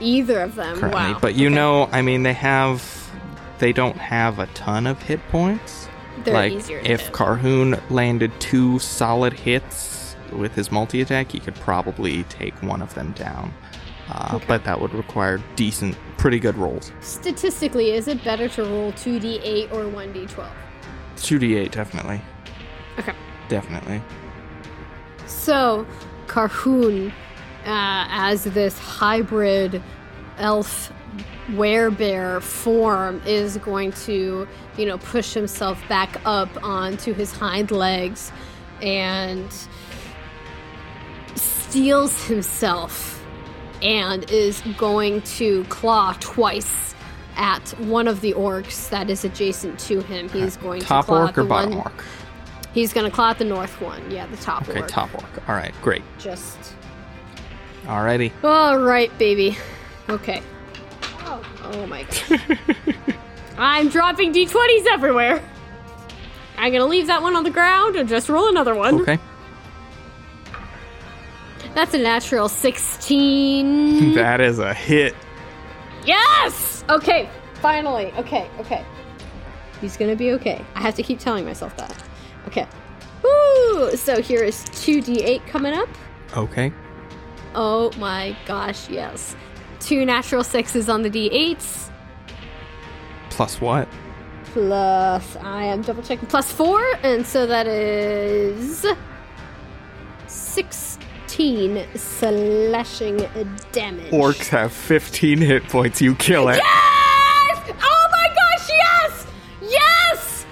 Either 0.00 0.40
of 0.40 0.54
them. 0.54 0.76
currently. 0.78 1.12
Wow. 1.12 1.18
But 1.20 1.34
you 1.34 1.46
Okay. 1.48 1.54
know, 1.54 1.88
I 1.92 2.02
mean, 2.02 2.22
they 2.22 2.32
have, 2.34 2.82
they 3.58 3.72
don't 3.72 3.96
have 3.98 4.38
a 4.38 4.46
ton 4.48 4.86
of 4.86 5.02
hit 5.02 5.20
points. 5.28 5.88
They're 6.24 6.34
like 6.34 6.52
easier 6.52 6.80
to 6.80 6.90
if 6.90 7.02
hit. 7.02 7.12
Carhoon 7.12 7.80
landed 7.90 8.32
two 8.40 8.78
solid 8.78 9.32
hits 9.34 10.16
with 10.32 10.54
his 10.54 10.72
multi 10.72 11.00
attack, 11.00 11.30
he 11.32 11.38
could 11.38 11.54
probably 11.56 12.24
take 12.24 12.54
one 12.62 12.82
of 12.82 12.94
them 12.94 13.12
down. 13.12 13.52
Uh, 14.16 14.36
Okay. 14.36 14.44
But 14.48 14.64
that 14.64 14.80
would 14.80 14.94
require 14.94 15.40
decent, 15.56 15.96
pretty 16.16 16.38
good 16.38 16.56
rolls. 16.56 16.90
Statistically, 17.00 17.92
is 17.92 18.08
it 18.08 18.22
better 18.24 18.48
to 18.48 18.64
roll 18.64 18.92
2d8 18.92 19.72
or 19.72 19.84
1d12? 19.84 20.48
2d8, 21.16 21.70
definitely. 21.70 22.20
Okay. 22.98 23.12
Definitely. 23.48 24.02
So, 25.26 25.86
Carhoon, 26.26 27.10
uh, 27.10 27.12
as 27.64 28.44
this 28.44 28.78
hybrid 28.78 29.82
elf 30.38 30.92
werebear 31.50 32.42
form, 32.42 33.22
is 33.26 33.56
going 33.58 33.92
to, 33.92 34.48
you 34.76 34.86
know, 34.86 34.98
push 34.98 35.34
himself 35.34 35.80
back 35.88 36.20
up 36.24 36.48
onto 36.62 37.12
his 37.12 37.32
hind 37.32 37.70
legs 37.70 38.32
and 38.82 39.48
steals 41.34 42.24
himself 42.26 43.24
and 43.82 44.28
is 44.30 44.60
going 44.76 45.22
to 45.22 45.64
claw 45.64 46.14
twice 46.20 46.94
at 47.36 47.68
one 47.80 48.08
of 48.08 48.20
the 48.22 48.32
orcs 48.32 48.88
that 48.90 49.10
is 49.10 49.24
adjacent 49.24 49.78
to 49.80 50.00
him. 50.00 50.28
He's 50.30 50.56
going 50.56 50.80
Top 50.80 51.04
to 51.04 51.08
claw 51.08 51.20
orc 51.20 51.28
at 51.30 51.34
the 51.36 51.42
or 51.42 51.44
bottom 51.44 51.70
one. 51.76 51.78
orc? 51.86 52.04
He's 52.72 52.92
going 52.92 53.08
to 53.08 53.14
claw 53.14 53.30
at 53.30 53.38
the 53.38 53.44
north 53.44 53.80
one. 53.80 54.10
Yeah, 54.10 54.26
the 54.26 54.36
top 54.38 54.68
Okay, 54.68 54.80
orc. 54.80 54.88
top 54.88 55.14
orc. 55.14 55.48
All 55.48 55.54
right, 55.54 55.74
great. 55.82 56.02
Just 56.18 56.58
Alrighty. 57.84 58.32
all 58.42 58.78
right, 58.78 59.16
baby. 59.18 59.56
Okay. 60.08 60.42
Oh, 61.24 61.42
oh 61.64 61.86
my 61.86 62.04
god. 62.28 62.58
I'm 63.58 63.88
dropping 63.88 64.32
d20s 64.32 64.86
everywhere. 64.90 65.42
I'm 66.58 66.72
gonna 66.72 66.86
leave 66.86 67.06
that 67.08 67.22
one 67.22 67.36
on 67.36 67.44
the 67.44 67.50
ground 67.50 67.96
and 67.96 68.08
just 68.08 68.28
roll 68.28 68.48
another 68.48 68.74
one. 68.74 69.00
Okay. 69.02 69.18
That's 71.76 71.92
a 71.92 71.98
natural 71.98 72.48
16. 72.48 74.14
that 74.14 74.40
is 74.40 74.58
a 74.58 74.72
hit. 74.72 75.14
yes! 76.06 76.82
Okay, 76.88 77.28
finally. 77.60 78.10
Okay, 78.16 78.48
okay. 78.60 78.82
He's 79.82 79.94
gonna 79.98 80.16
be 80.16 80.32
okay. 80.32 80.64
I 80.74 80.80
have 80.80 80.94
to 80.94 81.02
keep 81.02 81.18
telling 81.18 81.44
myself 81.44 81.76
that. 81.76 81.94
Okay. 82.46 82.66
Woo! 83.22 83.94
So 83.94 84.22
here 84.22 84.42
is 84.42 84.64
2d8 84.70 85.46
coming 85.48 85.74
up. 85.74 85.90
Okay. 86.34 86.72
Oh 87.54 87.92
my 87.98 88.34
gosh, 88.46 88.88
yes. 88.88 89.36
Two 89.78 90.06
natural 90.06 90.44
sixes 90.44 90.88
on 90.88 91.02
the 91.02 91.10
d8s. 91.10 91.90
Plus 93.28 93.60
what? 93.60 93.86
Plus, 94.46 95.36
I 95.42 95.64
am 95.64 95.82
double 95.82 96.02
checking, 96.02 96.26
plus 96.26 96.50
four, 96.50 96.82
and 97.02 97.26
so 97.26 97.44
that 97.44 97.66
is 97.66 98.86
16 101.40 101.86
slashing 101.96 103.18
damage. 103.72 104.10
Orcs 104.10 104.48
have 104.48 104.72
15 104.72 105.36
hit 105.38 105.64
points. 105.64 106.00
You 106.00 106.14
kill 106.14 106.48
it. 106.48 106.56
Yes! 106.56 107.72
Oh 107.82 108.08
my 108.10 108.28
gosh, 108.28 108.68
yes! 108.70 109.26
Yes! 109.60 110.46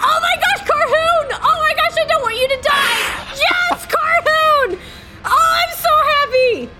Oh 0.00 0.18
my 0.22 0.36
gosh, 0.40 0.66
Carhoon! 0.66 1.38
Oh 1.42 1.58
my 1.60 1.74
gosh, 1.74 1.98
I 1.98 2.06
don't 2.08 2.22
want 2.22 2.36
you 2.36 2.48
to 2.48 2.62
die! 2.62 3.18
Yes, 3.42 3.86
Carhoon! 3.86 4.78
Oh, 5.26 5.66
I'm 5.66 5.76
so 5.76 5.90
happy! 6.14 6.70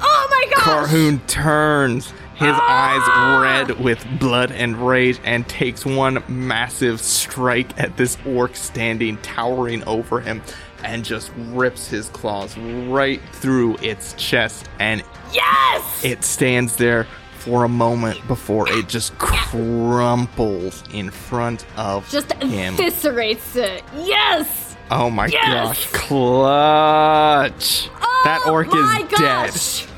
Oh 0.00 0.28
my 0.30 0.46
gosh! 0.54 0.64
Carhoon 0.64 1.26
turns, 1.26 2.06
his 2.36 2.52
Ah! 2.52 3.42
eyes 3.42 3.68
red 3.68 3.80
with 3.80 4.06
blood 4.20 4.52
and 4.52 4.86
rage, 4.86 5.18
and 5.24 5.48
takes 5.48 5.84
one 5.84 6.22
massive 6.28 7.00
strike 7.00 7.76
at 7.80 7.96
this 7.96 8.16
orc 8.24 8.54
standing 8.54 9.16
towering 9.18 9.82
over 9.84 10.20
him 10.20 10.40
and 10.84 11.04
just 11.04 11.30
rips 11.48 11.88
his 11.88 12.08
claws 12.10 12.56
right 12.58 13.20
through 13.32 13.76
its 13.78 14.14
chest 14.14 14.68
and 14.78 15.02
Yes! 15.32 16.04
it 16.04 16.22
stands 16.24 16.76
there 16.76 17.06
for 17.38 17.64
a 17.64 17.68
moment 17.68 18.24
before 18.28 18.68
it 18.70 18.88
just 18.88 19.16
crumples 19.18 20.84
in 20.92 21.10
front 21.10 21.64
of 21.76 22.08
Just 22.10 22.32
him. 22.34 22.74
eviscerates 22.76 23.56
it. 23.56 23.82
Yes! 23.96 24.76
oh 24.90 25.10
my 25.10 25.26
Yes! 25.26 25.52
gosh, 25.52 25.86
clutch! 25.92 27.88
Oh 28.00 28.22
that 28.24 28.42
Oh 28.46 28.52
orc 28.52 28.68
my 28.68 29.06
is 29.10 29.18
dead. 29.18 29.88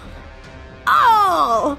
Oh! 0.86 1.78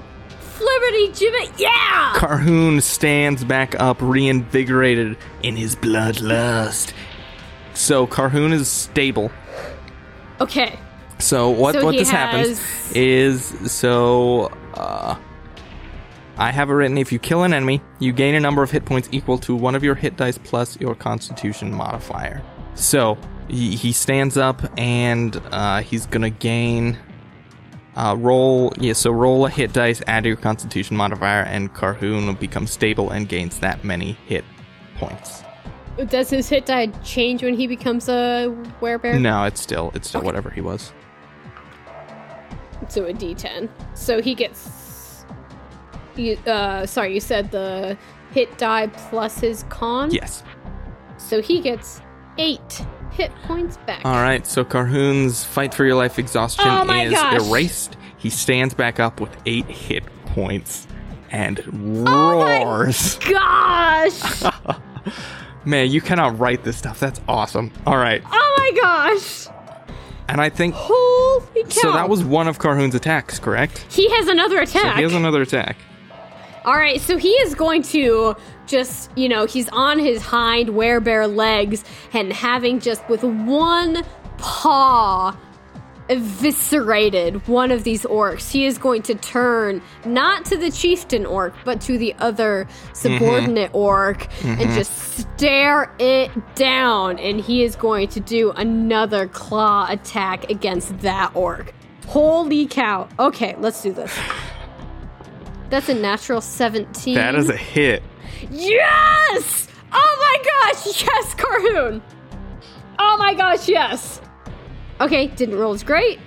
Flibberty 0.56 1.08
Gibbet, 1.18 1.58
yeah! 1.60 2.12
Carhoon 2.14 2.80
stands 2.80 3.44
back 3.44 3.78
up, 3.78 3.98
reinvigorated 4.00 5.16
in 5.42 5.54
his 5.56 5.76
bloodlust. 5.76 6.92
So 7.76 8.06
Carhoon 8.06 8.52
is 8.52 8.68
stable. 8.68 9.30
okay. 10.40 10.78
So 11.18 11.48
what 11.50 11.74
So 11.74 11.84
what 11.84 11.96
this 11.96 12.10
happens 12.10 12.60
is 12.92 13.44
so 13.70 14.50
uh, 14.74 15.16
I 16.36 16.50
have 16.50 16.68
it 16.68 16.74
written: 16.74 16.98
if 16.98 17.12
you 17.12 17.18
kill 17.18 17.42
an 17.44 17.52
enemy, 17.54 17.80
you 18.00 18.12
gain 18.12 18.34
a 18.34 18.40
number 18.40 18.62
of 18.62 18.70
hit 18.70 18.84
points 18.84 19.08
equal 19.12 19.38
to 19.38 19.54
one 19.54 19.74
of 19.74 19.82
your 19.84 19.94
hit 19.94 20.16
dice 20.16 20.38
plus 20.38 20.78
your 20.80 20.94
Constitution 20.94 21.72
modifier. 21.72 22.42
So 22.74 23.16
he, 23.48 23.76
he 23.76 23.92
stands 23.92 24.36
up 24.36 24.62
and 24.78 25.40
uh, 25.52 25.80
he's 25.80 26.06
gonna 26.06 26.30
gain. 26.30 26.98
Uh, 27.94 28.14
roll 28.18 28.74
yeah, 28.78 28.92
so 28.92 29.10
roll 29.10 29.46
a 29.46 29.50
hit 29.50 29.72
dice, 29.72 30.02
add 30.06 30.26
your 30.26 30.36
Constitution 30.36 30.98
modifier, 30.98 31.42
and 31.44 31.72
Carhoon 31.72 32.38
becomes 32.38 32.70
stable 32.70 33.08
and 33.10 33.26
gains 33.26 33.58
that 33.60 33.84
many 33.84 34.18
hit 34.26 34.44
points. 34.96 35.42
Does 36.08 36.28
his 36.30 36.48
hit 36.48 36.66
die 36.66 36.88
change 37.04 37.42
when 37.42 37.54
he 37.54 37.66
becomes 37.66 38.08
a 38.08 38.54
werebear? 38.80 39.18
No, 39.20 39.44
it's 39.44 39.60
still 39.60 39.90
it's 39.94 40.08
still 40.08 40.20
whatever 40.22 40.50
he 40.50 40.60
was. 40.60 40.92
So 42.88 43.04
a 43.06 43.12
D10. 43.12 43.68
So 43.94 44.20
he 44.20 44.34
gets. 44.34 45.24
You, 46.14 46.36
uh, 46.46 46.86
sorry, 46.86 47.14
you 47.14 47.20
said 47.20 47.50
the 47.50 47.96
hit 48.32 48.56
die 48.58 48.86
plus 48.88 49.38
his 49.40 49.64
con. 49.68 50.10
Yes. 50.10 50.42
So 51.18 51.40
he 51.42 51.60
gets 51.60 52.00
eight 52.38 52.84
hit 53.10 53.32
points 53.44 53.78
back. 53.78 54.02
All 54.04 54.22
right, 54.22 54.46
so 54.46 54.64
Carhoon's 54.64 55.44
fight 55.44 55.72
for 55.74 55.84
your 55.84 55.94
life 55.94 56.18
exhaustion 56.18 56.66
Oh 56.68 56.90
is 56.90 57.12
gosh. 57.12 57.48
erased. 57.48 57.96
He 58.18 58.28
stands 58.30 58.74
back 58.74 59.00
up 59.00 59.20
with 59.20 59.34
eight 59.46 59.66
hit 59.66 60.04
points 60.26 60.86
and 61.30 61.58
roars. 62.04 62.08
Oh 62.08 62.38
my- 62.38 62.62
roars. 62.64 63.16
Gosh! 63.16 64.42
Man, 65.66 65.90
you 65.90 66.00
cannot 66.00 66.38
write 66.38 66.62
this 66.62 66.76
stuff. 66.76 67.00
That's 67.00 67.20
awesome. 67.28 67.72
All 67.86 67.98
right, 67.98 68.22
oh 68.24 68.54
my 68.58 68.80
gosh! 68.80 69.48
and 70.28 70.40
I 70.40 70.48
think 70.48 70.74
Holy 70.76 71.62
cow! 71.64 71.68
so. 71.68 71.92
That 71.92 72.08
was 72.08 72.24
one 72.24 72.48
of 72.48 72.58
Carhoon's 72.58 72.94
attacks, 72.94 73.38
correct? 73.38 73.84
He 73.90 74.10
has 74.10 74.28
another 74.28 74.60
attack. 74.60 74.82
So 74.82 74.96
he 74.96 75.02
has 75.02 75.14
another 75.14 75.42
attack. 75.42 75.76
All 76.64 76.74
right, 76.74 77.00
so 77.00 77.16
he 77.16 77.30
is 77.30 77.54
going 77.54 77.82
to 77.82 78.34
just, 78.66 79.10
you 79.16 79.28
know, 79.28 79.46
he's 79.46 79.68
on 79.68 80.00
his 80.00 80.20
hind 80.20 80.70
werebear 80.70 81.32
legs 81.32 81.84
and 82.12 82.32
having 82.32 82.80
just 82.80 83.08
with 83.08 83.22
one 83.22 84.04
paw 84.38 85.36
eviscerated 86.08 87.46
one 87.48 87.70
of 87.70 87.84
these 87.84 88.02
orcs. 88.04 88.50
He 88.50 88.66
is 88.66 88.78
going 88.78 89.02
to 89.02 89.14
turn 89.14 89.82
not 90.04 90.44
to 90.46 90.56
the 90.56 90.70
chieftain 90.70 91.26
orc, 91.26 91.54
but 91.64 91.80
to 91.82 91.98
the 91.98 92.14
other 92.18 92.68
subordinate 92.92 93.70
mm-hmm. 93.70 93.76
orc 93.76 94.22
and 94.44 94.58
mm-hmm. 94.60 94.74
just 94.74 95.18
stare 95.18 95.92
it 95.98 96.30
down. 96.54 97.18
And 97.18 97.40
he 97.40 97.62
is 97.62 97.76
going 97.76 98.08
to 98.08 98.20
do 98.20 98.52
another 98.52 99.28
claw 99.28 99.86
attack 99.88 100.50
against 100.50 100.98
that 101.00 101.34
orc. 101.34 101.72
Holy 102.06 102.66
cow. 102.66 103.08
Okay, 103.18 103.56
let's 103.58 103.82
do 103.82 103.92
this. 103.92 104.16
That's 105.70 105.88
a 105.88 105.94
natural 105.94 106.40
17. 106.40 107.14
That 107.14 107.34
is 107.34 107.48
a 107.48 107.56
hit. 107.56 108.02
Yes! 108.50 109.68
Oh 109.92 110.16
my 110.20 110.72
gosh, 110.72 111.02
yes, 111.02 111.34
Carhoon! 111.34 112.02
Oh 112.98 113.16
my 113.18 113.34
gosh, 113.34 113.68
yes! 113.68 114.20
Okay, 115.00 115.28
didn't 115.28 115.56
roll 115.56 115.72
as 115.72 115.82
great. 115.82 116.18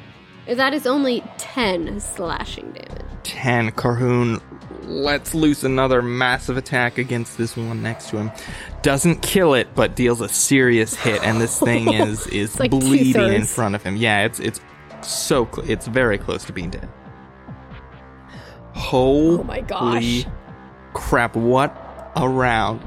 That 0.47 0.73
is 0.73 0.87
only 0.87 1.23
10 1.37 1.99
slashing 1.99 2.71
damage. 2.71 3.05
10. 3.23 3.71
Carhoon 3.71 4.41
lets 4.83 5.35
loose 5.35 5.63
another 5.63 6.01
massive 6.01 6.57
attack 6.57 6.97
against 6.97 7.37
this 7.37 7.55
one 7.55 7.81
next 7.83 8.09
to 8.09 8.17
him. 8.17 8.31
Doesn't 8.81 9.21
kill 9.21 9.53
it, 9.53 9.67
but 9.75 9.95
deals 9.95 10.21
a 10.21 10.29
serious 10.29 10.95
hit, 10.95 11.21
and 11.23 11.39
this 11.39 11.59
thing 11.59 11.93
is 11.93 12.25
is 12.27 12.59
like 12.59 12.71
bleeding 12.71 13.33
in 13.33 13.45
front 13.45 13.75
of 13.75 13.83
him. 13.83 13.95
Yeah, 13.97 14.25
it's 14.25 14.39
it's 14.39 14.59
so 15.01 15.47
cl- 15.53 15.69
it's 15.69 15.87
very 15.87 16.17
close 16.17 16.43
to 16.45 16.53
being 16.53 16.71
dead. 16.71 16.89
Holy 18.73 19.39
Oh 19.39 19.43
my 19.43 19.61
gosh. 19.61 20.25
crap! 20.93 21.35
What 21.35 22.11
a 22.15 22.27
round! 22.27 22.81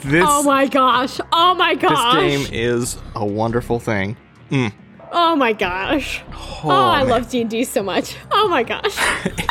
This 0.00 0.24
Oh 0.26 0.42
my 0.42 0.66
gosh. 0.66 1.18
Oh 1.32 1.54
my 1.54 1.74
gosh! 1.74 2.14
this 2.14 2.48
game 2.48 2.54
is 2.54 2.98
a 3.14 3.24
wonderful 3.24 3.78
thing. 3.80 4.16
Mm. 4.50 4.72
Oh 5.12 5.34
my 5.36 5.52
gosh. 5.52 6.22
Oh, 6.32 6.60
Oh, 6.64 6.70
I 6.70 6.98
man. 7.00 7.08
love 7.08 7.30
D&D 7.30 7.64
so 7.64 7.82
much. 7.82 8.16
Oh 8.30 8.48
my 8.48 8.62
gosh. 8.62 8.96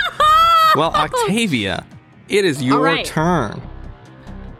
Well, 0.75 0.91
Octavia, 0.95 1.85
it 2.27 2.43
is 2.45 2.61
your 2.61 2.81
right. 2.81 3.05
turn. 3.05 3.61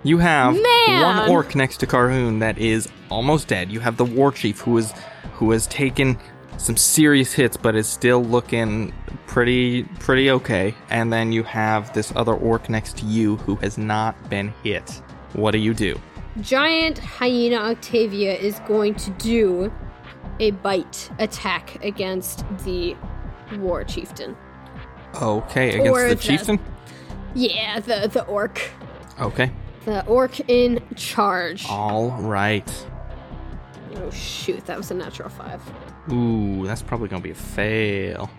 You 0.04 0.18
have 0.20 0.54
Man. 0.54 1.02
one 1.02 1.30
orc 1.30 1.54
next 1.54 1.78
to 1.78 1.86
Carhoon 1.88 2.40
that 2.40 2.58
is 2.58 2.88
almost 3.12 3.50
dead. 3.50 3.70
You 3.72 3.82
have 3.82 3.98
the 3.98 4.06
war 4.06 4.32
chief 4.32 4.62
who 4.62 4.78
is 4.78 4.94
who 5.34 5.52
has 5.52 5.68
taken 5.68 6.18
some 6.58 6.78
serious 6.78 7.34
hits 7.34 7.58
but 7.58 7.76
is 7.76 7.88
still 7.88 8.24
looking 8.24 8.94
pretty 9.28 9.84
pretty 10.00 10.32
okay. 10.32 10.74
And 10.90 11.12
then 11.12 11.32
you 11.34 11.44
have 11.44 11.94
this 11.94 12.14
other 12.16 12.34
orc 12.34 12.70
next 12.70 12.98
to 13.00 13.06
you 13.06 13.36
who 13.38 13.56
has 13.58 13.78
not 13.78 14.30
been 14.30 14.54
hit. 14.64 14.90
What 15.34 15.52
do 15.52 15.58
you 15.60 15.74
do? 15.74 16.00
Giant 16.42 17.00
hyena 17.00 17.58
Octavia 17.58 18.34
is 18.34 18.60
going 18.62 18.96
to 18.96 19.12
do 19.12 19.72
a 20.40 20.52
bite 20.52 21.10
attack 21.20 21.84
against 21.84 22.44
the 22.66 22.96
war 23.58 23.84
chieftain. 23.84 24.36
Okay, 25.22 25.70
against 25.80 25.90
Or 25.92 26.10
the 26.10 26.16
the- 26.16 26.22
chieftain? 26.22 26.60
Yeah, 27.34 27.80
the 27.80 28.08
the 28.12 28.24
orc. 28.26 28.62
Okay. 29.20 29.52
The 29.86 30.06
orc 30.06 30.40
in 30.50 30.82
charge. 30.96 31.66
All 31.70 32.10
right. 32.22 32.86
Oh 33.96 34.12
shoot, 34.12 34.66
that 34.66 34.78
was 34.78 34.92
a 34.92 34.94
natural 34.94 35.30
five. 35.30 35.62
Ooh, 36.12 36.66
that's 36.66 36.82
probably 36.82 37.08
going 37.10 37.22
to 37.22 37.24
be 37.24 37.32
a 37.32 37.36
fail. 37.36 38.30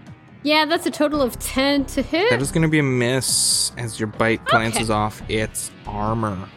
Yeah, 0.43 0.65
that's 0.67 0.87
a 0.87 0.91
total 0.91 1.21
of 1.21 1.39
ten 1.39 1.85
to 1.87 2.03
hit. 2.03 2.31
That 2.31 2.41
is 2.41 2.53
going 2.53 2.63
to 2.63 2.69
be 2.69 2.79
a 2.79 2.83
miss 2.83 3.73
as 3.77 3.99
your 3.99 4.07
bite 4.07 4.45
glances 4.45 4.89
off 4.89 5.21
its 5.29 5.71
armor. 5.87 6.49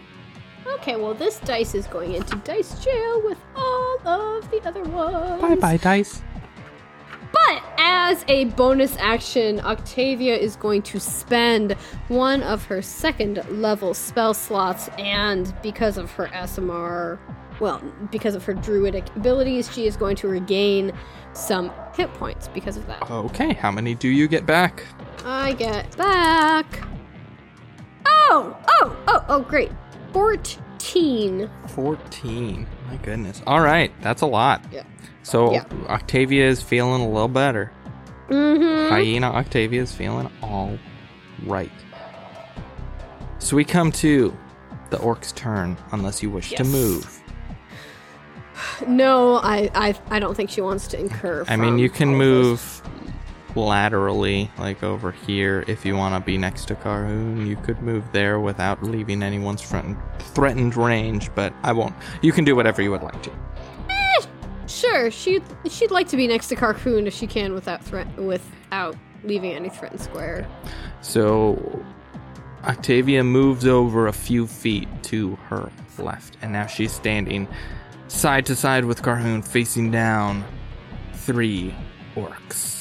Okay, 0.82 0.96
well 0.96 1.14
this 1.14 1.38
dice 1.42 1.76
is 1.76 1.86
going 1.86 2.14
into 2.14 2.36
dice 2.38 2.84
jail 2.84 3.22
with 3.24 3.38
all 3.56 4.00
of 4.08 4.50
the 4.50 4.60
other 4.68 4.82
ones. 4.82 5.40
Bye 5.40 5.54
bye, 5.54 5.78
dice. 5.78 6.24
But 7.32 7.64
as 7.78 8.26
a 8.28 8.46
bonus 8.46 8.98
action, 8.98 9.60
Octavia 9.60 10.36
is 10.36 10.56
going 10.56 10.82
to 10.82 11.00
spend 11.00 11.74
one 12.08 12.42
of 12.42 12.66
her 12.66 12.82
second 12.82 13.46
level 13.52 13.94
spell 13.94 14.34
slots, 14.34 14.90
and 14.98 15.54
because 15.62 16.00
of 16.00 16.10
her 16.14 16.26
SMR, 16.30 17.20
well, 17.60 17.80
because 18.12 18.34
of 18.34 18.44
her 18.46 18.56
druidic 18.56 19.06
abilities, 19.16 19.72
she 19.72 19.86
is 19.86 19.96
going 19.96 20.16
to 20.16 20.28
regain 20.28 20.94
some 21.34 21.72
hit 21.96 22.12
points 22.16 22.48
because 22.48 22.76
of 22.76 22.88
that. 22.88 23.10
Okay, 23.12 23.54
how 23.54 23.70
many 23.70 23.94
do 23.94 24.08
you 24.10 24.28
get 24.28 24.48
back? 24.48 24.84
I 25.26 25.54
get 25.54 25.96
back. 25.96 26.66
Oh, 28.08 28.58
oh, 28.68 28.98
oh, 29.08 29.26
oh, 29.30 29.42
great. 29.42 29.72
14. 30.12 30.71
14. 30.82 31.50
14. 31.68 32.68
My 32.90 32.96
goodness. 32.98 33.42
All 33.46 33.62
right, 33.62 33.92
that's 34.02 34.22
a 34.22 34.26
lot. 34.26 34.64
Yeah. 34.72 34.84
So 35.24 35.54
Yeah. 35.54 35.66
Octavia 35.88 36.48
is 36.48 36.62
feeling 36.62 37.02
a 37.02 37.08
little 37.10 37.28
better. 37.28 37.72
Mm-hmm. 38.30 38.90
Hyena 38.94 39.28
Octavia 39.28 39.82
is 39.82 39.92
feeling 39.94 40.30
all 40.42 40.78
right. 41.46 41.72
So 43.40 43.56
we 43.56 43.64
come 43.64 43.92
to 43.94 44.36
the 44.90 44.98
orc's 45.00 45.32
turn, 45.34 45.78
unless 45.92 46.24
you 46.24 46.30
wish 46.30 46.52
to 46.52 46.64
move. 46.64 47.22
No, 48.88 49.36
I, 49.38 49.70
I 49.74 49.96
I 50.10 50.20
don't 50.20 50.36
think 50.36 50.50
she 50.50 50.62
wants 50.62 50.88
to 50.88 51.00
incur. 51.00 51.46
I 51.48 51.56
mean, 51.56 51.78
you 51.80 51.90
can 51.90 52.16
move 52.16 52.82
laterally, 53.56 54.50
like 54.58 54.84
over 54.84 55.12
here, 55.12 55.64
if 55.68 55.86
you 55.86 55.96
want 55.96 56.16
to 56.16 56.26
be 56.26 56.38
next 56.38 56.66
to 56.66 56.76
Carhoon. 56.76 57.46
You 57.48 57.56
could 57.58 57.82
move 57.82 58.04
there 58.12 58.40
without 58.40 58.84
leaving 58.84 59.24
anyone's 59.24 59.62
front 59.62 59.98
threatened 60.20 60.76
range, 60.76 61.34
but 61.36 61.54
I 61.64 61.74
won't. 61.74 61.96
You 62.22 62.32
can 62.32 62.46
do 62.46 62.56
whatever 62.56 62.82
you 62.82 62.92
would 62.92 63.04
like 63.04 63.22
to. 63.24 63.32
Eh, 63.90 64.26
sure, 64.68 65.12
she'd 65.12 65.44
she'd 65.70 65.92
like 65.92 66.08
to 66.10 66.18
be 66.18 66.28
next 66.28 66.48
to 66.50 66.56
Carhoon 66.56 67.08
if 67.08 67.14
she 67.14 67.28
can 67.28 67.54
without 67.54 67.84
threat 67.84 68.08
without 68.18 68.96
leaving 69.24 69.52
any 69.52 69.70
threatened 69.70 70.02
square. 70.02 70.48
So 71.02 71.84
Octavia 72.64 73.24
moves 73.24 73.66
over 73.66 74.08
a 74.08 74.14
few 74.14 74.48
feet 74.48 74.88
to 75.04 75.36
her 75.48 75.72
left, 75.98 76.38
and 76.42 76.52
now 76.52 76.68
she's 76.68 76.92
standing 76.92 77.48
side 78.08 78.46
to 78.48 78.56
side 78.56 78.86
with 78.86 79.02
Carhoon, 79.02 79.44
facing 79.44 79.92
down 79.92 80.44
three 81.14 81.74
orcs. 82.16 82.81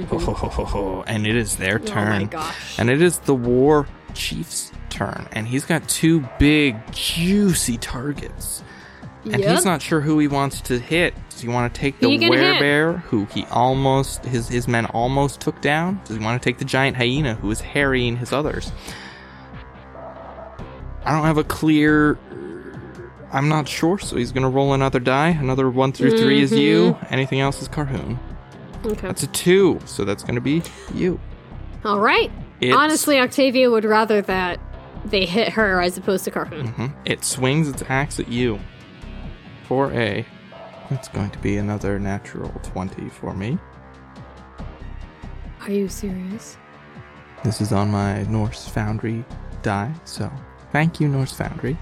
Ho, 0.00 0.18
ho, 0.18 0.32
ho, 0.32 0.48
ho, 0.48 0.64
ho. 0.64 1.04
And 1.06 1.26
it 1.26 1.36
is 1.36 1.56
their 1.56 1.78
turn. 1.78 2.12
Oh 2.12 2.18
my 2.20 2.24
gosh. 2.24 2.78
And 2.78 2.88
it 2.90 3.02
is 3.02 3.18
the 3.20 3.34
war 3.34 3.86
chief's 4.14 4.72
turn, 4.90 5.28
and 5.32 5.46
he's 5.46 5.64
got 5.64 5.88
two 5.88 6.26
big, 6.38 6.76
juicy 6.92 7.78
targets. 7.78 8.62
And 9.24 9.40
Yep. 9.40 9.50
he's 9.50 9.64
not 9.64 9.80
sure 9.80 10.00
who 10.00 10.18
he 10.18 10.26
wants 10.26 10.60
to 10.62 10.78
hit. 10.78 11.14
Does 11.30 11.40
he 11.42 11.48
want 11.48 11.72
to 11.72 11.80
take 11.80 12.00
the 12.00 12.08
hit? 12.18 13.02
who 13.08 13.26
he 13.26 13.44
almost 13.52 14.24
his 14.24 14.48
his 14.48 14.66
men 14.66 14.86
almost 14.86 15.40
took 15.40 15.60
down? 15.60 16.00
Does 16.04 16.16
he 16.16 16.22
want 16.24 16.42
to 16.42 16.44
take 16.44 16.58
the 16.58 16.64
giant 16.64 16.96
hyena, 16.96 17.34
who 17.34 17.50
is 17.50 17.60
harrying 17.60 18.16
his 18.16 18.32
others? 18.32 18.72
I 21.04 21.12
don't 21.12 21.24
have 21.24 21.38
a 21.38 21.44
clear. 21.44 22.18
I'm 23.32 23.48
not 23.48 23.66
sure, 23.68 23.98
so 23.98 24.16
he's 24.16 24.32
gonna 24.32 24.50
roll 24.50 24.72
another 24.74 24.98
die. 25.00 25.28
Another 25.28 25.70
one 25.70 25.92
through 25.92 26.18
three 26.18 26.42
is 26.42 26.52
you. 26.52 26.92
Mm-hmm. 26.94 27.14
Anything 27.14 27.40
else 27.40 27.62
is 27.62 27.68
Carhoon. 27.68 28.18
Okay. 28.84 29.06
That's 29.06 29.22
a 29.22 29.26
two, 29.28 29.80
so 29.84 30.04
that's 30.04 30.22
gonna 30.22 30.40
be 30.40 30.62
you. 30.94 31.18
All 31.84 32.00
right. 32.00 32.30
It's- 32.60 32.76
Honestly, 32.78 33.18
Octavia 33.18 33.70
would 33.70 33.84
rather 33.84 34.22
that 34.22 34.60
they 35.04 35.24
hit 35.26 35.50
her 35.50 35.80
as 35.80 35.96
opposed 35.98 36.24
to 36.24 36.30
Carhoon. 36.30 36.72
Mhm. 36.74 36.92
It 37.04 37.24
swings 37.24 37.68
its 37.68 37.82
axe 37.88 38.20
at 38.20 38.28
you. 38.28 38.58
For 39.68 39.90
a. 39.92 40.24
that's 40.90 41.08
going 41.08 41.30
to 41.30 41.38
be 41.38 41.56
another 41.56 41.98
natural 41.98 42.50
20 42.62 43.08
for 43.08 43.32
me. 43.34 43.56
Are 45.62 45.70
you 45.72 45.88
serious? 45.88 46.56
This 47.44 47.60
is 47.60 47.72
on 47.72 47.90
my 47.90 48.22
Norse 48.24 48.68
Foundry 48.68 49.24
die, 49.62 49.92
so 50.04 50.30
thank 50.72 51.00
you, 51.00 51.08
Norse 51.08 51.32
Foundry. 51.32 51.76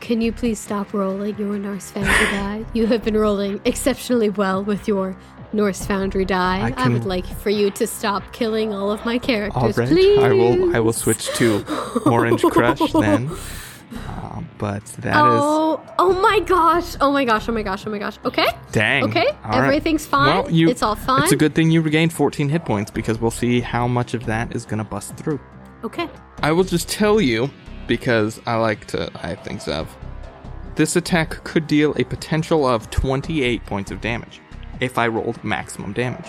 Can 0.00 0.20
you 0.20 0.32
please 0.32 0.58
stop 0.58 0.92
rolling 0.92 1.36
your 1.38 1.56
Norse 1.58 1.90
Foundry 1.92 2.26
die? 2.32 2.64
You 2.72 2.86
have 2.88 3.04
been 3.04 3.16
rolling 3.16 3.60
exceptionally 3.64 4.30
well 4.30 4.64
with 4.64 4.88
your 4.88 5.16
Norse 5.52 5.84
Foundry 5.86 6.24
die. 6.24 6.72
I 6.76 6.84
I, 6.84 6.88
would 6.88 7.04
like 7.04 7.26
for 7.26 7.50
you 7.50 7.70
to 7.72 7.86
stop 7.86 8.32
killing 8.32 8.72
all 8.72 8.90
of 8.90 9.04
my 9.04 9.18
characters, 9.18 9.78
All 9.78 9.84
right, 9.84 9.88
please. 9.88 10.18
I 10.18 10.32
will. 10.32 10.76
I 10.76 10.80
will 10.80 10.92
switch 10.92 11.28
to 11.36 11.64
Orange 12.06 12.42
Crush 12.42 12.92
then. 13.00 13.30
Uh, 13.94 14.42
but 14.58 14.84
that 15.00 15.10
is 15.10 15.14
Oh, 15.16 15.82
oh 15.98 16.12
my 16.20 16.40
gosh! 16.40 16.96
Oh 17.00 17.12
my 17.12 17.24
gosh! 17.24 17.48
Oh 17.48 17.52
my 17.52 17.62
gosh! 17.62 17.86
Oh 17.86 17.90
my 17.90 17.98
gosh! 17.98 18.18
Okay, 18.24 18.46
dang. 18.70 19.04
okay, 19.04 19.26
All 19.44 19.50
right. 19.60 19.66
everything's 19.66 20.06
fine. 20.06 20.44
Well, 20.44 20.50
you, 20.50 20.70
it's 20.70 20.82
all 20.82 20.94
fine. 20.94 21.24
It's 21.24 21.32
a 21.32 21.36
good 21.36 21.54
thing 21.54 21.70
you 21.70 21.82
regained 21.82 22.12
14 22.12 22.48
hit 22.48 22.64
points 22.64 22.90
because 22.90 23.20
we'll 23.20 23.30
see 23.30 23.60
how 23.60 23.86
much 23.86 24.14
of 24.14 24.24
that 24.26 24.54
is 24.56 24.64
gonna 24.64 24.84
bust 24.84 25.16
through. 25.16 25.40
Okay. 25.84 26.08
I 26.42 26.52
will 26.52 26.64
just 26.64 26.88
tell 26.88 27.20
you, 27.20 27.50
because 27.86 28.40
I 28.46 28.56
like 28.56 28.86
to 28.86 29.10
hype 29.14 29.44
things 29.44 29.68
up. 29.68 29.88
This 30.74 30.96
attack 30.96 31.44
could 31.44 31.66
deal 31.66 31.92
a 31.98 32.04
potential 32.04 32.66
of 32.66 32.88
28 32.90 33.66
points 33.66 33.90
of 33.90 34.00
damage 34.00 34.40
if 34.82 34.98
I 34.98 35.06
rolled 35.06 35.42
maximum 35.44 35.92
damage. 35.92 36.26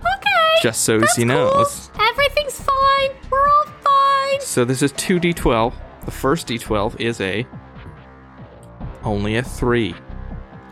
Okay. 0.00 0.62
Just 0.62 0.82
so 0.82 0.98
That's 0.98 1.16
cool. 1.16 1.24
knows. 1.26 1.90
Everything's 1.98 2.60
fine. 2.60 3.10
We're 3.30 3.48
all 3.48 3.64
fine. 3.82 4.40
So 4.40 4.64
this 4.64 4.82
is 4.82 4.92
2d12. 4.92 5.72
The 6.04 6.10
first 6.10 6.46
d12 6.48 7.00
is 7.00 7.20
a 7.20 7.46
only 9.02 9.36
a 9.36 9.42
3. 9.42 9.94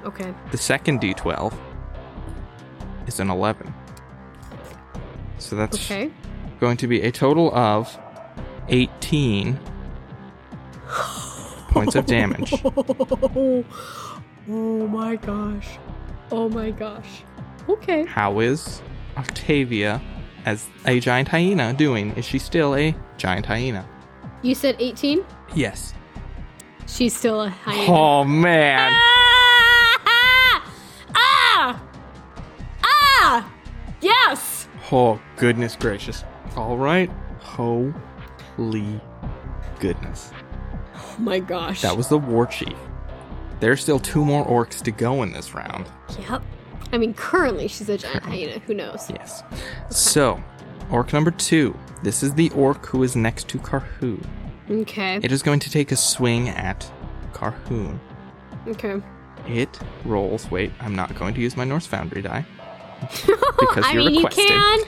Okay. 0.04 0.34
The 0.50 0.58
second 0.58 1.00
d12 1.00 1.54
is 3.06 3.20
an 3.20 3.30
11. 3.30 3.72
So 5.38 5.56
that's 5.56 5.76
Okay. 5.78 6.10
going 6.60 6.76
to 6.78 6.86
be 6.86 7.02
a 7.02 7.10
total 7.12 7.54
of 7.54 7.96
18 8.68 9.58
points 11.70 11.94
of 11.94 12.04
damage. 12.06 12.52
Oh 14.48 14.86
my 14.86 15.16
gosh. 15.16 15.66
Oh 16.30 16.48
my 16.48 16.70
gosh. 16.70 17.22
Okay. 17.68 18.04
How 18.04 18.40
is 18.40 18.82
Octavia, 19.16 20.00
as 20.44 20.68
a 20.84 21.00
giant 21.00 21.28
hyena, 21.28 21.72
doing? 21.72 22.12
Is 22.12 22.24
she 22.24 22.38
still 22.38 22.74
a 22.74 22.94
giant 23.16 23.46
hyena? 23.46 23.88
You 24.42 24.54
said 24.54 24.76
18? 24.78 25.24
Yes. 25.54 25.94
She's 26.86 27.16
still 27.16 27.42
a 27.42 27.48
hyena. 27.48 27.92
Oh 27.92 28.24
man. 28.24 28.92
Ah! 30.06 30.72
Ah! 31.14 31.82
Ah! 32.82 33.52
Yes! 34.00 34.68
Oh 34.92 35.20
goodness 35.36 35.74
gracious. 35.74 36.24
All 36.56 36.76
right. 36.76 37.10
Holy 37.40 39.00
goodness. 39.80 40.32
Oh 40.94 41.16
my 41.18 41.40
gosh. 41.40 41.82
That 41.82 41.96
was 41.96 42.08
the 42.08 42.18
war 42.18 42.46
chief. 42.46 42.76
There's 43.60 43.80
still 43.80 43.98
two 43.98 44.24
more 44.24 44.44
orcs 44.44 44.82
to 44.82 44.90
go 44.90 45.22
in 45.22 45.32
this 45.32 45.54
round. 45.54 45.86
Yep. 46.28 46.42
I 46.92 46.98
mean, 46.98 47.14
currently 47.14 47.68
she's 47.68 47.88
a 47.88 47.98
giant 47.98 48.24
hyena. 48.24 48.58
Who 48.60 48.74
knows? 48.74 49.10
Yes. 49.10 49.42
So, 49.90 50.42
orc 50.90 51.12
number 51.12 51.30
two. 51.30 51.76
This 52.02 52.22
is 52.22 52.34
the 52.34 52.50
orc 52.50 52.86
who 52.86 53.02
is 53.02 53.16
next 53.16 53.48
to 53.48 53.58
Carhoon. 53.58 54.24
Okay. 54.70 55.18
It 55.22 55.32
is 55.32 55.42
going 55.42 55.60
to 55.60 55.70
take 55.70 55.92
a 55.92 55.96
swing 55.96 56.48
at 56.48 56.90
Carhoon. 57.32 57.98
Okay. 58.68 59.00
It 59.46 59.78
rolls. 60.04 60.50
Wait, 60.50 60.72
I'm 60.80 60.94
not 60.94 61.14
going 61.14 61.34
to 61.34 61.40
use 61.40 61.56
my 61.56 61.64
Norse 61.64 61.86
Foundry 61.86 62.22
die. 62.22 62.44
Because 63.58 63.84
I 63.86 63.94
mean, 63.94 64.16
requested. 64.16 64.44
you 64.44 64.48
can. 64.50 64.78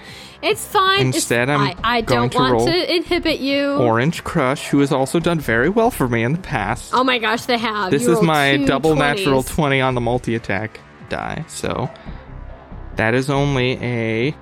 It's 0.40 0.64
fine. 0.64 1.00
It's- 1.00 1.14
Instead, 1.16 1.50
I'm 1.50 1.60
I, 1.60 1.76
I 1.82 2.00
going 2.00 2.28
don't 2.28 2.32
to 2.32 2.38
want 2.38 2.52
roll 2.52 2.66
to 2.66 2.94
inhibit 2.96 3.40
you. 3.40 3.72
Orange 3.72 4.22
Crush, 4.22 4.68
who 4.68 4.78
has 4.80 4.92
also 4.92 5.18
done 5.18 5.40
very 5.40 5.68
well 5.68 5.90
for 5.90 6.06
me 6.08 6.22
in 6.22 6.32
the 6.32 6.38
past. 6.38 6.92
oh 6.94 7.02
my 7.02 7.18
gosh, 7.18 7.46
they 7.46 7.58
have. 7.58 7.90
this 7.90 8.02
You 8.04 8.12
is 8.12 8.22
my 8.22 8.56
double 8.64 8.94
20s. 8.94 8.98
natural 8.98 9.42
20 9.42 9.80
on 9.80 9.94
the 9.94 10.00
multi 10.00 10.34
attack 10.36 10.78
die. 11.08 11.44
So 11.48 11.90
that 12.96 13.14
is 13.14 13.30
only 13.30 13.72
a. 13.82 14.36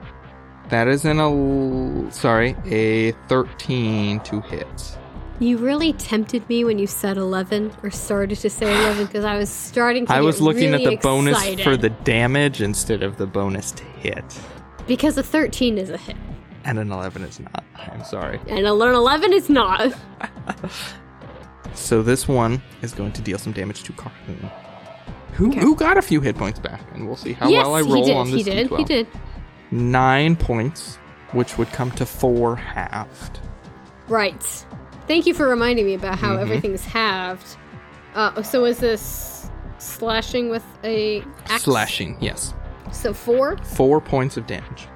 That 0.68 0.88
is 0.88 1.04
an. 1.04 2.10
Sorry, 2.10 2.56
a 2.66 3.12
13 3.28 4.20
to 4.20 4.40
hit. 4.42 4.98
You 5.38 5.58
really 5.58 5.92
tempted 5.92 6.48
me 6.48 6.64
when 6.64 6.78
you 6.78 6.86
said 6.86 7.16
11 7.18 7.72
or 7.82 7.90
started 7.90 8.38
to 8.38 8.48
say 8.50 8.70
11 8.70 9.06
because 9.06 9.24
I 9.24 9.36
was 9.36 9.50
starting 9.50 10.06
to 10.06 10.12
I 10.12 10.20
was 10.22 10.40
looking 10.40 10.72
really 10.72 10.86
at 10.86 10.90
the 10.90 10.96
bonus 10.96 11.60
for 11.62 11.76
the 11.76 11.90
damage 11.90 12.62
instead 12.62 13.02
of 13.02 13.18
the 13.18 13.26
bonus 13.26 13.70
to 13.72 13.84
hit. 13.84 14.24
Because 14.86 15.18
a 15.18 15.22
13 15.22 15.76
is 15.78 15.90
a 15.90 15.98
hit. 15.98 16.16
And 16.64 16.78
an 16.78 16.90
11 16.90 17.22
is 17.22 17.38
not. 17.38 17.64
I'm 17.76 18.02
sorry. 18.04 18.40
And 18.48 18.60
an 18.60 18.66
11 18.66 19.32
is 19.32 19.50
not. 19.50 19.92
So 21.74 22.02
this 22.02 22.26
one 22.26 22.62
is 22.82 22.92
going 22.94 23.12
to 23.12 23.20
deal 23.22 23.38
some 23.38 23.52
damage 23.52 23.82
to 23.84 23.92
Carhoon. 23.92 24.50
Who, 25.34 25.50
Okay. 25.50 25.60
who 25.60 25.76
got 25.76 25.98
a 25.98 26.02
few 26.02 26.22
hit 26.22 26.36
points 26.36 26.58
back, 26.58 26.80
and 26.94 27.06
we'll 27.06 27.16
see 27.16 27.34
how 27.34 27.50
yes, 27.50 27.64
well 27.64 27.74
I 27.74 27.82
roll 27.82 28.10
on 28.16 28.30
this 28.30 28.46
he 28.46 28.50
did. 28.50 28.70
D12. 28.70 28.78
He 28.78 28.84
did. 28.84 29.06
Nine 29.70 30.36
points, 30.36 30.96
which 31.32 31.58
would 31.58 31.68
come 31.72 31.90
to 31.92 32.06
four 32.06 32.56
halved. 32.56 33.40
Right. 34.08 34.42
Thank 35.06 35.26
you 35.26 35.34
for 35.34 35.48
reminding 35.48 35.86
me 35.86 35.94
about 35.94 36.18
how 36.18 36.36
Mhm. 36.36 36.40
everything's 36.40 36.84
halved. 36.84 37.56
Uh, 38.14 38.42
so 38.42 38.64
is 38.64 38.78
this 38.78 39.50
slashing 39.78 40.48
with 40.48 40.64
a 40.84 41.22
axe? 41.48 41.62
Slashing, 41.64 42.16
yes. 42.20 42.54
So 42.92 43.12
four. 43.12 43.56
Four 43.58 44.00
points 44.00 44.36
of 44.36 44.46
damage. 44.46 44.88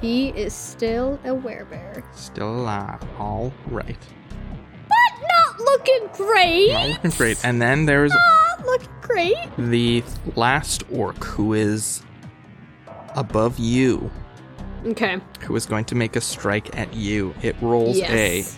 He 0.00 0.28
is 0.30 0.52
still 0.54 1.18
a 1.24 1.28
werebear. 1.30 2.02
Still 2.14 2.48
alive. 2.54 3.00
All 3.18 3.52
right. 3.70 3.98
But 4.88 5.28
not 5.28 5.60
looking 5.60 6.08
great. 6.14 6.72
Not 6.72 6.88
looking 7.04 7.10
great. 7.12 7.44
And 7.44 7.60
then 7.60 7.86
there's 7.86 8.12
Not 8.12 8.66
looking 8.66 8.88
great. 9.02 9.36
the 9.58 10.02
last 10.36 10.84
orc 10.92 11.22
who 11.24 11.52
is 11.52 12.02
above 13.14 13.58
you, 13.58 14.10
Okay. 14.86 15.18
who 15.42 15.54
is 15.54 15.66
going 15.66 15.84
to 15.86 15.94
make 15.94 16.16
a 16.16 16.20
strike 16.20 16.76
at 16.78 16.94
you. 16.94 17.34
It 17.42 17.56
rolls 17.60 17.98
Yes. 17.98 18.56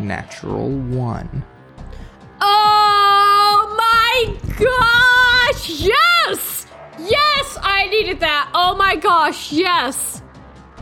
Natural 0.00 0.70
one. 0.70 1.44
Oh 2.40 3.74
my 3.76 4.36
gosh! 4.58 5.70
Yes! 5.70 6.66
Yes! 6.98 7.58
I 7.62 7.88
needed 7.90 8.20
that! 8.20 8.50
Oh 8.54 8.74
my 8.76 8.96
gosh, 8.96 9.52
yes. 9.52 10.22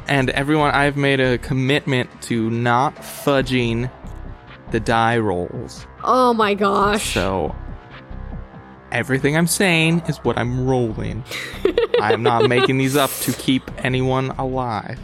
And 0.09 0.31
everyone, 0.31 0.73
I've 0.75 0.97
made 0.97 1.21
a 1.21 1.39
commitment 1.39 2.11
to 2.23 2.51
not 2.51 2.97
fudging 2.97 3.91
the 4.71 4.81
die 4.81 5.19
rolls. 5.19 5.87
Oh 6.03 6.35
my 6.35 6.55
gosh. 6.55 7.15
So 7.15 7.55
everything 8.91 9.37
I'm 9.37 9.47
saying 9.47 10.03
is 10.09 10.19
what 10.19 10.37
I'm 10.39 10.67
rolling. 10.67 11.25
I'm 12.01 12.23
not 12.23 12.49
making 12.49 12.79
these 12.79 12.97
up 12.97 13.11
to 13.21 13.33
keep 13.33 13.71
anyone 13.85 14.31
alive. 14.33 14.99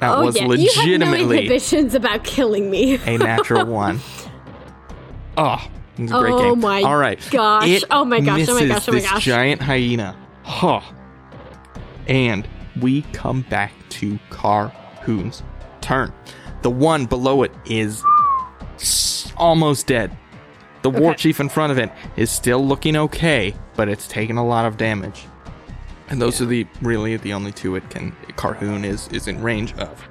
That 0.00 0.16
oh 0.18 0.24
was 0.24 0.36
yeah, 0.36 0.44
you 0.44 0.50
have 0.50 0.56
no 0.56 0.60
legitimately 1.10 1.38
inhibitions 1.38 1.94
about 1.94 2.22
killing 2.24 2.70
me. 2.70 2.94
a 3.04 3.18
natural 3.18 3.66
one. 3.84 4.00
Oh, 5.36 5.60
it's 5.98 6.12
a 6.12 6.18
great 6.20 6.32
Oh 6.34 6.54
game. 6.54 6.60
my 6.60 6.82
All 6.82 6.96
right. 6.96 7.20
gosh. 7.30 7.66
It 7.68 7.84
Oh 7.90 8.04
my 8.04 8.20
gosh, 8.20 8.48
oh 8.48 8.54
my 8.54 8.66
gosh, 8.66 8.88
oh 8.88 8.92
my 8.92 9.00
gosh. 9.00 9.14
this 9.14 9.24
giant 9.24 9.60
hyena. 9.62 10.16
Huh. 10.44 10.80
And 12.06 12.46
we 12.80 13.02
come 13.12 13.42
back 13.50 13.72
to 13.90 14.18
Carhoon's 14.30 15.42
turn. 15.80 16.12
The 16.62 16.70
one 16.70 17.06
below 17.06 17.42
it 17.42 17.52
is 17.66 18.02
almost 19.36 19.86
dead. 19.88 20.16
The 20.82 20.90
war 20.90 21.14
chief 21.14 21.40
in 21.40 21.48
front 21.48 21.72
of 21.72 21.78
it 21.78 21.90
is 22.16 22.30
still 22.30 22.64
looking 22.64 22.96
okay, 22.96 23.54
but 23.74 23.88
it's 23.88 24.06
taken 24.06 24.36
a 24.36 24.46
lot 24.46 24.64
of 24.64 24.76
damage. 24.76 25.26
And 26.10 26.20
those 26.20 26.40
are 26.40 26.46
the 26.46 26.66
really 26.80 27.16
the 27.16 27.32
only 27.32 27.52
two 27.52 27.76
it 27.76 27.88
can 27.90 28.12
Carhoon 28.36 28.84
is 28.84 29.08
is 29.08 29.28
in 29.28 29.42
range 29.42 29.74
of. 29.74 30.08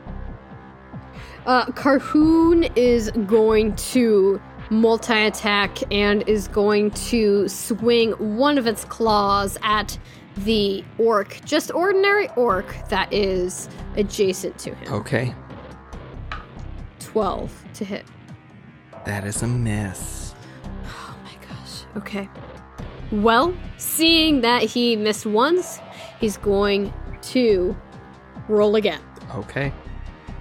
Uh, 1.45 1.65
Carhoon 1.67 2.69
is 2.75 3.09
going 3.25 3.75
to 3.77 4.41
multi 4.69 5.13
attack 5.13 5.77
and 5.91 6.27
is 6.27 6.47
going 6.49 6.91
to 6.91 7.47
swing 7.47 8.11
one 8.37 8.57
of 8.57 8.67
its 8.67 8.83
claws 8.85 9.57
at 9.63 9.97
the 10.39 10.83
orc, 10.97 11.39
just 11.45 11.71
ordinary 11.73 12.29
orc 12.35 12.75
that 12.89 13.11
is 13.11 13.69
adjacent 13.95 14.57
to 14.59 14.75
him. 14.75 14.93
Okay. 14.93 15.33
12 16.99 17.65
to 17.75 17.85
hit. 17.85 18.05
That 19.05 19.25
is 19.25 19.41
a 19.41 19.47
miss. 19.47 20.35
Oh 20.85 21.15
my 21.23 21.33
gosh. 21.47 21.85
Okay. 21.95 22.29
Well, 23.11 23.55
seeing 23.77 24.41
that 24.41 24.63
he 24.63 24.97
missed 24.97 25.25
once, 25.25 25.79
he's 26.19 26.37
going 26.37 26.93
to 27.21 27.75
roll 28.47 28.75
again. 28.75 29.01
Okay. 29.35 29.73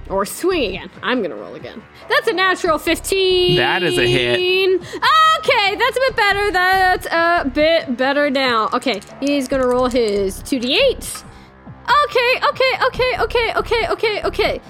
Or 0.08 0.24
swing 0.24 0.76
again. 0.76 0.90
I'm 1.02 1.20
gonna 1.22 1.36
roll 1.36 1.54
again. 1.54 1.82
That's 2.08 2.28
a 2.28 2.32
natural 2.32 2.78
15. 2.78 3.56
That 3.56 3.82
is 3.82 3.98
a 3.98 4.06
hit. 4.06 4.80
Okay, 5.38 5.76
that's 5.76 5.96
a 5.96 6.00
bit 6.00 6.16
better. 6.16 6.50
That's 6.52 7.06
a 7.06 7.50
bit 7.52 7.96
better 7.96 8.30
now. 8.30 8.68
Okay, 8.72 9.00
he's 9.20 9.48
gonna 9.48 9.66
roll 9.66 9.86
his 9.86 10.42
2d8. 10.42 11.24
Okay, 12.04 12.40
okay, 12.48 12.72
okay, 12.86 13.12
okay, 13.20 13.52
okay, 13.54 13.88
okay, 13.88 14.22
okay. 14.22 14.60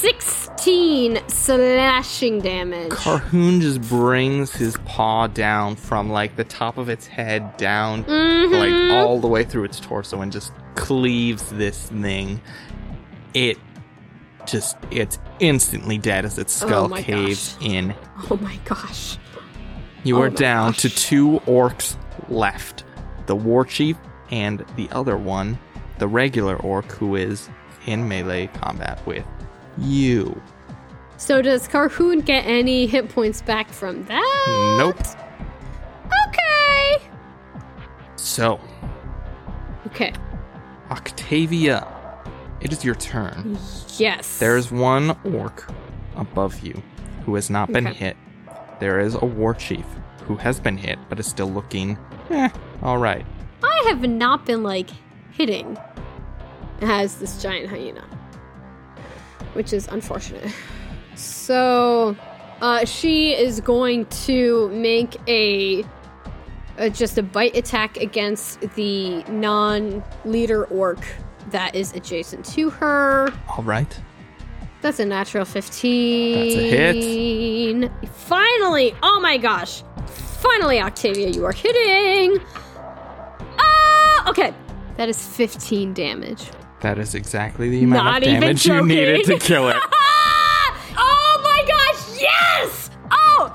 16 0.00 1.20
slashing 1.28 2.40
damage. 2.40 2.90
Carhoon 2.90 3.60
just 3.60 3.82
brings 3.82 4.52
his 4.52 4.76
paw 4.86 5.26
down 5.26 5.76
from 5.76 6.10
like 6.10 6.36
the 6.36 6.44
top 6.44 6.78
of 6.78 6.88
its 6.88 7.06
head 7.06 7.56
down 7.58 8.04
Mhm. 8.04 8.50
like 8.52 9.04
all 9.04 9.18
the 9.20 9.26
way 9.28 9.44
through 9.44 9.64
its 9.64 9.78
torso 9.78 10.20
and 10.22 10.32
just 10.32 10.52
cleaves 10.74 11.50
this 11.50 11.88
thing. 11.88 12.40
It 13.34 13.58
just 14.46 14.76
it's 14.90 15.18
instantly 15.38 15.98
dead 15.98 16.24
as 16.24 16.38
its 16.38 16.52
skull 16.54 16.90
Oh 16.92 16.96
caves 16.96 17.56
in. 17.60 17.94
Oh 18.30 18.38
my 18.40 18.58
gosh. 18.64 19.18
You 20.02 20.16
Oh 20.18 20.22
are 20.22 20.30
down 20.30 20.72
gosh. 20.72 20.80
to 20.82 20.88
two 20.90 21.40
orcs 21.46 21.96
left. 22.30 22.84
The 23.26 23.36
war 23.36 23.64
chief 23.66 23.96
and 24.30 24.64
the 24.76 24.88
other 24.92 25.16
one, 25.18 25.58
the 25.98 26.08
regular 26.08 26.56
orc 26.56 26.90
who 26.92 27.16
is 27.16 27.50
in 27.86 28.08
melee 28.08 28.46
combat 28.48 28.98
with 29.06 29.24
you. 29.80 30.40
So 31.16 31.42
does 31.42 31.68
Carhoon 31.68 32.24
get 32.24 32.46
any 32.46 32.86
hit 32.86 33.08
points 33.10 33.42
back 33.42 33.68
from 33.68 34.04
that? 34.06 34.76
Nope. 34.78 34.98
Okay. 36.28 37.02
So, 38.16 38.60
Okay. 39.86 40.12
Octavia, 40.90 41.86
it 42.60 42.72
is 42.72 42.84
your 42.84 42.94
turn. 42.94 43.58
Yes. 43.98 44.38
There 44.38 44.56
is 44.56 44.70
one 44.72 45.16
orc 45.34 45.68
above 46.16 46.60
you 46.60 46.80
who 47.24 47.34
has 47.34 47.50
not 47.50 47.72
been 47.72 47.86
Okay. 47.86 47.96
hit. 47.98 48.16
There 48.80 48.98
is 49.00 49.14
a 49.14 49.24
war 49.24 49.52
chief 49.54 49.84
who 50.26 50.36
has 50.36 50.58
been 50.60 50.76
hit 50.76 50.98
but 51.08 51.18
is 51.20 51.26
still 51.26 51.50
looking, 51.50 51.98
eh, 52.30 52.48
alright. 52.82 53.26
I 53.62 53.84
have 53.88 54.00
not 54.08 54.46
been 54.46 54.62
like 54.62 54.90
hitting 55.32 55.76
as 56.82 57.16
this 57.16 57.42
giant 57.42 57.68
hyena, 57.68 58.04
which 59.54 59.72
is 59.72 59.88
unfortunate. 59.88 60.52
So, 61.14 62.16
uh, 62.60 62.84
she 62.84 63.32
is 63.32 63.60
going 63.60 64.06
to 64.06 64.68
make 64.70 65.16
a, 65.28 65.84
a 66.78 66.90
just 66.90 67.18
a 67.18 67.22
bite 67.22 67.56
attack 67.56 67.96
against 67.96 68.60
the 68.74 69.22
non-leader 69.24 70.64
orc 70.66 71.04
that 71.50 71.74
is 71.74 71.92
adjacent 71.94 72.44
to 72.46 72.70
her. 72.70 73.32
Alright. 73.50 74.00
That's 74.82 74.98
a 74.98 75.04
natural 75.04 75.44
15. 75.44 76.34
That's 76.34 76.56
a 76.56 76.70
hit. 76.70 78.08
Finally! 78.08 78.94
Oh 79.02 79.20
my 79.20 79.36
gosh. 79.36 79.82
Finally, 80.06 80.80
Octavia, 80.80 81.28
you 81.28 81.44
are 81.44 81.52
hitting. 81.52 82.38
Ah! 83.58 84.30
Okay. 84.30 84.54
That 84.96 85.08
is 85.08 85.26
15 85.36 85.92
damage. 85.92 86.50
That 86.80 86.98
is 86.98 87.14
exactly 87.14 87.68
the 87.68 87.84
amount 87.84 88.04
Not 88.04 88.22
of 88.22 88.28
even 88.28 88.40
damage 88.40 88.66
you 88.66 88.84
needed 88.86 89.24
to 89.26 89.38
kill 89.38 89.68
it. 89.68 89.76
oh 90.96 91.40
my 91.42 91.64
gosh, 91.66 92.20
yes! 92.20 92.90
Oh, 93.10 93.54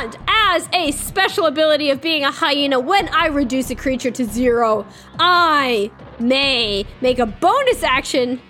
and 0.00 0.16
as 0.28 0.68
a 0.74 0.90
special 0.92 1.46
ability 1.46 1.90
of 1.90 2.00
being 2.00 2.24
a 2.24 2.30
hyena, 2.30 2.78
when 2.78 3.08
I 3.08 3.26
reduce 3.28 3.70
a 3.70 3.74
creature 3.74 4.10
to 4.10 4.24
zero, 4.24 4.86
I 5.18 5.90
may 6.18 6.84
make 7.00 7.18
a 7.18 7.26
bonus 7.26 7.82
action 7.82 8.40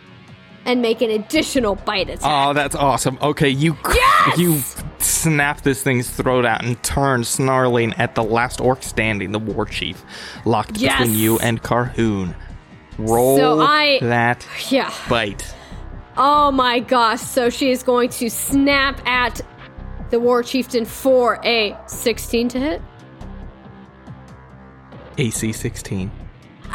and 0.64 0.82
make 0.82 1.00
an 1.00 1.10
additional 1.10 1.76
bite 1.76 2.08
attack. 2.10 2.20
Oh, 2.24 2.52
that's 2.52 2.74
awesome. 2.74 3.18
Okay, 3.22 3.48
you 3.48 3.76
Yes! 3.94 4.38
you 4.38 4.60
snap 4.98 5.62
this 5.62 5.82
thing's 5.82 6.10
throat 6.10 6.44
out 6.44 6.64
and 6.64 6.82
turn 6.82 7.24
snarling 7.24 7.94
at 7.94 8.14
the 8.14 8.22
last 8.22 8.60
orc 8.60 8.82
standing, 8.82 9.32
the 9.32 9.38
war 9.38 9.64
chief, 9.64 10.04
locked 10.44 10.76
Yes! 10.76 10.98
between 10.98 11.16
you 11.16 11.38
and 11.38 11.62
Carhoon. 11.62 12.34
Roll 12.98 13.36
So 13.36 13.60
I- 13.60 13.98
that 14.02 14.46
yeah. 14.70 14.92
bite. 15.08 15.54
Oh 16.16 16.50
my 16.50 16.80
gosh. 16.80 17.20
So 17.20 17.48
she 17.48 17.70
is 17.70 17.82
going 17.82 18.08
to 18.10 18.28
snap 18.28 19.00
at 19.06 19.40
the 20.10 20.18
war 20.18 20.42
chieftain 20.42 20.84
for 20.84 21.38
a 21.44 21.76
16 21.86 22.48
to 22.48 22.58
hit. 22.60 22.82
AC 25.16 25.52
16. 25.52 26.10
Ah! 26.70 26.74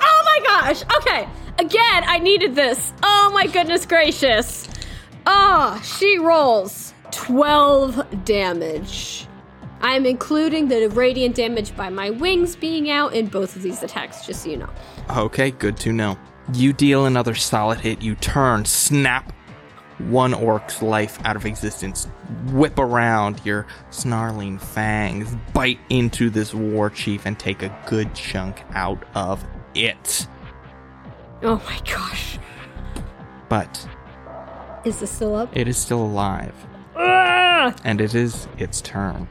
Oh 0.00 0.22
my 0.24 0.40
gosh. 0.46 0.82
Okay. 0.98 1.28
Again, 1.58 2.04
I 2.06 2.18
needed 2.18 2.54
this. 2.54 2.92
Oh 3.02 3.30
my 3.32 3.46
goodness 3.46 3.86
gracious. 3.86 4.68
Ah, 5.26 5.80
she 5.84 6.18
rolls 6.18 6.92
12 7.12 8.24
damage. 8.24 9.26
I 9.82 9.94
am 9.94 10.06
including 10.06 10.68
the 10.68 10.88
radiant 10.88 11.34
damage 11.34 11.76
by 11.76 11.90
my 11.90 12.10
wings 12.10 12.54
being 12.56 12.90
out 12.90 13.14
in 13.14 13.26
both 13.26 13.56
of 13.56 13.62
these 13.62 13.82
attacks, 13.82 14.24
just 14.24 14.42
so 14.44 14.50
you 14.50 14.56
know. 14.58 14.70
Okay, 15.10 15.50
good 15.50 15.76
to 15.78 15.92
know. 15.92 16.16
You 16.54 16.72
deal 16.72 17.06
another 17.06 17.34
solid 17.34 17.80
hit. 17.80 18.00
You 18.00 18.14
turn, 18.14 18.64
snap 18.64 19.32
one 19.98 20.34
orc's 20.34 20.82
life 20.82 21.18
out 21.24 21.36
of 21.36 21.46
existence, 21.46 22.06
whip 22.46 22.78
around 22.78 23.40
your 23.44 23.66
snarling 23.90 24.58
fangs, 24.58 25.36
bite 25.52 25.78
into 25.90 26.30
this 26.30 26.54
war 26.54 26.88
chief, 26.90 27.26
and 27.26 27.38
take 27.38 27.62
a 27.62 27.76
good 27.86 28.12
chunk 28.14 28.62
out 28.74 29.02
of 29.14 29.44
it. 29.74 30.26
Oh 31.42 31.62
my 31.66 31.80
gosh. 31.92 32.38
But 33.48 33.86
Is 34.84 35.00
this 35.00 35.10
still 35.10 35.34
up? 35.36 35.56
it 35.56 35.68
is 35.68 35.76
still 35.76 36.02
alive, 36.02 36.54
Ah! 36.96 37.74
and 37.84 38.00
it 38.00 38.14
is 38.14 38.48
its 38.58 38.80
turn. 38.80 39.28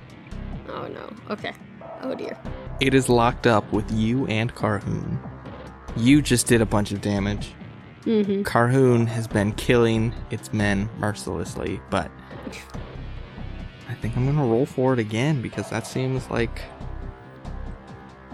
Oh 0.82 0.88
no. 0.88 1.13
Okay. 1.29 1.53
Oh 2.01 2.15
dear. 2.15 2.38
It 2.79 2.95
is 2.95 3.07
locked 3.07 3.45
up 3.45 3.71
with 3.71 3.89
you 3.91 4.25
and 4.25 4.53
Carhoon. 4.55 5.19
You 5.95 6.21
just 6.21 6.47
did 6.47 6.61
a 6.61 6.65
bunch 6.65 6.91
of 6.91 7.01
damage. 7.01 7.53
Mm-hmm. 8.05 8.41
Carhoon 8.41 9.05
has 9.05 9.27
been 9.27 9.51
killing 9.53 10.13
its 10.32 10.51
men 10.51 10.89
mercilessly, 10.97 11.79
but 11.91 12.09
I 13.88 13.93
think 13.93 14.17
I'm 14.17 14.25
gonna 14.25 14.43
roll 14.43 14.65
for 14.65 14.93
it 14.93 14.99
again 14.99 15.41
because 15.41 15.69
that 15.69 15.86
seems 15.86 16.27
like 16.32 16.61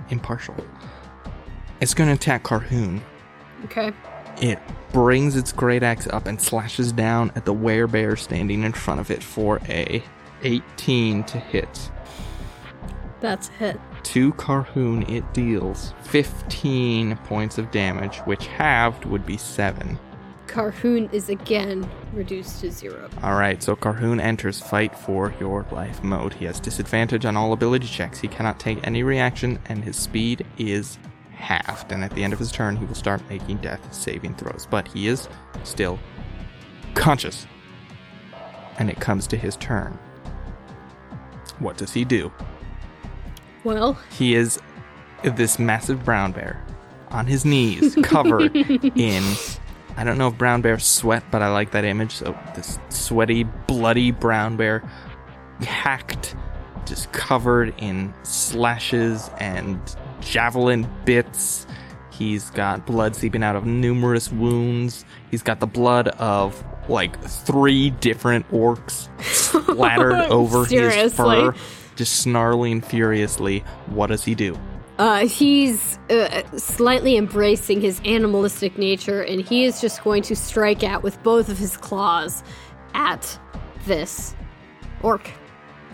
impartial. 0.09 0.55
It's 1.81 1.93
gonna 1.93 2.13
attack 2.13 2.43
Carhoon. 2.43 3.01
Okay. 3.65 3.91
It 4.41 4.59
brings 4.93 5.35
its 5.35 5.51
great 5.51 5.83
axe 5.83 6.07
up 6.07 6.27
and 6.27 6.39
slashes 6.39 6.93
down 6.93 7.33
at 7.35 7.43
the 7.43 7.53
werebear 7.53 8.17
standing 8.17 8.63
in 8.63 8.71
front 8.71 9.01
of 9.01 9.11
it 9.11 9.21
for 9.21 9.59
a 9.67 10.01
18 10.43 11.25
to 11.25 11.39
hit. 11.39 11.91
That's 13.19 13.49
a 13.49 13.53
hit. 13.53 13.79
to 14.03 14.31
Carhoon, 14.33 15.09
it 15.09 15.33
deals 15.33 15.93
15 16.03 17.17
points 17.25 17.57
of 17.57 17.71
damage, 17.71 18.17
which 18.19 18.47
halved 18.47 19.05
would 19.05 19.25
be 19.25 19.37
7. 19.37 19.97
Carhoon 20.47 21.11
is 21.13 21.29
again 21.29 21.87
reduced 22.13 22.61
to 22.61 22.71
zero. 22.71 23.09
Alright, 23.23 23.61
so 23.61 23.75
Carhoon 23.75 24.19
enters 24.21 24.61
fight 24.61 24.97
for 24.97 25.33
your 25.39 25.65
life 25.71 26.03
mode. 26.03 26.33
He 26.33 26.45
has 26.45 26.59
disadvantage 26.59 27.25
on 27.25 27.35
all 27.37 27.53
ability 27.53 27.87
checks. 27.87 28.19
He 28.19 28.27
cannot 28.27 28.59
take 28.59 28.85
any 28.87 29.03
reaction, 29.03 29.59
and 29.67 29.83
his 29.83 29.97
speed 29.97 30.45
is 30.57 30.97
halved. 31.31 31.91
And 31.91 32.03
at 32.03 32.11
the 32.11 32.23
end 32.23 32.33
of 32.33 32.39
his 32.39 32.51
turn, 32.51 32.77
he 32.77 32.85
will 32.85 32.95
start 32.95 33.21
making 33.29 33.57
death 33.57 33.93
saving 33.93 34.35
throws. 34.35 34.65
But 34.69 34.87
he 34.87 35.07
is 35.07 35.27
still 35.63 35.99
conscious. 36.95 37.45
And 38.79 38.89
it 38.89 38.99
comes 38.99 39.27
to 39.27 39.37
his 39.37 39.57
turn. 39.57 39.99
What 41.59 41.77
does 41.77 41.93
he 41.93 42.05
do? 42.05 42.31
Well, 43.67 43.99
He 44.11 44.33
is 44.33 44.59
this 45.23 45.59
massive 45.59 46.05
brown 46.05 46.31
bear 46.31 46.63
on 47.09 47.25
his 47.25 47.43
knees, 47.43 47.95
covered 48.01 48.55
in. 48.55 49.23
I 49.97 50.05
don't 50.05 50.17
know 50.17 50.29
if 50.29 50.37
brown 50.37 50.61
bears 50.61 50.85
sweat, 50.85 51.23
but 51.31 51.41
I 51.41 51.49
like 51.49 51.71
that 51.71 51.83
image. 51.83 52.13
So, 52.13 52.37
this 52.55 52.79
sweaty, 52.87 53.43
bloody 53.43 54.11
brown 54.11 54.55
bear, 54.55 54.89
hacked, 55.59 56.33
just 56.85 57.11
covered 57.11 57.73
in 57.77 58.13
slashes 58.23 59.29
and 59.37 59.77
javelin 60.21 60.87
bits. 61.03 61.67
He's 62.13 62.49
got 62.51 62.85
blood 62.85 63.17
seeping 63.17 63.43
out 63.43 63.57
of 63.57 63.65
numerous 63.65 64.31
wounds. 64.31 65.03
He's 65.29 65.43
got 65.43 65.59
the 65.59 65.67
blood 65.67 66.07
of 66.07 66.63
like 66.87 67.21
three 67.21 67.89
different 67.89 68.49
orcs 68.49 69.09
splattered 69.23 70.13
over 70.31 70.63
his 70.63 71.13
fur, 71.13 71.53
just 71.97 72.21
snarling 72.21 72.81
furiously. 72.81 73.59
What 73.87 74.07
does 74.07 74.23
he 74.23 74.35
do? 74.35 74.57
uh, 74.97 75.27
he's 75.27 75.99
uh, 76.09 76.41
slightly 76.57 77.17
embracing 77.17 77.81
his 77.81 78.01
animalistic 78.03 78.77
nature, 78.77 79.21
and 79.21 79.41
he 79.41 79.63
is 79.63 79.79
just 79.79 80.03
going 80.03 80.23
to 80.23 80.35
strike 80.35 80.83
out 80.83 81.03
with 81.03 81.21
both 81.23 81.49
of 81.49 81.57
his 81.57 81.77
claws 81.77 82.43
at 82.93 83.39
this 83.85 84.35
orc. 85.03 85.29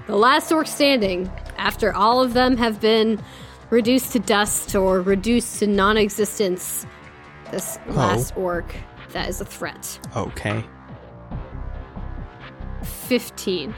The 0.08 0.16
last 0.16 0.52
orc 0.52 0.68
standing, 0.68 1.30
after 1.58 1.94
all 1.94 2.22
of 2.22 2.34
them 2.34 2.58
have 2.58 2.80
been 2.80 3.22
reduced 3.70 4.14
to 4.14 4.20
dust 4.20 4.74
or 4.76 5.02
reduced 5.02 5.60
to 5.60 5.68
non 5.68 5.98
existence, 5.98 6.86
this 7.52 7.78
last 7.88 8.36
orc, 8.38 8.74
that 9.12 9.30
is 9.30 9.42
a 9.42 9.46
threat. 9.46 10.00
Okay. 10.16 10.64
15. 13.08 13.76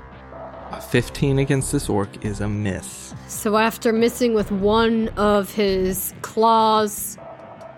A 0.76 0.82
15 0.82 1.40
against 1.40 1.72
this 1.72 1.88
orc 1.88 2.26
is 2.26 2.42
a 2.42 2.50
miss. 2.50 3.14
So 3.28 3.56
after 3.56 3.94
missing 3.94 4.34
with 4.34 4.52
one 4.52 5.08
of 5.16 5.54
his 5.54 6.14
claws, 6.22 7.18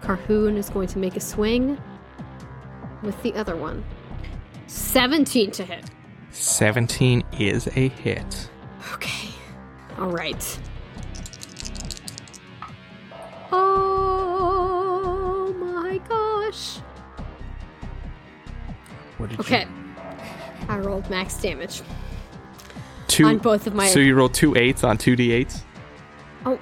Carhoon 0.02 0.58
is 0.58 0.72
going 0.72 0.88
to 0.88 0.98
make 0.98 1.16
a 1.16 1.20
swing 1.20 1.78
with 3.04 3.22
the 3.22 3.36
other 3.36 3.56
one. 3.56 3.86
17 4.66 5.52
to 5.52 5.64
hit. 5.64 5.86
17 6.32 7.24
is 7.40 7.68
a 7.68 7.90
hit. 7.90 8.50
Okay. 8.94 9.30
All 10.00 10.10
right. 10.10 10.60
Oh 13.52 15.54
my 15.60 16.00
gosh. 16.10 16.78
What 19.18 19.30
did 19.30 19.40
Okay. 19.40 19.66
you 19.66 20.66
I 20.68 20.80
rolled 20.80 21.08
max 21.12 21.40
damage. 21.40 21.84
Two, 23.18 23.26
on 23.26 23.38
both 23.40 23.68
of 23.68 23.74
my- 23.74 23.88
So 23.88 24.00
you 24.00 24.16
roll 24.16 24.30
two 24.30 24.56
eights 24.56 24.84
on 24.84 24.98
two 24.98 25.16
d8s? 25.16 25.64
Oh, 26.46 26.58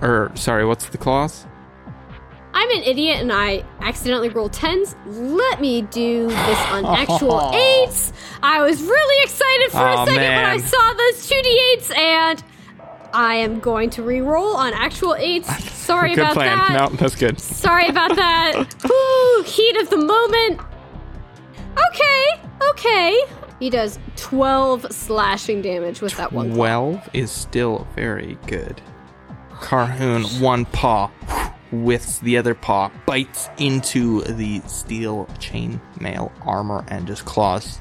Or, 0.00 0.30
sorry, 0.34 0.64
what's 0.64 0.86
the 0.86 0.98
clause? 0.98 1.46
I'm 2.54 2.70
an 2.70 2.82
idiot 2.82 3.20
and 3.20 3.32
I 3.32 3.64
accidentally 3.80 4.28
rolled 4.28 4.52
tens. 4.52 4.94
Let 5.06 5.60
me 5.60 5.82
do 5.82 6.28
this 6.28 6.58
on 6.70 6.84
actual 6.84 7.50
eights. 7.54 8.12
I 8.42 8.60
was 8.62 8.82
really 8.82 9.24
excited 9.24 9.70
for 9.70 9.78
Aw, 9.78 10.02
a 10.02 10.06
second 10.06 10.22
when 10.22 10.44
I 10.44 10.56
saw 10.58 10.92
those 10.92 11.26
two 11.28 11.40
d8s, 11.42 11.96
and 11.96 12.42
I 13.14 13.36
am 13.36 13.58
going 13.60 13.88
to 13.90 14.02
re-roll 14.02 14.54
on 14.56 14.72
actual 14.74 15.14
eights. 15.14 15.48
Sorry 15.72 16.10
Good 16.14 16.22
about 16.22 16.34
plan. 16.34 16.58
that. 16.58 16.90
No, 16.92 16.96
that's 16.96 17.14
good. 17.16 17.40
Sorry 17.40 17.86
about 17.88 18.16
that. 18.16 18.54
Woo, 18.84 19.42
heat 19.44 19.76
of 19.78 19.88
the 19.90 19.96
moment. 19.98 20.60
Okay, 21.88 22.42
okay. 22.70 23.18
He 23.62 23.70
does 23.70 24.00
12 24.16 24.92
slashing 24.92 25.62
damage 25.62 26.00
with 26.00 26.16
that 26.16 26.32
one. 26.32 26.52
12 26.52 27.10
is 27.12 27.30
still 27.30 27.86
very 27.94 28.36
good. 28.48 28.82
Carhoon, 29.52 30.24
one 30.40 30.64
paw, 30.64 31.12
with 31.70 32.20
the 32.22 32.36
other 32.38 32.56
paw, 32.56 32.90
bites 33.06 33.48
into 33.58 34.22
the 34.22 34.62
steel 34.66 35.26
chainmail 35.38 36.32
armor, 36.44 36.84
and 36.88 37.06
just 37.06 37.24
claws 37.24 37.78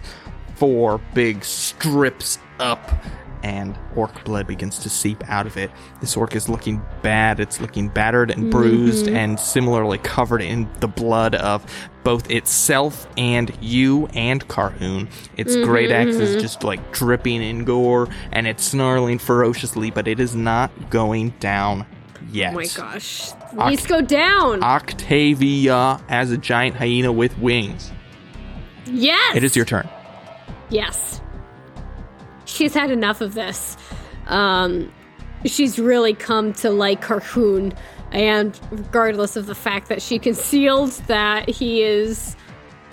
four 0.54 1.02
big 1.16 1.44
strips 1.44 2.38
up, 2.60 3.04
and 3.44 3.78
orc 3.96 4.24
blood 4.24 4.48
begins 4.48 4.80
to 4.80 4.90
seep 4.90 5.24
out 5.30 5.48
of 5.48 5.58
it. 5.58 5.72
This 6.00 6.16
orc 6.16 6.36
is 6.36 6.50
looking 6.50 6.82
bad. 7.02 7.40
It's 7.40 7.60
looking 7.60 7.90
battered 7.90 8.32
and 8.32 8.52
bruised, 8.52 9.06
mm-hmm. 9.06 9.16
and 9.16 9.40
similarly 9.40 9.98
covered 9.98 10.42
in 10.42 10.70
the 10.80 10.88
blood 10.88 11.36
of 11.36 11.66
both 12.04 12.30
itself 12.32 13.08
and 13.18 13.52
you 13.62 14.08
and 14.14 14.48
Carhoon. 14.48 15.10
Its 15.38 15.56
great 15.56 15.92
axe 15.92 16.16
is 16.16 16.32
mm-hmm. 16.32 16.40
just 16.40 16.64
like 16.64 16.92
dripping 16.92 17.42
in 17.42 17.64
gore, 17.64 18.08
and 18.32 18.48
it's 18.48 18.64
snarling 18.64 19.20
ferociously, 19.20 19.92
but 19.92 20.08
it 20.08 20.20
is 20.20 20.36
not 20.36 20.72
going 20.90 21.30
down 21.40 21.86
yet. 22.32 22.54
Oh 22.54 22.58
my 22.58 22.66
gosh. 22.66 23.32
Let's 23.54 23.86
go 23.86 24.02
down. 24.02 24.64
Octavia 24.64 26.02
as 26.10 26.32
a 26.32 26.38
giant 26.38 26.76
hyena 26.76 27.12
with 27.12 27.38
wings. 27.38 27.92
yes. 28.86 29.36
It 29.36 29.44
is 29.44 29.56
your 29.56 29.66
turn. 29.66 29.88
Yes. 30.70 31.22
She's 32.52 32.74
had 32.74 32.92
enough 32.92 33.22
of 33.22 33.34
this. 33.34 33.78
Um, 34.28 34.92
she's 35.46 35.80
really 35.80 36.14
come 36.14 36.54
to 36.54 36.70
like 36.70 37.02
Carhoon, 37.02 37.76
and 38.12 38.60
regardless 38.72 39.36
of 39.36 39.46
the 39.46 39.56
fact 39.56 39.88
that 39.90 40.02
she 40.02 40.20
concealed 40.20 40.92
that 41.08 41.50
he 41.50 41.82
is 41.82 42.36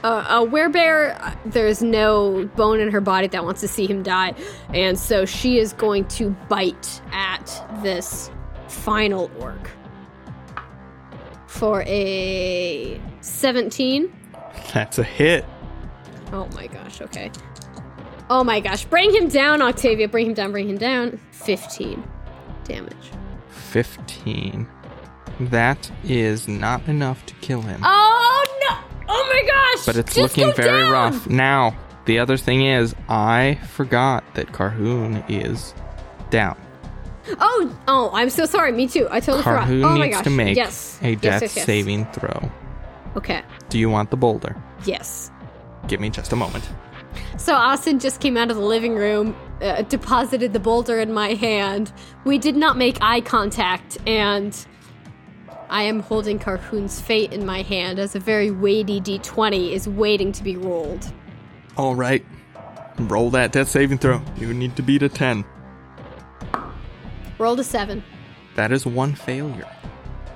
a, 0.05 0.09
a 0.09 0.47
werebear, 0.47 1.37
there's 1.45 1.83
no 1.83 2.49
bone 2.57 2.81
in 2.81 2.91
her 2.91 3.01
body 3.01 3.27
that 3.29 3.45
wants 3.45 3.61
to 3.61 3.69
see 3.69 3.87
him 3.87 4.03
die. 4.03 4.35
And 4.73 4.99
so 4.99 5.25
she 5.25 5.59
is 5.59 5.73
going 5.73 6.07
to 6.09 6.31
bite 6.49 7.03
at 7.13 7.67
this 7.83 8.31
final 8.69 9.31
orc 9.41 9.71
for 11.47 11.83
a 11.87 13.01
17. 13.21 14.13
That's 14.73 14.99
a 14.99 15.05
hit. 15.05 15.45
Oh 16.33 16.47
my 16.55 16.67
gosh, 16.69 17.01
okay. 17.01 17.33
Oh 18.31 18.45
my 18.45 18.61
gosh, 18.61 18.85
bring 18.85 19.15
him 19.15 19.29
down, 19.29 19.63
Octavia. 19.63 20.09
Bring 20.09 20.27
him 20.27 20.35
down, 20.35 20.53
bring 20.53 20.69
him 20.69 20.77
down. 20.79 21.19
15 21.33 22.03
damage. 22.65 22.95
15. 23.49 24.67
That 25.41 25.91
is 26.05 26.49
not 26.49 26.87
enough 26.89 27.25
to 27.27 27.35
kill 27.37 27.63
him. 27.63 27.81
Oh 27.85 28.59
no! 28.69 28.77
Oh 29.09 29.27
my 29.33 29.43
gosh! 29.77 29.87
but 29.87 29.97
it's 29.97 30.15
Just 30.15 30.37
looking 30.37 30.53
very 30.55 30.83
down! 30.83 30.93
rough. 30.93 31.27
Now, 31.29 31.77
the 32.07 32.19
other 32.19 32.37
thing 32.37 32.67
is, 32.67 32.95
I 33.09 33.59
forgot 33.69 34.25
that 34.35 34.49
Carhoon 34.53 35.25
is 35.29 35.75
down. 36.31 36.59
Oh, 37.41 37.79
oh, 37.87 38.11
I'm 38.15 38.31
so 38.31 38.47
sorry. 38.47 38.73
Me 38.73 38.89
too. 38.89 39.07
I 39.11 39.21
totally 39.21 39.43
forgot. 39.45 39.69
Carhoon 39.69 39.85
Oh 39.85 39.97
my 39.99 40.09
gosh. 40.09 40.25
to 40.25 40.31
make 40.31 40.57
yes. 40.57 40.99
a 41.03 41.11
Yes, 41.11 41.21
death 41.21 41.43
yes, 41.43 41.57
yes. 41.57 41.67
saving 41.67 42.07
throw. 42.13 42.51
Okay. 43.17 43.43
Do 43.69 43.79
you 43.79 43.91
want 43.91 44.11
the 44.11 44.17
boulder? 44.17 44.57
Yes. 44.85 45.31
Give 45.89 46.01
me 46.01 46.09
just 46.11 46.33
a 46.33 46.37
moment. 46.37 46.69
So 47.37 47.55
Austin 47.55 47.99
just 47.99 48.21
came 48.21 48.37
out 48.37 48.51
of 48.51 48.57
the 48.57 48.63
living 48.63 48.95
room, 48.95 49.37
uh, 49.61 49.83
deposited 49.83 50.53
the 50.53 50.61
boulder 50.61 51.01
in 51.01 51.13
my 51.13 51.35
hand. 51.35 51.93
We 52.25 52.39
did 52.39 52.57
not 52.57 52.77
make 52.77 52.99
eye 53.01 53.21
contact, 53.21 53.99
and 54.07 54.57
I 55.71 55.83
am 55.83 56.01
holding 56.01 56.39
Carhoon's 56.39 57.01
fate 57.01 57.33
in 57.33 57.45
my 57.45 57.63
hand 57.63 57.99
as 57.99 58.15
a 58.15 58.21
very 58.21 58.51
weighty 58.51 59.01
d20 59.01 59.73
is 59.73 59.89
waiting 59.89 60.33
to 60.33 60.43
be 60.43 60.57
rolled. 60.57 61.13
All 61.77 61.95
right. 61.95 62.25
Roll 62.99 63.31
that 63.31 63.53
death 63.53 63.69
saving 63.69 63.99
throw. 63.99 64.21
You 64.37 64.53
need 64.53 64.75
to 64.77 64.83
beat 64.83 65.03
a 65.03 65.09
10. 65.09 65.45
Rolled 67.39 67.61
a 67.61 67.65
seven. 67.65 68.03
That 68.57 68.73
is 68.73 68.85
one 68.85 69.15
failure. 69.15 69.69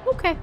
Okay. 0.06 0.38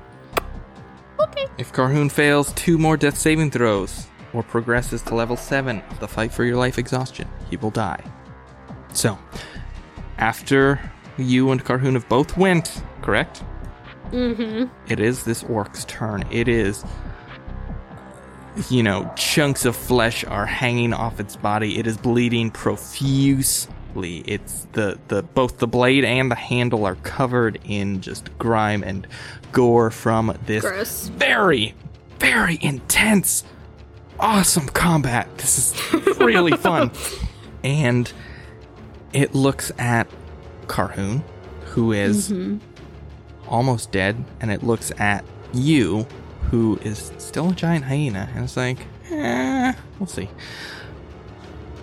Okay. 1.20 1.46
If 1.58 1.72
Carhoon 1.72 2.12
fails 2.12 2.52
two 2.54 2.78
more 2.78 2.98
death 2.98 3.18
saving 3.18 3.52
throws 3.52 4.08
or 4.34 4.44
progresses 4.44 5.02
to 5.04 5.16
level 5.16 5.36
7 5.36 5.82
of 5.90 6.00
the 6.00 6.08
fight 6.08 6.32
for 6.32 6.44
your 6.44 6.58
life 6.58 6.78
exhaustion, 6.78 7.28
he 7.50 7.58
will 7.58 7.72
die. 7.72 8.04
So, 8.94 9.18
after 10.18 10.80
you 11.18 11.52
and 11.52 11.64
Carhoon 11.64 11.94
have 11.94 12.08
both 12.10 12.38
went, 12.38 12.82
correct? 13.02 13.44
Mm-hmm. 14.12 14.66
It 14.92 15.00
is 15.00 15.24
this 15.24 15.44
orc's 15.44 15.86
turn. 15.86 16.24
It 16.32 16.48
is. 16.48 16.84
You 18.70 18.84
know, 18.84 19.12
chunks 19.16 19.66
of 19.66 19.76
flesh 19.76 20.26
are 20.26 20.46
hanging 20.46 20.94
off 20.94 21.20
its 21.20 21.36
body. 21.36 21.78
It 21.78 21.88
is 21.88 21.98
bleeding 21.98 22.52
profusely. 22.52 23.70
It's 24.26 24.68
the, 24.74 25.00
the 25.08 25.24
both 25.24 25.60
the 25.60 25.68
blade 25.68 26.04
and 26.04 26.30
the 26.30 26.36
handle 26.36 26.86
are 26.86 26.96
covered 26.96 27.60
in 27.64 28.02
just 28.02 28.36
grime 28.38 28.84
and 28.84 29.08
gore 29.52 29.92
from 29.92 30.38
this 30.46 30.64
Gross. 30.64 31.08
very, 31.10 31.76
very 32.20 32.58
intense, 32.62 33.44
awesome 34.20 34.68
combat. 34.68 35.28
This 35.38 35.74
is 35.94 36.20
really 36.20 36.52
fun. 36.58 36.92
And 37.64 38.12
it 39.14 39.34
looks 39.36 39.72
at 39.78 40.08
Carhoon, 40.68 41.24
who 41.66 41.92
is 41.92 42.34
almost 43.48 43.92
dead, 43.92 44.24
and 44.40 44.52
it 44.52 44.64
looks 44.64 44.92
at 45.00 45.26
you, 45.54 46.06
who 46.52 46.78
is 46.84 47.12
still 47.18 47.50
a 47.50 47.54
giant 47.54 47.86
hyena, 47.86 48.30
and 48.36 48.44
it's 48.46 48.56
like, 48.58 48.78
eh, 49.12 49.74
we'll 50.00 50.08
see. 50.08 50.30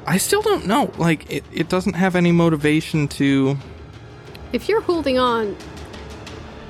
I 0.06 0.18
still 0.18 0.40
don't 0.42 0.66
know. 0.66 0.92
Like, 0.98 1.30
it, 1.30 1.44
it 1.52 1.68
doesn't 1.68 1.94
have 1.94 2.14
any 2.14 2.30
motivation 2.32 3.08
to. 3.08 3.56
If 4.52 4.68
you're 4.68 4.80
holding 4.80 5.18
on, 5.18 5.56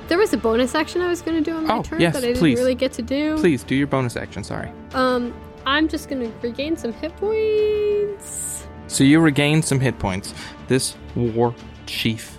there 0.07 0.17
was 0.17 0.33
a 0.33 0.37
bonus 0.37 0.73
action 0.73 1.01
I 1.01 1.07
was 1.07 1.21
going 1.21 1.43
to 1.43 1.51
do 1.51 1.55
on 1.55 1.67
my 1.67 1.77
Oh, 1.77 1.83
turn 1.83 2.01
yes, 2.01 2.15
that 2.15 2.23
I 2.23 2.27
didn't 2.27 2.39
please. 2.39 2.57
really 2.57 2.73
get 2.75 2.93
to 2.93 3.03
do. 3.03 3.37
Please 3.37 3.63
do 3.63 3.75
your 3.75 3.85
bonus 3.87 4.15
action, 4.17 4.43
sorry. 4.43 4.71
Um, 4.93 5.33
I'm 5.67 5.89
just 5.89 6.07
going 6.07 6.21
to 6.21 6.39
regain 6.39 6.77
some 6.77 6.93
hit 6.93 7.13
points. 7.17 8.65
So 8.87 9.03
you 9.03 9.19
regain 9.19 9.61
some 9.61 9.81
hit 9.81 9.99
points. 9.99 10.33
This 10.69 10.95
war 11.13 11.53
chief, 11.87 12.37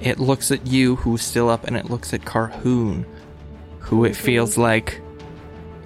it 0.00 0.20
looks 0.20 0.52
at 0.52 0.64
you, 0.64 0.94
who's 0.94 1.22
still 1.22 1.48
up, 1.48 1.64
and 1.64 1.76
it 1.76 1.90
looks 1.90 2.14
at 2.14 2.20
Carhoon, 2.20 3.04
who 3.80 4.04
it 4.04 4.14
feels 4.14 4.56
like 4.56 5.02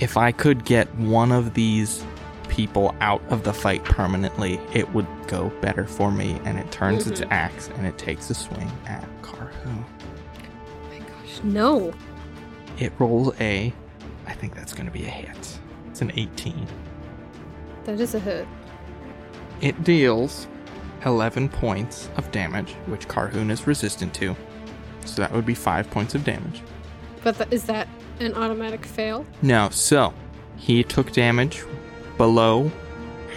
if 0.00 0.18
I 0.18 0.32
could 0.32 0.66
get 0.66 0.94
one 0.96 1.32
of 1.32 1.54
these 1.54 2.04
people 2.50 2.94
out 3.00 3.22
of 3.30 3.42
the 3.42 3.54
fight 3.54 3.82
permanently, 3.82 4.60
it 4.74 4.92
would 4.92 5.06
go 5.28 5.48
better 5.62 5.86
for 5.86 6.12
me. 6.12 6.38
And 6.44 6.58
it 6.58 6.70
turns 6.70 7.06
its 7.06 7.22
mm-hmm. 7.22 7.32
axe 7.32 7.70
and 7.76 7.86
it 7.86 7.96
takes 7.96 8.28
a 8.28 8.34
swing 8.34 8.70
at 8.84 9.02
Carhoon. 9.22 9.82
my 10.90 10.98
gosh, 10.98 11.42
no. 11.42 11.94
It 12.78 12.92
rolls 12.98 13.34
a, 13.40 13.72
I 14.26 14.34
think 14.34 14.54
that's 14.54 14.74
going 14.74 14.84
to 14.84 14.92
be 14.92 15.06
a 15.06 15.10
hit. 15.10 15.55
It's 15.97 16.03
an 16.03 16.12
18. 16.14 16.66
That 17.84 17.99
is 18.01 18.14
a 18.14 18.18
hit. 18.18 18.47
It 19.62 19.82
deals 19.82 20.47
11 21.07 21.49
points 21.49 22.11
of 22.18 22.30
damage, 22.32 22.72
which 22.84 23.09
Carhoon 23.09 23.51
is 23.51 23.66
resistant 23.66 24.12
to. 24.16 24.36
So 25.07 25.22
that 25.22 25.32
would 25.32 25.47
be 25.47 25.55
5 25.55 25.90
points 25.90 26.14
of 26.14 26.22
damage. 26.22 26.61
But 27.24 27.38
th- 27.38 27.51
is 27.51 27.64
that 27.64 27.88
an 28.20 28.34
automatic 28.34 28.84
fail? 28.84 29.24
No, 29.40 29.70
so 29.70 30.12
he 30.59 30.84
took 30.84 31.12
damage 31.12 31.64
below 32.18 32.70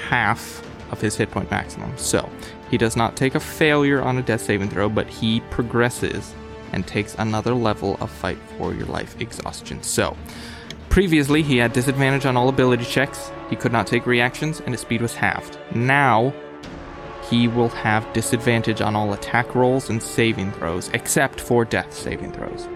half 0.10 0.62
of 0.92 1.00
his 1.00 1.16
hit 1.16 1.32
point 1.32 1.50
maximum. 1.50 1.98
So 1.98 2.30
he 2.70 2.78
does 2.78 2.98
not 2.98 3.16
take 3.16 3.36
a 3.36 3.40
failure 3.40 4.02
on 4.02 4.18
a 4.18 4.22
death 4.22 4.42
saving 4.42 4.70
throw, 4.70 4.90
but 4.90 5.08
he 5.08 5.40
progresses 5.50 6.36
and 6.74 6.86
takes 6.86 7.16
another 7.20 7.54
level 7.54 7.96
of 8.02 8.12
fight 8.12 8.38
for 8.58 8.74
your 8.74 8.88
life 8.88 9.16
exhaustion. 9.22 9.82
So 9.82 10.18
previously 10.90 11.42
he 11.42 11.58
had 11.58 11.74
disadvantage 11.74 12.26
on 12.26 12.36
all 12.36 12.50
ability 12.50 12.86
checks, 12.86 13.32
he 13.50 13.56
could 13.56 13.72
not 13.72 13.88
take 13.88 14.06
reactions, 14.06 14.60
and 14.60 14.70
his 14.74 14.82
speed 14.82 15.02
was 15.02 15.16
halved. 15.16 15.58
Now 15.74 16.34
he 17.30 17.48
will 17.48 17.70
have 17.70 18.12
disadvantage 18.14 18.82
on 18.82 18.96
all 18.96 19.14
attack 19.14 19.54
rolls 19.56 19.90
and 19.90 20.02
saving 20.02 20.52
throws, 20.54 20.90
except 20.94 21.40
for 21.40 21.64
death 21.64 21.94
saving 21.94 22.32
throws. 22.32 22.68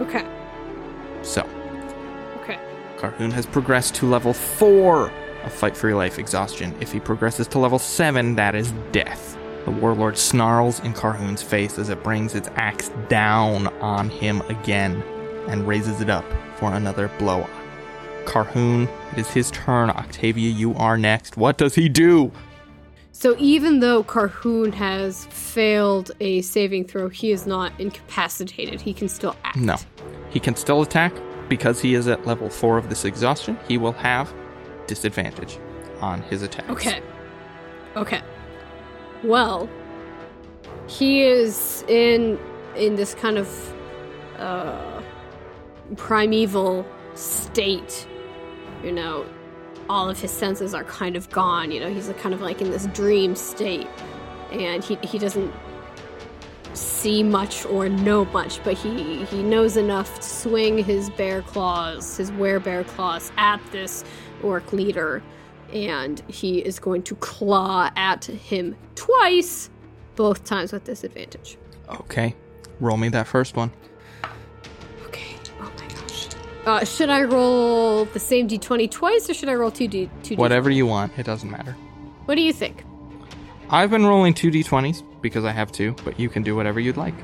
Okay. 0.00 0.26
So 1.22 1.48
Okay. 2.42 2.58
Carhoon 2.96 3.32
has 3.32 3.46
progressed 3.46 3.94
to 3.96 4.06
level 4.06 4.32
4 4.32 5.12
of 5.44 5.52
Fight 5.52 5.76
for 5.76 5.88
Your 5.88 5.96
Life 5.96 6.18
Exhaustion. 6.18 6.74
If 6.80 6.92
he 6.92 7.00
progresses 7.00 7.46
to 7.48 7.58
level 7.58 7.78
7, 7.78 8.34
that 8.36 8.54
is 8.54 8.72
death. 8.92 9.36
The 9.64 9.70
Warlord 9.70 10.16
snarls 10.16 10.80
in 10.80 10.94
Carhoon's 10.94 11.42
face 11.42 11.78
as 11.78 11.90
it 11.90 12.02
brings 12.02 12.34
its 12.34 12.48
axe 12.56 12.90
down 13.08 13.68
on 13.80 14.08
him 14.08 14.40
again 14.42 15.02
and 15.48 15.66
raises 15.66 16.00
it 16.00 16.10
up 16.10 16.24
for 16.56 16.72
another 16.72 17.10
blow. 17.18 17.46
Carhoon, 18.24 18.88
it 19.12 19.18
is 19.18 19.30
his 19.30 19.50
turn. 19.50 19.90
Octavia, 19.90 20.50
you 20.50 20.74
are 20.74 20.96
next. 20.96 21.36
What 21.36 21.58
does 21.58 21.74
he 21.74 21.88
do? 21.88 22.30
So 23.12 23.36
even 23.38 23.80
though 23.80 24.02
Carhoon 24.02 24.72
has 24.74 25.26
failed 25.26 26.12
a 26.20 26.40
saving 26.42 26.86
throw, 26.86 27.08
he 27.08 27.32
is 27.32 27.46
not 27.46 27.72
incapacitated. 27.78 28.80
He 28.80 28.94
can 28.94 29.08
still 29.08 29.36
act. 29.44 29.56
No. 29.56 29.76
He 30.30 30.40
can 30.40 30.56
still 30.56 30.82
attack. 30.82 31.12
Because 31.48 31.80
he 31.80 31.94
is 31.94 32.06
at 32.06 32.24
level 32.26 32.48
4 32.48 32.78
of 32.78 32.88
this 32.88 33.04
exhaustion, 33.04 33.58
he 33.66 33.76
will 33.76 33.92
have 33.92 34.32
disadvantage 34.86 35.58
on 36.00 36.22
his 36.22 36.42
attacks. 36.42 36.70
Okay. 36.70 37.02
Okay. 37.96 38.22
Well, 39.24 39.68
he 40.86 41.22
is 41.22 41.84
in 41.88 42.38
in 42.76 42.94
this 42.94 43.14
kind 43.14 43.36
of 43.36 43.74
uh 44.38 44.89
primeval 45.96 46.86
state. 47.14 48.06
You 48.82 48.92
know, 48.92 49.26
all 49.88 50.08
of 50.08 50.20
his 50.20 50.30
senses 50.30 50.74
are 50.74 50.84
kind 50.84 51.16
of 51.16 51.28
gone. 51.30 51.70
You 51.70 51.80
know, 51.80 51.92
he's 51.92 52.08
kind 52.18 52.34
of 52.34 52.40
like 52.40 52.62
in 52.62 52.70
this 52.70 52.86
dream 52.86 53.34
state, 53.34 53.88
and 54.52 54.82
he 54.82 54.96
he 55.02 55.18
doesn't 55.18 55.52
see 56.72 57.22
much 57.22 57.66
or 57.66 57.88
know 57.88 58.24
much, 58.26 58.62
but 58.64 58.74
he 58.74 59.24
he 59.24 59.42
knows 59.42 59.76
enough 59.76 60.16
to 60.16 60.22
swing 60.22 60.78
his 60.78 61.10
bear 61.10 61.42
claws, 61.42 62.16
his 62.16 62.30
werebear 62.32 62.86
claws, 62.86 63.32
at 63.36 63.60
this 63.72 64.04
orc 64.42 64.72
leader, 64.72 65.22
and 65.72 66.22
he 66.28 66.60
is 66.60 66.78
going 66.78 67.02
to 67.02 67.14
claw 67.16 67.90
at 67.96 68.24
him 68.24 68.76
twice, 68.94 69.70
both 70.16 70.44
times 70.44 70.72
with 70.72 70.84
disadvantage. 70.84 71.58
Okay. 71.88 72.34
Roll 72.78 72.96
me 72.96 73.08
that 73.10 73.26
first 73.26 73.56
one. 73.56 73.72
Uh, 76.66 76.84
should 76.84 77.08
I 77.08 77.22
roll 77.22 78.04
the 78.06 78.20
same 78.20 78.46
d20 78.48 78.90
twice, 78.90 79.30
or 79.30 79.34
should 79.34 79.48
I 79.48 79.54
roll 79.54 79.70
two 79.70 79.88
d 79.88 80.10
two? 80.22 80.36
d 80.36 80.36
Whatever 80.36 80.70
you 80.70 80.86
want, 80.86 81.12
it 81.18 81.24
doesn't 81.24 81.50
matter. 81.50 81.72
What 82.26 82.34
do 82.34 82.42
you 82.42 82.52
think? 82.52 82.84
I've 83.70 83.90
been 83.90 84.04
rolling 84.04 84.34
two 84.34 84.50
d20s 84.50 85.02
because 85.22 85.44
I 85.44 85.52
have 85.52 85.72
two, 85.72 85.94
but 86.04 86.18
you 86.20 86.28
can 86.28 86.42
do 86.42 86.54
whatever 86.54 86.78
you'd 86.80 86.96
like. 86.96 87.14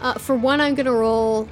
Uh, 0.00 0.14
for 0.14 0.34
one, 0.34 0.60
I'm 0.60 0.74
gonna 0.74 0.92
roll 0.92 1.48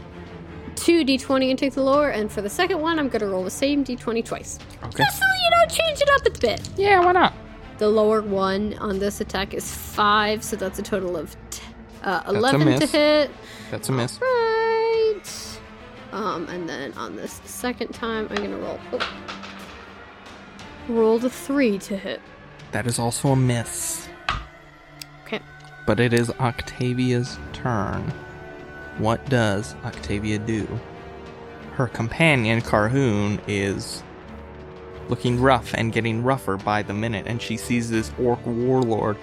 two 0.74 1.04
d20 1.04 1.50
and 1.50 1.58
take 1.58 1.74
the 1.74 1.82
lower, 1.82 2.10
and 2.10 2.30
for 2.30 2.42
the 2.42 2.50
second 2.50 2.80
one, 2.80 2.98
I'm 2.98 3.08
gonna 3.08 3.28
roll 3.28 3.44
the 3.44 3.50
same 3.50 3.84
d20 3.84 4.24
twice. 4.24 4.58
Okay. 4.82 5.04
Just 5.04 5.18
so 5.18 5.24
you 5.44 5.50
know, 5.50 5.74
change 5.74 6.00
it 6.00 6.10
up 6.14 6.26
a 6.26 6.38
bit. 6.40 6.68
Yeah, 6.76 7.04
why 7.04 7.12
not? 7.12 7.34
The 7.78 7.88
lower 7.88 8.20
one 8.20 8.74
on 8.78 8.98
this 8.98 9.20
attack 9.20 9.54
is 9.54 9.72
five, 9.72 10.42
so 10.42 10.56
that's 10.56 10.78
a 10.78 10.82
total 10.82 11.16
of 11.16 11.36
t- 11.50 11.62
uh, 12.02 12.22
eleven 12.26 12.80
to 12.80 12.86
hit. 12.86 13.30
That's 13.70 13.88
a 13.88 13.92
miss. 13.92 14.20
Right. 14.20 15.51
Um, 16.12 16.46
and 16.48 16.68
then 16.68 16.92
on 16.94 17.16
this 17.16 17.40
second 17.44 17.92
time, 17.94 18.28
I'm 18.30 18.36
gonna 18.36 18.58
roll. 18.58 18.78
Oh, 18.92 19.22
roll 20.88 21.18
the 21.18 21.30
three 21.30 21.78
to 21.78 21.96
hit. 21.96 22.20
That 22.72 22.86
is 22.86 22.98
also 22.98 23.28
a 23.28 23.36
miss. 23.36 24.08
Okay. 25.24 25.40
But 25.86 26.00
it 26.00 26.12
is 26.12 26.30
Octavia's 26.30 27.38
turn. 27.52 28.12
What 28.98 29.24
does 29.30 29.74
Octavia 29.84 30.38
do? 30.38 30.68
Her 31.72 31.86
companion, 31.86 32.60
Carhoon, 32.60 33.40
is 33.46 34.02
looking 35.08 35.40
rough 35.40 35.72
and 35.74 35.92
getting 35.92 36.22
rougher 36.22 36.58
by 36.58 36.82
the 36.82 36.92
minute, 36.92 37.26
and 37.26 37.40
she 37.40 37.56
sees 37.56 37.90
this 37.90 38.12
orc 38.18 38.44
warlord 38.46 39.16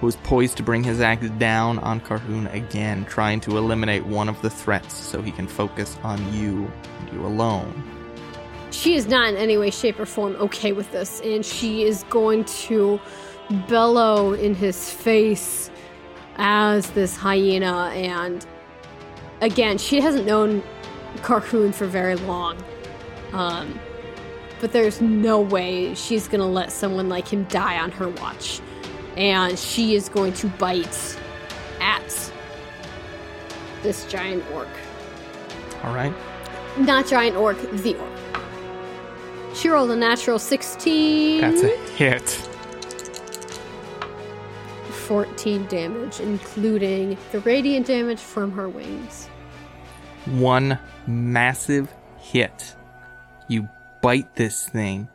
who 0.00 0.08
is 0.08 0.16
poised 0.16 0.56
to 0.58 0.62
bring 0.62 0.84
his 0.84 1.00
axe 1.00 1.28
down 1.38 1.78
on 1.78 2.00
Carhoon 2.00 2.52
again, 2.52 3.04
trying 3.06 3.40
to 3.40 3.56
eliminate 3.56 4.04
one 4.06 4.28
of 4.28 4.40
the 4.42 4.50
threats 4.50 4.94
so 4.94 5.22
he 5.22 5.32
can 5.32 5.46
focus 5.46 5.96
on 6.02 6.18
you 6.32 6.70
and 7.00 7.12
you 7.12 7.24
alone. 7.24 7.82
She 8.70 8.94
is 8.94 9.06
not 9.06 9.28
in 9.28 9.36
any 9.36 9.56
way, 9.56 9.70
shape, 9.70 9.98
or 9.98 10.06
form 10.06 10.36
okay 10.36 10.72
with 10.72 10.90
this, 10.92 11.20
and 11.22 11.44
she 11.44 11.84
is 11.84 12.04
going 12.10 12.44
to 12.44 13.00
bellow 13.68 14.32
in 14.34 14.54
his 14.54 14.90
face 14.90 15.70
as 16.36 16.90
this 16.90 17.16
hyena. 17.16 17.90
And 17.94 18.44
again, 19.40 19.78
she 19.78 20.00
hasn't 20.00 20.26
known 20.26 20.62
Carhoon 21.22 21.72
for 21.72 21.86
very 21.86 22.16
long. 22.16 22.62
Um, 23.32 23.78
but 24.60 24.72
there's 24.72 25.00
no 25.00 25.40
way 25.40 25.94
she's 25.94 26.28
gonna 26.28 26.48
let 26.48 26.72
someone 26.72 27.08
like 27.08 27.28
him 27.28 27.44
die 27.44 27.78
on 27.78 27.90
her 27.92 28.08
watch. 28.08 28.60
And 29.16 29.58
she 29.58 29.94
is 29.94 30.08
going 30.08 30.34
to 30.34 30.48
bite 30.48 31.18
at 31.80 32.32
this 33.82 34.04
giant 34.06 34.44
orc. 34.52 34.68
All 35.82 35.94
right. 35.94 36.12
Not 36.78 37.06
giant 37.06 37.36
orc, 37.36 37.58
the 37.72 37.94
orc. 37.96 38.10
She 39.54 39.68
rolled 39.70 39.90
a 39.90 39.96
natural 39.96 40.38
16. 40.38 41.40
That's 41.40 41.62
a 41.62 41.76
hit. 41.94 42.28
14 44.90 45.66
damage, 45.66 46.20
including 46.20 47.16
the 47.32 47.38
radiant 47.40 47.86
damage 47.86 48.18
from 48.18 48.50
her 48.52 48.68
wings. 48.68 49.28
one 50.26 50.78
massive 51.06 51.88
hit. 52.18 52.74
You 53.48 53.68
bite 54.02 54.34
this 54.34 54.68
thing, 54.68 55.08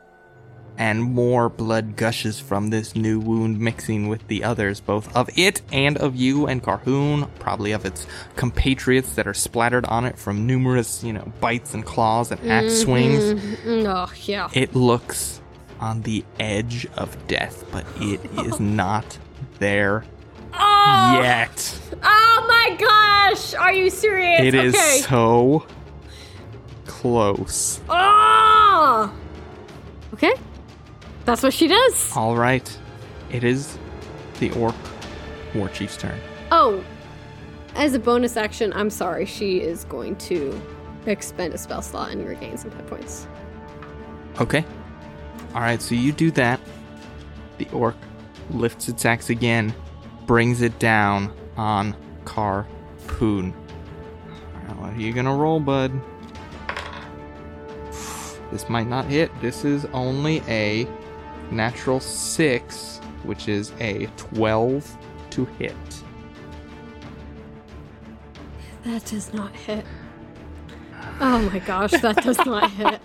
and 0.81 1.03
more 1.03 1.47
blood 1.47 1.95
gushes 1.95 2.39
from 2.39 2.71
this 2.71 2.95
new 2.95 3.19
wound, 3.19 3.59
mixing 3.59 4.07
with 4.07 4.27
the 4.29 4.43
others, 4.43 4.79
both 4.81 5.15
of 5.15 5.29
it 5.37 5.61
and 5.71 5.95
of 5.99 6.15
you 6.15 6.47
and 6.47 6.63
Carhoon, 6.63 7.29
probably 7.37 7.71
of 7.71 7.85
its 7.85 8.07
compatriots 8.35 9.13
that 9.13 9.27
are 9.27 9.33
splattered 9.35 9.85
on 9.85 10.05
it 10.05 10.17
from 10.17 10.47
numerous, 10.47 11.03
you 11.03 11.13
know, 11.13 11.31
bites 11.39 11.75
and 11.75 11.85
claws 11.85 12.31
and 12.31 12.41
axe 12.49 12.79
swings. 12.81 13.23
Mm, 13.63 13.85
Oh, 13.85 14.11
yeah. 14.25 14.49
It 14.53 14.73
looks 14.75 15.39
on 15.79 16.01
the 16.01 16.25
edge 16.39 16.87
of 16.97 17.15
death, 17.27 17.63
but 17.71 17.85
it 17.97 18.19
is 18.47 18.59
not 18.59 19.19
there 19.59 20.03
Oh, 20.53 21.19
yet. 21.21 21.79
oh 22.03 22.45
my 22.47 22.75
gosh! 22.75 23.53
Are 23.53 23.71
you 23.71 23.91
serious? 23.91 24.41
It 24.41 24.55
is 24.55 24.73
okay. 24.73 25.01
so 25.07 25.65
close. 26.87 27.79
Oh! 27.87 29.13
Okay. 30.15 30.33
That's 31.25 31.43
what 31.43 31.53
she 31.53 31.67
does. 31.67 32.15
All 32.15 32.35
right, 32.35 32.77
it 33.31 33.43
is 33.43 33.77
the 34.39 34.51
orc 34.53 34.75
war 35.53 35.69
chief's 35.69 35.97
turn. 35.97 36.19
Oh, 36.51 36.83
as 37.75 37.93
a 37.93 37.99
bonus 37.99 38.37
action, 38.37 38.73
I'm 38.73 38.89
sorry, 38.89 39.25
she 39.25 39.61
is 39.61 39.85
going 39.85 40.15
to 40.17 40.59
expend 41.05 41.53
a 41.53 41.57
spell 41.57 41.81
slot 41.81 42.11
and 42.11 42.27
regain 42.27 42.57
some 42.57 42.71
hit 42.71 42.87
points. 42.87 43.27
Okay. 44.39 44.65
All 45.53 45.61
right, 45.61 45.81
so 45.81 45.95
you 45.95 46.11
do 46.11 46.31
that. 46.31 46.59
The 47.57 47.67
orc 47.69 47.95
lifts 48.49 48.89
its 48.89 49.05
axe 49.05 49.29
again, 49.29 49.73
brings 50.25 50.61
it 50.61 50.77
down 50.79 51.33
on 51.57 51.95
Car 52.25 52.67
Poon. 53.07 53.53
What 54.77 54.93
are 54.93 54.99
you 54.99 55.13
gonna 55.13 55.35
roll, 55.35 55.59
bud? 55.59 55.91
This 58.51 58.67
might 58.67 58.87
not 58.87 59.05
hit. 59.05 59.31
This 59.41 59.63
is 59.63 59.85
only 59.93 60.41
a 60.47 60.87
natural 61.51 61.99
six, 61.99 62.99
which 63.23 63.47
is 63.47 63.71
a 63.79 64.07
12 64.17 64.97
to 65.31 65.45
hit. 65.45 65.75
That 68.83 69.05
does 69.05 69.33
not 69.33 69.53
hit. 69.55 69.85
Oh 71.19 71.49
my 71.51 71.59
gosh, 71.59 71.91
that 71.91 72.23
does 72.23 72.37
not 72.39 72.71
hit. 72.71 72.99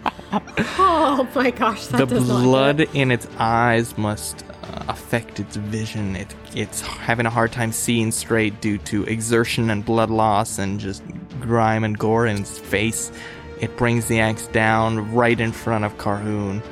Oh 0.78 1.28
my 1.34 1.50
gosh, 1.50 1.86
that 1.88 1.98
the 1.98 2.06
does 2.06 2.24
blood 2.24 2.28
not 2.28 2.78
hit. 2.78 2.86
The 2.86 2.86
blood 2.86 2.96
in 2.96 3.10
its 3.10 3.28
eyes 3.38 3.98
must 3.98 4.44
uh, 4.62 4.84
affect 4.88 5.38
its 5.38 5.56
vision. 5.56 6.16
It, 6.16 6.34
it's 6.54 6.80
having 6.80 7.26
a 7.26 7.30
hard 7.30 7.52
time 7.52 7.72
seeing 7.72 8.10
straight 8.10 8.60
due 8.60 8.78
to 8.78 9.04
exertion 9.04 9.68
and 9.70 9.84
blood 9.84 10.10
loss 10.10 10.58
and 10.58 10.80
just 10.80 11.02
grime 11.40 11.84
and 11.84 11.98
gore 11.98 12.26
in 12.26 12.38
its 12.38 12.58
face. 12.58 13.12
It 13.60 13.76
brings 13.76 14.06
the 14.06 14.20
axe 14.20 14.46
down 14.48 15.12
right 15.14 15.38
in 15.38 15.52
front 15.52 15.84
of 15.84 15.96
Carhoon, 15.98 16.62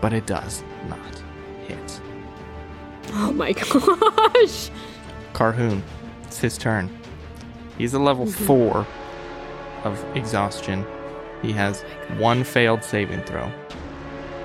but 0.00 0.12
it 0.12 0.26
does 0.26 0.62
not 0.88 1.22
hit. 1.66 2.00
Oh 3.12 3.32
my 3.32 3.52
gosh. 3.52 4.70
Carhoon, 5.32 5.82
it's 6.24 6.38
his 6.38 6.56
turn. 6.58 6.90
He's 7.78 7.94
a 7.94 7.98
level 7.98 8.26
Mm-hmm. 8.26 8.46
4 8.46 8.86
of 9.84 10.16
exhaustion. 10.16 10.84
He 11.42 11.52
has 11.52 11.82
one 12.18 12.42
failed 12.44 12.82
saving 12.82 13.22
throw. 13.22 13.50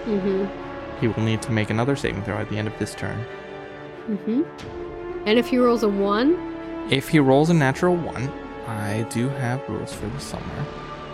Mm-hmm. 0.06 1.00
He 1.00 1.08
will 1.08 1.24
need 1.24 1.42
to 1.44 1.52
make 1.52 1.70
another 1.70 1.96
saving 1.96 2.24
throw 2.24 2.38
at 2.38 2.50
the 2.50 2.58
end 2.58 2.68
of 2.68 2.78
this 2.78 2.94
turn. 2.94 3.24
Mm-hmm. 4.10 4.42
And 5.28 5.40
if 5.40 5.48
he 5.48 5.58
rolls 5.58 5.84
a 5.84 5.90
one, 5.90 6.38
If 6.90 7.10
he 7.10 7.20
rolls 7.20 7.50
a 7.50 7.54
natural 7.54 7.96
one, 7.96 8.30
I 8.68 9.04
do 9.10 9.30
have 9.30 9.68
rules 9.70 9.94
for 9.94 10.08
the 10.08 10.20
summer. 10.20 10.66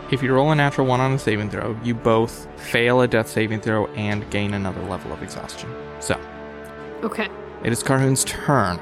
If 0.09 0.23
you 0.23 0.33
roll 0.33 0.51
a 0.51 0.55
natural 0.55 0.87
one 0.87 1.01
on 1.01 1.11
a 1.11 1.19
saving 1.19 1.49
throw, 1.49 1.77
you 1.83 1.93
both 1.93 2.47
fail 2.59 3.01
a 3.01 3.07
death 3.07 3.27
saving 3.27 3.59
throw 3.59 3.87
and 3.87 4.29
gain 4.31 4.53
another 4.53 4.81
level 4.83 5.11
of 5.11 5.21
exhaustion. 5.21 5.69
So, 5.99 6.17
okay. 7.03 7.27
it 7.63 7.73
is 7.73 7.83
Carhoon's 7.83 8.23
turn. 8.23 8.79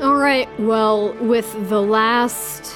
All 0.00 0.16
right. 0.16 0.48
Well, 0.58 1.14
with 1.20 1.52
the 1.68 1.80
last 1.80 2.74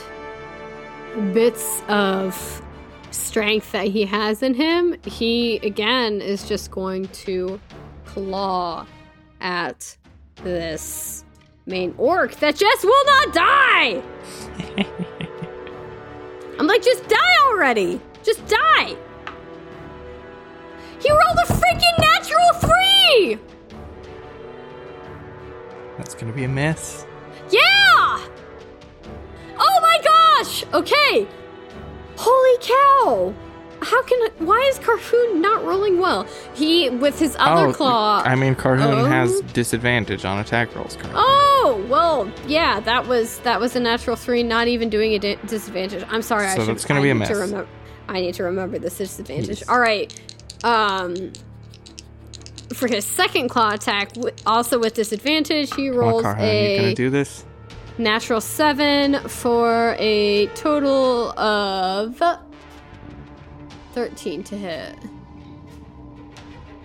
bits 1.33 1.83
of 1.89 2.63
strength 3.11 3.73
that 3.73 3.89
he 3.89 4.05
has 4.05 4.45
in 4.45 4.55
him, 4.55 4.95
he 5.05 5.57
again 5.59 6.21
is 6.21 6.47
just 6.49 6.71
going 6.71 7.09
to 7.09 7.61
claw 8.05 8.87
at 9.41 9.97
this 10.45 11.25
main 11.67 11.95
orc 11.99 12.37
that 12.37 12.55
just 12.55 12.85
will 12.85 13.05
not 13.07 13.35
die. 13.35 14.03
I'm 16.59 16.67
like, 16.67 16.83
just 16.83 17.07
die 17.09 17.37
already. 17.45 18.01
Just 18.23 18.47
die. 18.47 18.97
He 21.01 21.11
rolled 21.11 21.39
a 21.45 21.53
freaking 21.53 21.99
natural 21.99 22.53
three. 22.61 23.39
That's 25.99 26.15
to 26.33 26.37
be 26.37 26.45
a 26.45 26.49
miss. 26.49 27.07
Yeah! 27.51 28.21
Oh 29.59 29.79
my 29.83 30.01
gosh! 30.03 30.65
Okay. 30.73 31.29
Holy 32.17 32.59
cow! 32.61 33.35
How 33.83 34.03
can 34.05 34.31
why 34.39 34.59
is 34.73 34.79
Carhoon 34.79 35.41
not 35.41 35.65
rolling 35.65 35.99
well? 35.99 36.27
He 36.55 36.89
with 36.91 37.19
his 37.19 37.37
other 37.39 37.69
oh, 37.69 37.73
claw. 37.73 38.23
I 38.25 38.35
mean, 38.35 38.55
Carhoon 38.55 39.03
Oh. 39.03 39.05
has 39.05 39.41
disadvantage 39.53 40.25
on 40.25 40.39
attack 40.39 40.75
rolls 40.75 40.95
currently. 40.97 41.15
oh 41.23 41.85
well, 41.89 42.31
yeah, 42.47 42.81
that 42.81 43.07
was 43.07 43.39
that 43.41 43.61
was 43.61 43.77
a 43.77 43.81
natural 43.81 44.17
three, 44.17 44.43
not 44.43 44.67
even 44.69 44.89
doing 44.89 45.13
a 45.15 45.19
di- 45.19 45.39
disadvantage. 45.47 46.05
I'm 46.09 46.23
sorry, 46.23 46.47
I 46.47 46.55
So 46.55 46.61
should. 46.65 46.69
that's 46.75 46.85
gonna 46.85 47.01
I 47.01 47.03
be 47.05 47.11
a 47.11 47.15
To 47.15 47.19
miss. 47.19 47.55
I 48.09 48.21
need 48.21 48.35
to 48.35 48.45
remember 48.45 48.79
this 48.79 48.99
disadvantage. 48.99 49.61
Yes. 49.61 49.69
All 49.69 49.81
right. 49.81 50.13
Um. 50.65 51.33
For 52.75 52.89
his 52.89 53.05
second 53.05 53.49
claw 53.49 53.71
attack, 53.75 54.11
also 54.45 54.79
with 54.81 54.95
disadvantage, 54.95 55.73
he 55.75 55.89
Come 55.89 55.99
on, 55.99 56.05
rolls 56.05 56.23
Carhoon, 56.25 56.41
a 56.41 56.73
you 56.73 56.79
going 56.81 56.89
to 56.91 56.95
do 56.97 57.11
this? 57.11 57.45
Natural 57.97 58.41
7 58.41 59.21
for 59.29 59.95
a 60.01 60.47
total 60.49 61.31
of 61.39 62.21
13 63.97 64.45
to 64.45 64.59
hit. 64.59 64.95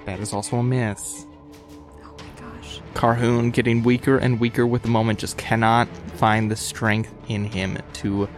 That 0.05 0.22
is 0.22 0.32
also 0.32 0.55
a 0.55 0.64
miss. 0.64 1.26
Oh 2.05 2.16
my 2.18 2.41
gosh. 2.41 2.80
Carhoon 2.93 3.51
getting 3.51 3.84
weaker 3.84 4.18
and 4.18 4.39
weaker 4.39 4.66
with 4.66 4.84
the 4.84 4.88
moment 4.88 5.20
just 5.20 5.36
cannot 5.36 5.89
find 6.16 6.49
the 6.49 6.55
strength 6.55 7.14
in 7.28 7.43
him 7.43 7.78
to 7.95 8.30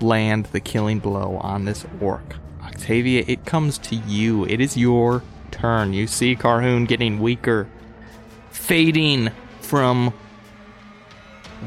land 0.00 0.46
the 0.46 0.58
killing 0.58 0.98
blow 0.98 1.36
on 1.36 1.64
this 1.64 1.86
orc. 2.00 2.34
Octavia, 2.64 3.22
it 3.28 3.46
comes 3.46 3.78
to 3.78 3.94
you. 3.94 4.44
It 4.46 4.60
is 4.60 4.76
your 4.76 5.22
turn. 5.52 5.92
You 5.92 6.08
see 6.08 6.34
Carhoon 6.34 6.88
getting 6.88 7.20
weaker, 7.20 7.68
fading 8.50 9.30
from 9.60 10.12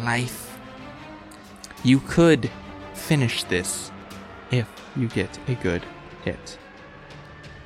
life. 0.02 0.58
You 1.82 2.02
could 2.02 2.52
finish 2.94 3.46
this 3.46 3.90
if 4.52 4.68
you 4.98 5.08
get 5.08 5.40
a 5.48 5.56
good 5.56 5.82
hit. 6.24 6.58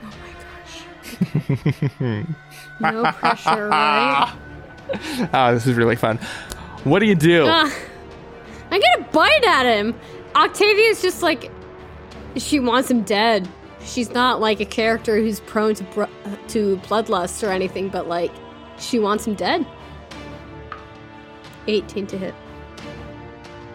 Oh 0.04 0.12
my 0.22 0.34
gosh. 2.00 2.24
no 2.80 3.12
pressure, 3.14 3.68
right? 3.70 4.34
Oh, 5.34 5.54
this 5.54 5.68
is 5.68 5.76
really 5.76 5.96
fun. 5.96 6.18
What 6.84 7.00
do 7.00 7.06
you 7.06 7.16
do? 7.16 7.46
Ah, 7.48 7.74
I'm 8.72 8.82
gonna 8.82 9.08
bite 9.12 9.44
at 9.46 9.66
him. 9.66 9.94
Octavia's 10.36 11.02
just 11.02 11.22
like, 11.24 11.52
she 12.36 12.60
wants 12.60 12.90
him 12.92 13.04
dead. 13.04 13.48
She's 13.84 14.12
not 14.12 14.40
like 14.42 14.60
a 14.60 14.66
character 14.66 15.18
who's 15.18 15.40
prone 15.42 15.74
to 15.76 15.84
br- 15.86 16.04
to 16.50 16.78
bloodlust 16.78 17.46
or 17.48 17.52
anything, 17.52 17.90
but 17.90 18.08
like, 18.08 18.32
she 18.78 19.00
wants 19.00 19.26
him 19.26 19.34
dead. 19.36 19.66
18 21.68 22.08
to 22.08 22.18
hit. 22.18 22.36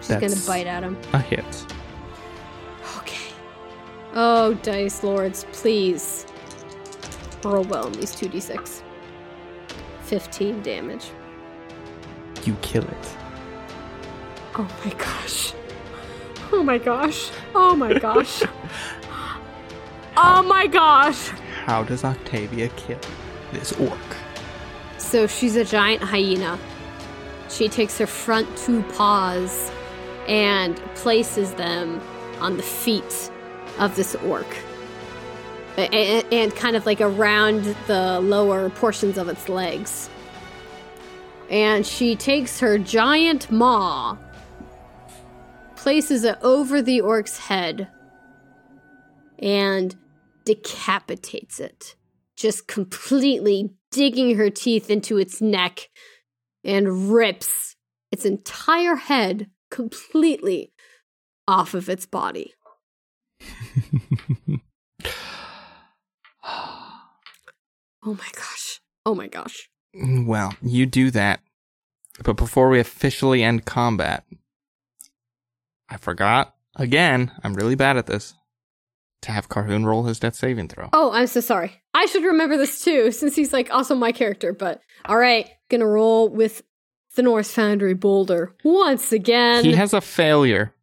She's 0.00 0.08
That's- 0.08 0.34
gonna 0.34 0.46
bite 0.46 0.66
at 0.66 0.82
him. 0.82 0.96
A 1.12 1.18
hit. 1.18 1.44
Oh, 4.14 4.52
dice 4.62 5.02
lords, 5.02 5.46
please 5.52 6.26
roll 7.42 7.64
well 7.64 7.86
in 7.86 7.94
these 7.94 8.14
2d6. 8.14 8.82
15 10.02 10.62
damage. 10.62 11.10
You 12.44 12.54
kill 12.60 12.84
it. 12.84 13.16
Oh 14.54 14.68
my 14.84 14.92
gosh. 14.92 15.54
Oh 16.52 16.62
my 16.62 16.76
gosh. 16.76 17.30
Oh 17.54 17.74
my 17.74 17.98
gosh. 17.98 18.42
oh 20.16 20.42
my 20.42 20.66
gosh. 20.66 21.28
How 21.64 21.82
does 21.82 22.04
Octavia 22.04 22.68
kill 22.76 23.00
this 23.52 23.72
orc? 23.72 23.98
So 24.98 25.26
she's 25.26 25.56
a 25.56 25.64
giant 25.64 26.02
hyena. 26.02 26.58
She 27.48 27.68
takes 27.68 27.96
her 27.96 28.06
front 28.06 28.54
two 28.58 28.82
paws 28.94 29.72
and 30.28 30.76
places 30.96 31.54
them 31.54 31.98
on 32.40 32.58
the 32.58 32.62
feet 32.62 33.31
of 33.78 33.96
this 33.96 34.14
orc. 34.16 34.46
And, 35.76 36.24
and 36.32 36.54
kind 36.54 36.76
of 36.76 36.84
like 36.84 37.00
around 37.00 37.64
the 37.86 38.20
lower 38.20 38.68
portions 38.70 39.16
of 39.16 39.28
its 39.28 39.48
legs. 39.48 40.10
And 41.50 41.86
she 41.86 42.16
takes 42.16 42.60
her 42.60 42.78
giant 42.78 43.50
maw, 43.50 44.16
places 45.76 46.24
it 46.24 46.38
over 46.42 46.82
the 46.82 47.00
orc's 47.00 47.38
head, 47.38 47.88
and 49.38 49.96
decapitates 50.44 51.60
it 51.60 51.96
just 52.42 52.66
completely 52.66 53.70
digging 53.92 54.36
her 54.36 54.50
teeth 54.50 54.90
into 54.90 55.16
its 55.16 55.40
neck 55.40 55.88
and 56.64 57.12
rips 57.12 57.76
its 58.10 58.24
entire 58.24 58.96
head 58.96 59.48
completely 59.70 60.72
off 61.46 61.72
of 61.74 61.88
its 61.88 62.04
body. 62.04 62.52
oh 66.44 67.04
my 68.04 68.28
gosh. 68.34 68.80
Oh 69.04 69.14
my 69.14 69.26
gosh. 69.26 69.68
Well, 69.94 70.54
you 70.62 70.86
do 70.86 71.10
that. 71.10 71.40
But 72.22 72.36
before 72.36 72.68
we 72.68 72.78
officially 72.78 73.42
end 73.42 73.64
combat, 73.64 74.24
I 75.88 75.96
forgot 75.96 76.54
again. 76.76 77.32
I'm 77.42 77.54
really 77.54 77.74
bad 77.74 77.96
at 77.96 78.06
this. 78.06 78.34
To 79.22 79.30
have 79.30 79.48
Carhoon 79.48 79.86
roll 79.86 80.04
his 80.04 80.18
death 80.18 80.34
saving 80.34 80.68
throw. 80.68 80.88
Oh, 80.92 81.12
I'm 81.12 81.28
so 81.28 81.40
sorry. 81.40 81.80
I 81.94 82.06
should 82.06 82.24
remember 82.24 82.56
this 82.56 82.82
too, 82.82 83.12
since 83.12 83.36
he's 83.36 83.52
like 83.52 83.72
also 83.72 83.94
my 83.94 84.12
character. 84.12 84.52
But 84.52 84.80
all 85.04 85.16
right, 85.16 85.48
gonna 85.68 85.86
roll 85.86 86.28
with 86.28 86.62
the 87.14 87.22
Norse 87.22 87.52
Foundry 87.52 87.94
Boulder 87.94 88.54
once 88.64 89.12
again. 89.12 89.64
He 89.64 89.74
has 89.74 89.92
a 89.92 90.00
failure. 90.00 90.74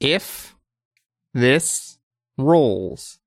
If 0.00 0.55
this 1.36 1.98
rolls 2.38 3.18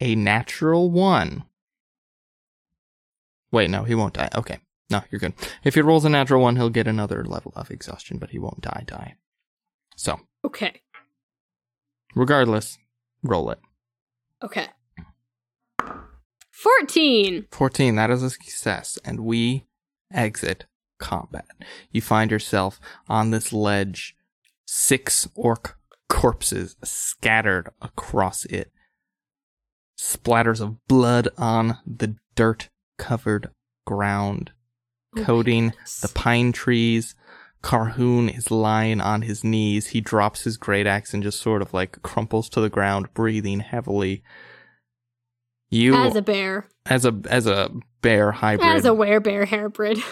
a 0.00 0.14
natural 0.14 0.90
one. 0.90 1.44
Wait, 3.50 3.68
no, 3.68 3.84
he 3.84 3.94
won't 3.94 4.14
die. 4.14 4.30
Okay. 4.34 4.58
No, 4.88 5.02
you're 5.10 5.18
good. 5.18 5.34
If 5.62 5.74
he 5.74 5.82
rolls 5.82 6.06
a 6.06 6.08
natural 6.08 6.40
one, 6.40 6.56
he'll 6.56 6.70
get 6.70 6.86
another 6.86 7.24
level 7.24 7.52
of 7.54 7.70
exhaustion, 7.70 8.16
but 8.18 8.30
he 8.30 8.38
won't 8.38 8.62
die, 8.62 8.84
die. 8.86 9.16
So, 9.96 10.20
okay. 10.44 10.80
regardless, 12.14 12.78
roll 13.22 13.50
it. 13.50 13.58
Okay. 14.42 14.68
14. 16.50 17.46
14, 17.50 17.94
that 17.96 18.10
is 18.10 18.22
a 18.22 18.30
success, 18.30 18.98
and 19.04 19.20
we 19.20 19.64
exit 20.12 20.64
combat. 20.98 21.46
You 21.90 22.00
find 22.00 22.30
yourself 22.30 22.80
on 23.08 23.30
this 23.30 23.52
ledge, 23.52 24.16
six 24.64 25.28
orc 25.34 25.78
corpses 26.12 26.76
scattered 26.84 27.70
across 27.80 28.44
it, 28.44 28.70
splatters 29.98 30.60
of 30.60 30.76
blood 30.86 31.28
on 31.38 31.78
the 31.86 32.16
dirt 32.34 32.68
covered 32.98 33.50
ground, 33.86 34.52
Oh 35.16 35.24
coating 35.24 35.72
the 36.02 36.10
pine 36.14 36.52
trees. 36.52 37.14
Carhoon 37.62 38.28
is 38.36 38.50
lying 38.50 39.00
on 39.00 39.22
his 39.22 39.42
knees. 39.44 39.88
He 39.88 40.00
drops 40.00 40.42
his 40.42 40.56
great 40.56 40.86
axe 40.86 41.14
and 41.14 41.22
just 41.22 41.40
sort 41.40 41.62
of 41.62 41.72
like 41.72 42.02
crumples 42.02 42.48
to 42.50 42.60
the 42.60 42.68
ground, 42.70 43.14
breathing 43.14 43.60
heavily. 43.60 44.22
You, 45.70 45.94
As 45.94 46.16
a 46.16 46.22
bear. 46.22 46.66
as 46.86 47.06
a 47.06 47.18
as 47.30 47.46
a 47.46 47.70
bear 48.02 48.32
hybrid, 48.32 48.68
As 48.68 48.84
a 48.84 48.88
werebear 48.90 49.46
hairbrid. 49.46 50.02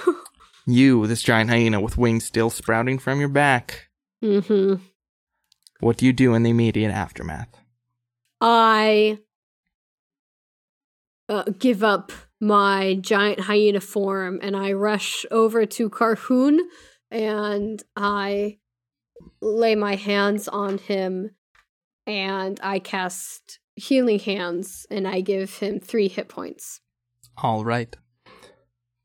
you, 0.67 1.07
this 1.07 1.23
giant 1.23 1.51
hyena 1.51 1.81
with 1.81 1.99
wings 1.99 2.25
still 2.25 2.49
sprouting 2.51 2.99
from 2.99 3.21
your 3.21 3.29
back. 3.29 3.89
mm-hmm. 4.23 4.83
What 5.81 5.97
do 5.97 6.07
you 6.07 6.13
do 6.13 6.35
in 6.35 6.43
the 6.43 6.51
immediate 6.51 6.91
aftermath? 6.93 7.49
I 8.41 9.19
uh, 11.29 11.45
give 11.59 11.83
up 11.83 12.13
my 12.41 12.99
giant 13.01 13.41
hyena 13.41 13.81
form 13.81 14.41
and 14.43 14.57
I 14.57 14.73
rush 14.73 15.27
over 15.31 15.67
to 15.67 15.91
Carhoon 15.91 16.59
and 17.11 17.83
I 17.97 18.59
lay 19.43 19.75
my 19.75 19.97
hands 19.97 20.49
on 20.49 20.79
him 20.79 21.31
and 22.07 22.59
I 22.63 22.79
cast 22.79 23.59
healing 23.77 24.19
hands 24.19 24.87
and 24.91 25.07
I 25.07 25.21
give 25.21 25.59
him 25.59 25.81
three 25.81 26.09
hit 26.09 26.29
points. 26.29 26.81
All 27.39 27.65
right. 27.65 27.95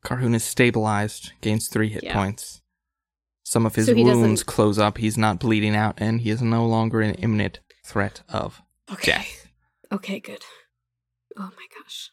Carhoon 0.06 0.36
is 0.36 0.44
stabilized, 0.44 1.34
gains 1.42 1.68
three 1.68 1.90
hit 1.90 2.04
Yeah. 2.04 2.14
points. 2.14 2.62
Some 3.46 3.66
of 3.68 3.76
his 3.76 3.86
So 3.86 3.94
wounds 3.94 4.42
close 4.44 4.80
up. 4.80 4.98
He's 4.98 5.18
not 5.20 5.40
bleeding 5.40 5.76
out, 5.76 5.94
and 6.00 6.20
he 6.22 6.32
is 6.32 6.42
no 6.42 6.66
longer 6.66 7.00
an 7.02 7.14
imminent 7.16 7.60
threat 7.86 8.24
of 8.28 8.62
Okay. 8.92 9.12
death. 9.12 9.48
Okay, 9.92 10.20
good. 10.20 10.44
Oh 11.38 11.52
my 11.56 11.68
gosh. 11.78 12.12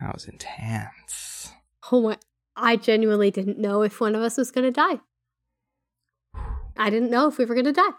That 0.00 0.14
was 0.14 0.26
intense. 0.26 1.50
Oh 1.90 2.02
my 2.02 2.18
I 2.56 2.76
genuinely 2.76 3.30
didn't 3.30 3.58
know 3.58 3.82
if 3.82 4.00
one 4.00 4.14
of 4.14 4.22
us 4.22 4.36
was 4.36 4.50
gonna 4.50 4.70
die. 4.70 5.00
I 6.76 6.90
didn't 6.90 7.10
know 7.10 7.26
if 7.28 7.38
we 7.38 7.46
were 7.46 7.54
gonna 7.54 7.72
die. 7.72 7.90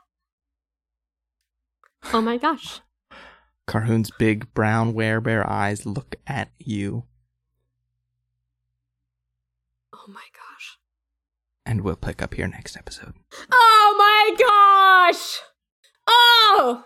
Oh 2.13 2.21
my 2.21 2.37
gosh. 2.37 2.81
Carhoon's 3.67 4.11
big 4.11 4.53
brown 4.53 4.93
werebear 4.93 5.47
eyes 5.47 5.85
look 5.85 6.15
at 6.27 6.51
you, 6.59 7.05
Oh 9.93 10.05
my 10.07 10.25
gosh. 10.33 10.50
And 11.65 11.81
we'll 11.81 11.95
pick 11.95 12.21
up 12.21 12.33
here 12.33 12.47
next 12.47 12.77
episode. 12.77 13.13
Oh 13.51 13.95
my 13.97 14.35
gosh! 14.37 15.39
Oh! 16.07 16.85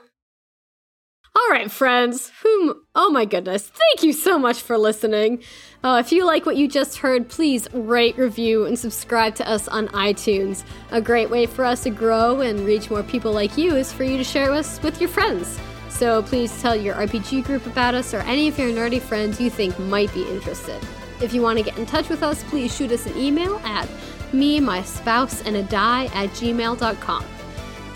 All 1.37 1.49
right, 1.51 1.69
friends. 1.69 2.31
Whom? 2.43 2.75
Oh 2.95 3.11
my 3.11 3.25
goodness! 3.25 3.67
Thank 3.67 4.03
you 4.03 4.13
so 4.13 4.39
much 4.39 4.61
for 4.61 4.77
listening. 4.77 5.43
Uh, 5.83 6.01
if 6.03 6.11
you 6.11 6.25
like 6.25 6.45
what 6.45 6.55
you 6.55 6.67
just 6.67 6.97
heard, 6.97 7.27
please 7.29 7.67
rate, 7.73 8.17
review, 8.17 8.65
and 8.65 8.79
subscribe 8.79 9.35
to 9.35 9.49
us 9.49 9.67
on 9.67 9.87
iTunes. 9.89 10.63
A 10.91 11.01
great 11.01 11.29
way 11.29 11.45
for 11.45 11.65
us 11.65 11.83
to 11.83 11.89
grow 11.89 12.41
and 12.41 12.61
reach 12.61 12.89
more 12.89 13.03
people 13.03 13.33
like 13.33 13.57
you 13.57 13.75
is 13.75 13.91
for 13.91 14.03
you 14.03 14.17
to 14.17 14.23
share 14.23 14.51
us 14.51 14.81
with 14.81 14.99
your 15.01 15.09
friends. 15.09 15.59
So 15.89 16.23
please 16.23 16.61
tell 16.61 16.75
your 16.75 16.95
RPG 16.95 17.45
group 17.45 17.65
about 17.67 17.95
us 17.95 18.13
or 18.13 18.19
any 18.19 18.47
of 18.47 18.57
your 18.57 18.69
nerdy 18.69 19.01
friends 19.01 19.39
you 19.39 19.49
think 19.49 19.77
might 19.79 20.13
be 20.13 20.27
interested. 20.27 20.81
If 21.21 21.33
you 21.33 21.41
want 21.41 21.57
to 21.57 21.63
get 21.63 21.77
in 21.77 21.85
touch 21.85 22.09
with 22.09 22.23
us, 22.23 22.43
please 22.43 22.75
shoot 22.75 22.91
us 22.91 23.05
an 23.05 23.17
email 23.17 23.57
at 23.63 23.87
me, 24.33 24.59
my 24.59 24.81
spouse, 24.83 25.41
and 25.43 25.55
a 25.55 25.63
die 25.63 26.05
at 26.05 26.29
gmail.com. 26.31 27.25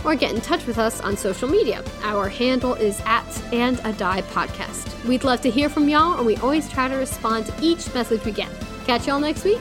Or 0.06 0.16
get 0.16 0.34
in 0.34 0.42
touch 0.42 0.66
with 0.66 0.78
us 0.78 1.02
on 1.02 1.18
social 1.18 1.50
media. 1.50 1.84
Our 2.04 2.30
handle 2.30 2.74
is 2.76 3.02
at 3.06 3.44
and 3.52 3.80
a 3.84 3.92
die 3.94 4.22
podcast. 4.22 5.06
We'd 5.06 5.24
love 5.24 5.42
to 5.42 5.50
hear 5.50 5.70
from 5.70 5.90
y'all, 5.90 6.18
and 6.18 6.26
we 6.26 6.38
always 6.38 6.70
try 6.70 6.88
to 6.88 6.96
respond 6.96 7.48
to 7.48 7.54
each 7.62 7.94
message 7.94 8.24
we 8.24 8.32
get. 8.32 8.50
Catch 8.86 9.08
y'all 9.08 9.20
next 9.20 9.44
week. 9.44 9.60